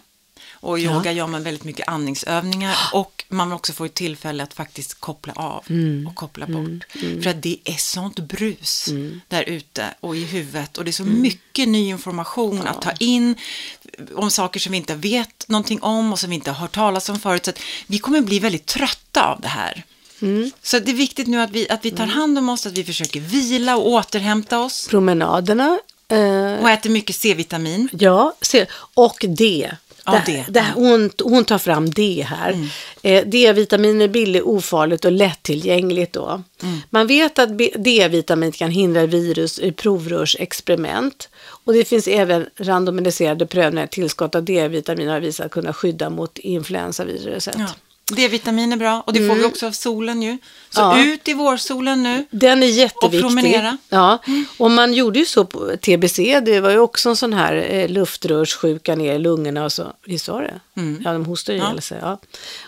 Och 0.59 0.80
yoga 0.80 1.11
gör 1.11 1.28
man 1.28 1.43
väldigt 1.43 1.63
mycket 1.63 1.88
andningsövningar 1.88 2.75
och 2.93 3.23
man 3.30 3.51
också 3.51 3.73
får 3.73 3.88
tillfälle 3.88 4.43
att 4.43 4.53
faktiskt 4.53 4.99
koppla 4.99 5.34
av 5.36 5.63
Mm. 5.69 6.07
och 6.07 6.15
koppla 6.15 6.47
bort. 6.47 6.86
För 7.23 7.28
att 7.28 7.41
det 7.41 7.57
är 7.65 7.78
sånt 7.78 8.19
brus 8.19 8.88
Mm. 8.88 9.21
där 9.28 9.43
ute 9.43 9.86
och 9.99 10.15
i 10.15 10.23
huvudet 10.25 10.78
och 10.78 10.84
det 10.84 10.89
är 10.89 10.91
så 10.91 11.03
mycket 11.03 11.67
ny 11.67 11.88
information 11.89 12.67
att 12.67 12.82
ta 12.82 12.91
in 12.91 13.36
om 14.15 14.32
saker 14.32 14.59
som 14.59 14.71
vi 14.71 14.78
inte 14.78 14.95
vet 14.95 15.47
någonting 15.47 15.82
om 15.82 16.13
och 16.13 16.19
som 16.19 16.30
vi 16.30 16.36
inte 16.36 16.51
har 16.51 16.57
hört 16.61 16.75
talas 16.75 17.09
om 17.09 17.19
förut. 17.19 17.45
Så 17.45 17.51
att 17.51 17.59
vi 17.88 17.99
kommer 17.99 18.21
bli 18.21 18.39
väldigt 18.39 18.65
trötta 18.65 19.25
av 19.25 19.41
det 19.41 19.47
här. 19.47 19.84
Mm. 20.22 20.51
Så 20.61 20.80
det 20.80 20.91
är 20.91 20.95
viktigt 20.95 21.28
nu 21.28 21.41
att 21.41 21.51
vi, 21.51 21.70
att 21.70 21.86
vi 21.86 21.91
tar 21.91 22.05
hand 22.05 22.38
om 22.38 22.49
oss, 22.49 22.65
att 22.65 22.74
vi 22.74 22.84
försöker 22.84 23.20
vila 23.20 23.78
och 23.78 23.88
återhämta 23.88 24.59
oss 24.59 24.88
Promenaderna. 24.88 25.80
Eh, 26.07 26.61
och 26.61 26.70
äter 26.70 26.89
mycket 26.89 27.15
C-vitamin. 27.15 27.89
Ja, 27.91 28.36
och 28.93 29.26
D. 29.28 29.72
Ja, 30.05 30.22
det, 30.26 30.45
det, 30.49 30.65
hon, 30.76 31.09
hon 31.24 31.45
tar 31.45 31.57
fram 31.57 31.89
D 31.89 32.26
här. 32.30 32.49
Mm. 32.49 32.68
Eh, 33.01 33.26
D-vitamin 33.26 34.01
är 34.01 34.07
billigt, 34.07 34.43
ofarligt 34.43 35.05
och 35.05 35.11
lättillgängligt 35.11 36.13
då. 36.13 36.43
Mm. 36.63 36.80
Man 36.89 37.07
vet 37.07 37.39
att 37.39 37.57
D-vitamin 37.78 38.51
kan 38.51 38.72
hindra 38.72 39.05
virus 39.05 39.59
i 39.59 39.72
provrörsexperiment. 39.72 41.30
Och 41.47 41.74
det 41.74 41.86
finns 41.86 42.07
även 42.07 42.45
randomiserade 42.57 43.45
prövningar. 43.45 43.88
Tillskott 43.88 44.36
av 44.36 44.43
D-vitamin 44.43 45.07
har 45.07 45.20
visat 45.20 45.51
kunna 45.51 45.74
skydda 45.74 46.09
mot 46.09 46.38
influensaviruset. 46.38 47.55
Ja. 47.57 47.68
D-vitamin 48.16 48.74
är 48.74 48.78
bra 48.78 49.03
och 49.05 49.14
det 49.14 49.28
får 49.28 49.36
vi 49.36 49.43
också 49.43 49.68
av 49.68 49.72
solen 49.72 50.22
ju. 50.22 50.38
Så 50.70 50.82
Ja. 50.82 51.03
ut 51.03 51.28
i 51.28 51.34
vårsolen 51.34 52.03
nu. 52.03 52.26
Den 52.32 52.64
är 52.64 52.68
jätteviktig. 52.68 53.26
Och 53.26 53.30
promenera. 53.30 53.78
Ja, 53.89 54.18
och 54.58 54.72
man 54.72 54.93
gjorde 54.93 55.20
ju 55.20 55.26
så 55.26 55.45
på 55.45 55.78
TBC, 55.82 56.39
det 56.39 56.60
var 56.60 56.70
ju 56.70 56.80
också 56.80 57.10
en 57.10 57.16
sån 57.16 57.34
här 57.34 57.53
eh, 57.70 57.89
luftrörssjuka 57.89 58.95
ner 58.95 59.14
i 59.14 59.20
lungorna 59.20 59.66
och 59.66 59.72
så, 59.72 59.93
visst 60.05 60.28
var 60.28 60.41
det? 60.41 60.60
Ja, 61.03 61.14
de 61.14 61.26
hostade 61.26 61.58
Ja. 61.58 61.64
ihjäl 61.66 61.82
sig. 61.82 61.97
Ja. 62.01 62.20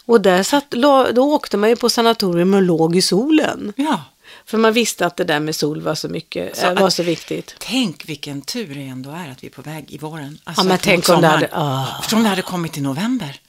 Och 0.06 0.22
där 0.22 0.44
satt, 0.44 0.72
då 1.14 1.34
åkte 1.34 1.58
man 1.58 1.70
ju 1.70 1.76
på 1.76 1.90
sanatorium 1.90 2.54
och 2.54 2.62
låg 2.62 2.96
i 2.96 3.02
solen. 3.02 3.74
Ja. 3.76 4.02
För 4.46 4.58
man 4.58 4.74
visste 4.74 5.06
att 5.06 5.16
det 5.16 5.24
där 5.24 5.40
med 5.40 5.56
sol 5.56 5.82
var 5.82 5.96
så 5.96 6.08
mycket, 6.10 6.58
Så 6.58 6.66
eh, 6.68 6.74
var 6.80 6.88
att- 6.88 6.94
så 6.94 7.04
viktigt. 7.04 7.56
Tänk 7.60 8.10
vilken 8.10 8.42
tur 8.42 8.76
det 8.76 8.82
ändå 8.84 9.10
är 9.10 9.32
att 9.32 9.44
vi 9.44 9.48
är 9.48 9.52
på 9.52 9.62
väg 9.62 9.86
i 9.90 9.98
våren. 9.98 10.40
Ja, 10.58 10.64
men 10.64 10.78
tänk 10.82 11.10
om 11.10 11.22
det 11.22 11.28
hade- 11.28 11.50
ah. 11.54 11.86
Förstå 12.02 12.16
om 12.18 12.24
det 12.24 12.30
hade 12.30 12.42
kommit 12.42 12.78
i 12.78 12.82
november. 12.82 13.40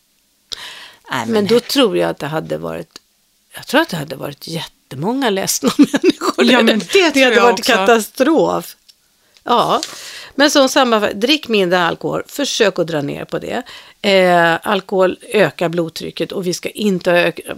Nej, 1.10 1.26
men, 1.26 1.32
Men 1.32 1.46
då 1.46 1.60
tror 1.60 1.96
jag 1.96 2.10
att 2.10 2.18
det 2.18 2.26
hade 2.26 2.58
varit, 2.58 2.98
jag 3.54 3.66
tror 3.66 3.80
att 3.80 3.88
det 3.88 3.96
hade 3.96 4.16
varit 4.16 4.46
jättemånga 4.48 5.30
ledsna 5.30 5.70
människor. 5.78 6.44
Ja, 6.44 6.62
men 6.62 6.78
det 6.78 6.84
tror 6.84 7.24
hade 7.24 7.34
jag 7.36 7.42
varit 7.42 7.58
också. 7.58 7.72
katastrof. 7.72 8.76
Ja, 9.44 9.80
men 10.34 10.50
som 10.50 10.68
sammanfattning, 10.68 11.20
drick 11.20 11.48
mindre 11.48 11.80
alkohol, 11.80 12.22
försök 12.26 12.78
att 12.78 12.86
dra 12.86 13.02
ner 13.02 13.24
på 13.24 13.38
det. 13.38 13.62
Eh, 14.02 14.58
alkohol 14.62 15.18
ökar 15.32 15.68
blodtrycket 15.68 16.32
och 16.32 16.46
vi 16.46 16.54
ska 16.54 16.68
inte 16.68 17.12
öka 17.12 17.54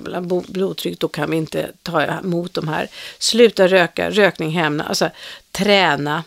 blodtryck, 0.46 1.00
då 1.00 1.08
kan 1.08 1.30
vi 1.30 1.36
inte 1.36 1.70
ta 1.82 2.02
emot 2.02 2.54
de 2.54 2.68
här. 2.68 2.88
Sluta 3.18 3.68
röka, 3.68 4.10
rökning 4.10 4.50
hämna, 4.50 4.84
alltså 4.84 5.10
träna, 5.52 6.24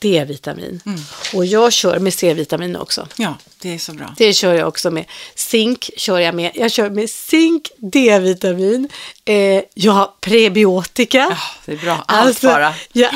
D-vitamin. 0.00 0.80
Mm. 0.86 1.00
Och 1.34 1.46
jag 1.46 1.72
kör 1.72 1.98
med 1.98 2.14
C-vitamin 2.14 2.76
också. 2.76 3.08
Ja, 3.16 3.34
det 3.58 3.74
är 3.74 3.78
så 3.78 3.92
bra. 3.92 4.14
Det 4.16 4.32
kör 4.32 4.54
jag 4.54 4.68
också 4.68 4.90
med. 4.90 5.04
Zink 5.34 5.90
kör 5.96 6.18
jag 6.18 6.34
med. 6.34 6.50
Jag 6.54 6.72
kör 6.72 6.90
med 6.90 7.10
zink, 7.10 7.70
D-vitamin, 7.76 8.88
eh, 9.24 9.62
jag 9.74 9.92
har 9.92 10.10
prebiotika. 10.20 11.18
Ja, 11.30 11.36
det 11.64 11.72
är 11.72 11.76
bra. 11.76 12.04
Allt 12.06 12.40
bara. 12.40 12.74
Ja, 12.92 13.10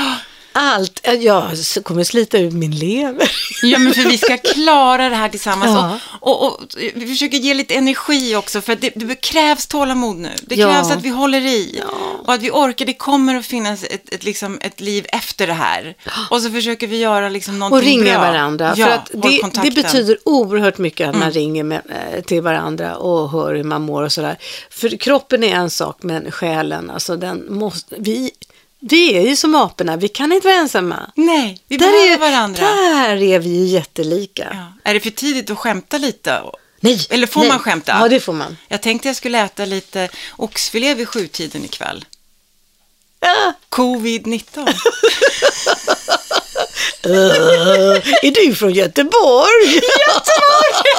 allt. 0.54 1.00
Jag 1.20 1.50
kommer 1.82 2.04
slita 2.04 2.38
ut 2.38 2.52
min 2.52 2.70
lever. 2.78 3.30
Ja, 3.62 3.78
men 3.78 3.94
för 3.94 4.02
vi 4.02 4.18
ska 4.18 4.36
klara 4.38 5.08
det 5.08 5.16
här 5.16 5.28
tillsammans. 5.28 5.70
Ja. 5.72 5.98
Och, 6.20 6.42
och, 6.46 6.52
och 6.52 6.58
vi 6.94 7.06
försöker 7.06 7.36
ge 7.38 7.54
lite 7.54 7.74
energi 7.74 8.36
också, 8.36 8.60
för 8.60 8.76
det, 8.76 8.92
det 8.94 9.14
krävs 9.14 9.66
tålamod 9.66 10.16
nu. 10.16 10.30
Det 10.42 10.54
Ja. 10.54 10.72
krävs 10.72 10.90
att 10.90 11.02
vi 11.02 11.08
håller 11.08 11.40
i 11.40 11.76
Ja. 11.78 11.94
och 12.26 12.32
att 12.34 12.42
vi 12.42 12.50
orkar. 12.50 12.86
Det 12.86 12.94
kommer 12.94 13.34
att 13.34 13.46
finnas 13.46 13.84
ett, 13.84 14.14
ett, 14.14 14.24
liksom, 14.24 14.58
ett 14.62 14.80
liv 14.80 15.06
efter 15.08 15.46
det 15.46 15.52
här. 15.52 15.94
Och 16.30 16.40
så 16.42 16.50
försöker 16.50 16.86
vi 16.86 16.96
göra 16.98 17.28
liksom 17.28 17.58
någonting 17.58 17.78
Och 17.78 18.04
ringa 18.04 18.18
bra. 18.18 18.30
varandra. 18.32 18.74
Ja, 18.76 18.86
för 18.86 18.92
att 18.92 19.10
det, 19.12 19.18
det. 19.52 19.58
Mm. 19.58 19.74
betyder 19.74 20.18
oerhört 20.24 20.78
mycket 20.78 21.08
att 21.08 21.16
man 21.18 21.30
ringer 21.32 21.64
med, 21.64 21.82
eh, 22.14 22.20
till 22.24 22.42
varandra 22.42 22.96
och 22.96 23.30
hör 23.30 23.54
hur 23.54 23.64
man 23.64 23.82
mår 23.82 24.02
och 24.02 24.12
sådär. 24.12 24.38
För 24.70 24.96
kroppen 24.96 25.44
är 25.44 25.54
en 25.54 25.70
sak, 25.70 25.98
men 26.02 26.30
själen, 26.30 26.90
alltså 26.90 27.16
den 27.16 27.46
måste... 27.54 27.94
Vi, 27.98 28.30
vi 28.90 29.14
är 29.14 29.20
ju 29.20 29.36
som 29.36 29.54
aporna, 29.54 29.96
vi 29.96 30.08
kan 30.08 30.32
inte 30.32 30.46
vara 30.48 30.56
ensamma. 30.58 31.10
Nej, 31.14 31.62
vi 31.68 31.76
Där 31.76 31.86
behöver 31.86 32.14
är, 32.14 32.18
varandra. 32.18 32.60
Där 32.62 33.22
är 33.22 33.38
vi 33.38 33.48
ju 33.48 33.64
jättelika. 33.64 34.48
Ja. 34.52 34.90
Är 34.90 34.94
det 34.94 35.00
för 35.00 35.10
tidigt 35.10 35.50
att 35.50 35.58
skämta 35.58 35.98
lite? 35.98 36.42
Nej, 36.80 37.06
Eller 37.10 37.26
får 37.26 37.40
nej. 37.40 37.48
man 37.48 37.58
skämta? 37.58 37.96
Ja, 38.00 38.08
det 38.08 38.20
får 38.20 38.32
man. 38.32 38.56
Jag 38.68 38.82
tänkte 38.82 39.08
jag 39.08 39.16
skulle 39.16 39.38
äta 39.44 39.64
lite 39.64 40.08
oxfilé 40.36 40.94
vid 40.94 41.08
sjutiden 41.08 41.64
ikväll. 41.64 42.04
Ja. 43.20 43.52
Covid-19. 43.70 44.74
Uh, 47.06 47.96
är 48.22 48.30
du 48.30 48.54
från 48.54 48.72
Göteborg? 48.72 49.74
Göteborg! 49.74 50.92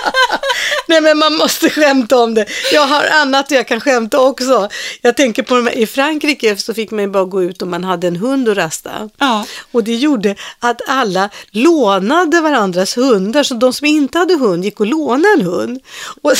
Nej 0.86 1.00
men 1.00 1.18
man 1.18 1.36
måste 1.36 1.70
skämta 1.70 2.18
om 2.18 2.34
det. 2.34 2.46
Jag 2.72 2.86
har 2.86 3.04
annat 3.04 3.50
jag 3.50 3.68
kan 3.68 3.80
skämta 3.80 4.20
också. 4.20 4.68
Jag 5.00 5.16
tänker 5.16 5.42
på 5.42 5.54
här, 5.54 5.78
i 5.78 5.86
Frankrike 5.86 6.56
så 6.56 6.74
fick 6.74 6.90
man 6.90 7.00
ju 7.00 7.10
bara 7.10 7.24
gå 7.24 7.42
ut 7.42 7.62
om 7.62 7.70
man 7.70 7.84
hade 7.84 8.06
en 8.06 8.16
hund 8.16 8.48
att 8.48 8.56
rasta. 8.56 9.10
Ja. 9.18 9.46
Och 9.72 9.84
det 9.84 9.94
gjorde 9.94 10.36
att 10.58 10.80
alla 10.86 11.30
lånade 11.50 12.40
varandras 12.40 12.96
hundar. 12.96 13.42
Så 13.42 13.54
de 13.54 13.72
som 13.72 13.86
inte 13.86 14.18
hade 14.18 14.34
hund 14.34 14.64
gick 14.64 14.80
och 14.80 14.86
lånade 14.86 15.34
en 15.34 15.42
hund. 15.42 15.80
Och, 16.22 16.32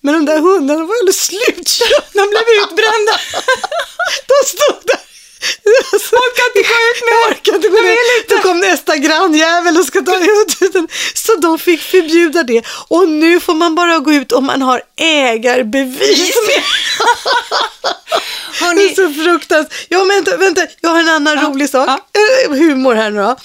men 0.00 0.14
de 0.14 0.24
där 0.24 0.38
hundarna 0.38 0.84
var 0.84 0.94
alldeles 1.00 1.24
slutköpta. 1.24 2.10
De 2.12 2.28
blev 2.28 2.42
utbrända. 2.62 3.12
De 4.26 4.48
stod 4.48 4.86
där. 4.86 5.13
Orkar 6.12 6.46
inte 6.46 6.68
gå 6.68 6.74
ut 6.90 7.00
med 7.04 7.36
orkar 7.36 7.54
inte 7.54 7.68
gå 7.68 7.78
ut. 7.78 8.28
Då 8.28 8.38
kom 8.38 8.60
nästa 8.60 8.96
grannjävel 8.96 9.76
och 9.76 9.84
ska 9.84 10.00
ta 10.00 10.16
ut 10.16 10.72
den. 10.72 10.88
Så 11.14 11.34
de 11.36 11.58
fick 11.58 11.80
förbjuda 11.80 12.42
det. 12.42 12.62
Och 12.88 13.08
nu 13.08 13.40
får 13.40 13.54
man 13.54 13.74
bara 13.74 13.98
gå 13.98 14.12
ut 14.12 14.32
om 14.32 14.46
man 14.46 14.62
har 14.62 14.82
ägarbevis. 14.96 16.34
Det 16.46 16.54
är 16.54 16.62
Hörrni, 18.60 18.94
så 18.94 19.12
fruktansvärt. 19.22 19.86
Ja, 19.88 20.04
vänta, 20.04 20.36
vänta, 20.36 20.66
jag 20.80 20.90
har 20.90 21.00
en 21.00 21.08
annan 21.08 21.40
rolig 21.40 21.70
sak. 21.70 21.88
Eh, 21.88 22.50
Humor 22.56 22.94
här 22.94 23.10
nu 23.10 23.22
då. 23.22 23.36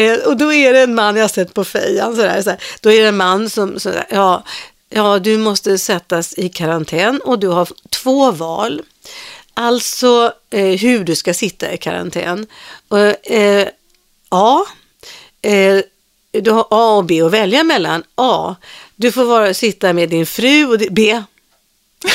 Eh, 0.00 0.18
och 0.18 0.36
då 0.36 0.52
är 0.52 0.72
det 0.72 0.80
en 0.80 0.94
man, 0.94 1.16
jag 1.16 1.22
har 1.22 1.28
sett 1.28 1.54
på 1.54 1.64
fejan, 1.64 2.16
sådär, 2.16 2.42
sådär. 2.42 2.58
då 2.80 2.92
är 2.92 3.02
det 3.02 3.08
en 3.08 3.16
man 3.16 3.50
som, 3.50 3.80
sådär, 3.80 4.06
ja, 4.10 4.44
ja, 4.90 5.18
du 5.18 5.38
måste 5.38 5.78
sättas 5.78 6.34
i 6.38 6.48
karantän 6.48 7.20
och 7.20 7.38
du 7.38 7.48
har 7.48 7.68
två 7.90 8.30
val. 8.30 8.82
Alltså 9.54 10.32
eh, 10.50 10.78
hur 10.78 11.04
du 11.04 11.16
ska 11.16 11.34
sitta 11.34 11.72
i 11.72 11.78
karantän. 11.78 12.46
Och, 12.88 13.30
eh, 13.30 13.68
A, 14.28 14.64
eh, 15.42 15.80
du 16.32 16.50
har 16.50 16.66
A 16.70 16.96
och 16.96 17.04
B 17.04 17.22
att 17.22 17.32
välja 17.32 17.64
mellan. 17.64 18.04
A, 18.14 18.54
du 18.96 19.12
får 19.12 19.24
vara, 19.24 19.54
sitta 19.54 19.92
med 19.92 20.08
din 20.08 20.26
fru 20.26 20.64
och 20.64 20.78
B, 20.90 21.22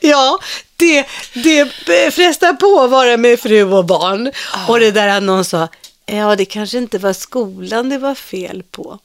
Ja, 0.00 0.38
det, 0.76 1.06
det 1.34 1.70
frestar 2.14 2.52
på 2.52 2.80
att 2.80 2.90
vara 2.90 3.16
med 3.16 3.40
fru 3.40 3.62
och 3.62 3.84
barn. 3.84 4.32
Och 4.68 4.80
det 4.80 4.90
där 4.90 5.08
att 5.08 5.22
någon 5.22 5.44
sa, 5.44 5.68
ja 6.06 6.36
det 6.36 6.44
kanske 6.44 6.78
inte 6.78 6.98
var 6.98 7.12
skolan 7.12 7.88
det 7.88 7.98
var 7.98 8.14
fel 8.14 8.62
på 8.70 8.98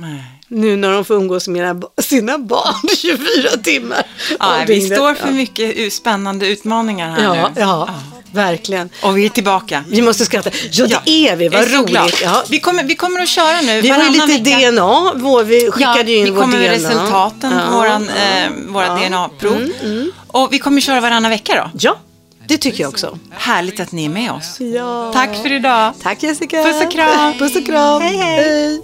nej. 0.00 0.22
Nu 0.48 0.76
när 0.76 0.90
de 0.92 1.04
får 1.04 1.14
umgås 1.14 1.48
med 1.48 1.84
sina, 2.02 2.38
barn 2.38 2.88
24 2.96 3.50
timmar. 3.62 4.02
Ja, 4.38 4.54
vi 4.66 4.80
står 4.80 5.14
för 5.14 5.26
ja. 5.26 5.32
mycket 5.32 5.92
spännande 5.92 6.46
utmaningar 6.46 7.10
här 7.10 7.22
Ja, 7.22 7.48
nu. 7.54 7.60
ja, 7.60 7.88
verkligen. 8.32 8.90
Och 9.02 9.18
vi 9.18 9.24
är 9.24 9.28
tillbaka. 9.28 9.84
Vi 9.88 10.02
måste 10.02 10.24
skratta. 10.24 10.50
Ja, 10.72 10.86
det 10.86 10.92
Ja, 10.92 11.30
är 11.32 11.36
vi. 11.36 11.48
Vad 11.48 11.60
är 11.60 11.66
roligt. 11.78 12.20
Ja. 12.22 12.44
Vi, 12.48 12.60
kommer, 12.60 12.84
vi 12.84 12.94
kommer 12.94 13.20
att 13.20 13.28
köra 13.28 13.60
nu 13.60 13.80
Vi 13.80 13.88
har 13.88 14.02
ju 14.04 14.10
lite 14.10 14.26
vecka. 14.50 14.70
DNA. 14.70 15.12
Vår, 15.14 15.44
vi 15.44 15.70
skickade 15.70 16.10
ju 16.12 16.16
in 16.18 16.24
vi 16.24 16.30
vår 16.30 16.40
kommer 16.40 16.58
DNA. 16.58 16.62
med 16.62 16.70
resultaten 16.70 17.52
på 17.70 17.76
våran, 17.76 18.10
ja. 18.16 18.40
eh, 18.44 18.50
våra 18.68 18.86
Ja. 18.86 18.98
Mm, 18.98 19.12
DNA-prov. 19.12 19.68
Och 20.26 20.52
vi 20.52 20.58
kommer 20.58 20.80
köra 20.80 21.00
varannan 21.00 21.30
vecka 21.30 21.54
då. 21.54 21.78
Ja, 21.80 21.96
det 22.48 22.56
tycker 22.58 22.80
jag 22.82 22.88
också. 22.88 23.18
Härligt 23.30 23.80
att 23.80 23.92
ni 23.92 24.04
är 24.04 24.08
med 24.08 24.32
oss. 24.32 24.60
Ja. 24.60 25.12
Tack 25.12 25.42
för 25.42 25.52
idag. 25.52 25.92
Tack 26.02 26.22
Jessica. 26.22 26.62
Puss 26.64 26.82
och 26.84 26.92
kram. 26.92 27.38
Puss 27.38 27.56
och 27.56 27.66
kram. 27.66 28.02
Hej, 28.02 28.16
hej. 28.16 28.36
hej. 28.36 28.80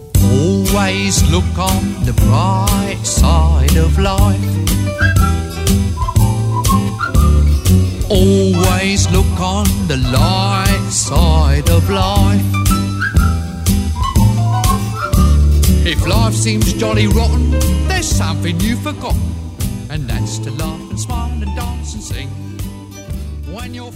Always 0.69 1.23
look 1.31 1.59
on 1.59 2.05
the 2.05 2.12
bright 2.12 2.99
side 3.05 3.77
of 3.77 3.99
life. 3.99 4.41
Always 8.11 9.09
look 9.11 9.41
on 9.41 9.67
the 9.87 9.97
light 10.12 10.89
side 10.91 11.71
of 11.71 11.89
life. 11.89 12.43
If 15.87 16.05
life 16.07 16.35
seems 16.35 16.73
jolly 16.73 17.07
rotten, 17.07 17.53
there's 17.87 18.09
something 18.09 18.59
you've 18.61 18.83
forgotten, 18.83 19.23
and 19.89 20.11
that's 20.11 20.39
to 20.41 20.51
laugh 20.51 20.81
and 20.91 20.99
smile 20.99 21.43
and 21.43 21.55
dance 21.55 21.95
and 21.95 22.03
sing. 22.03 22.29
When 23.53 23.73
you're 23.73 23.93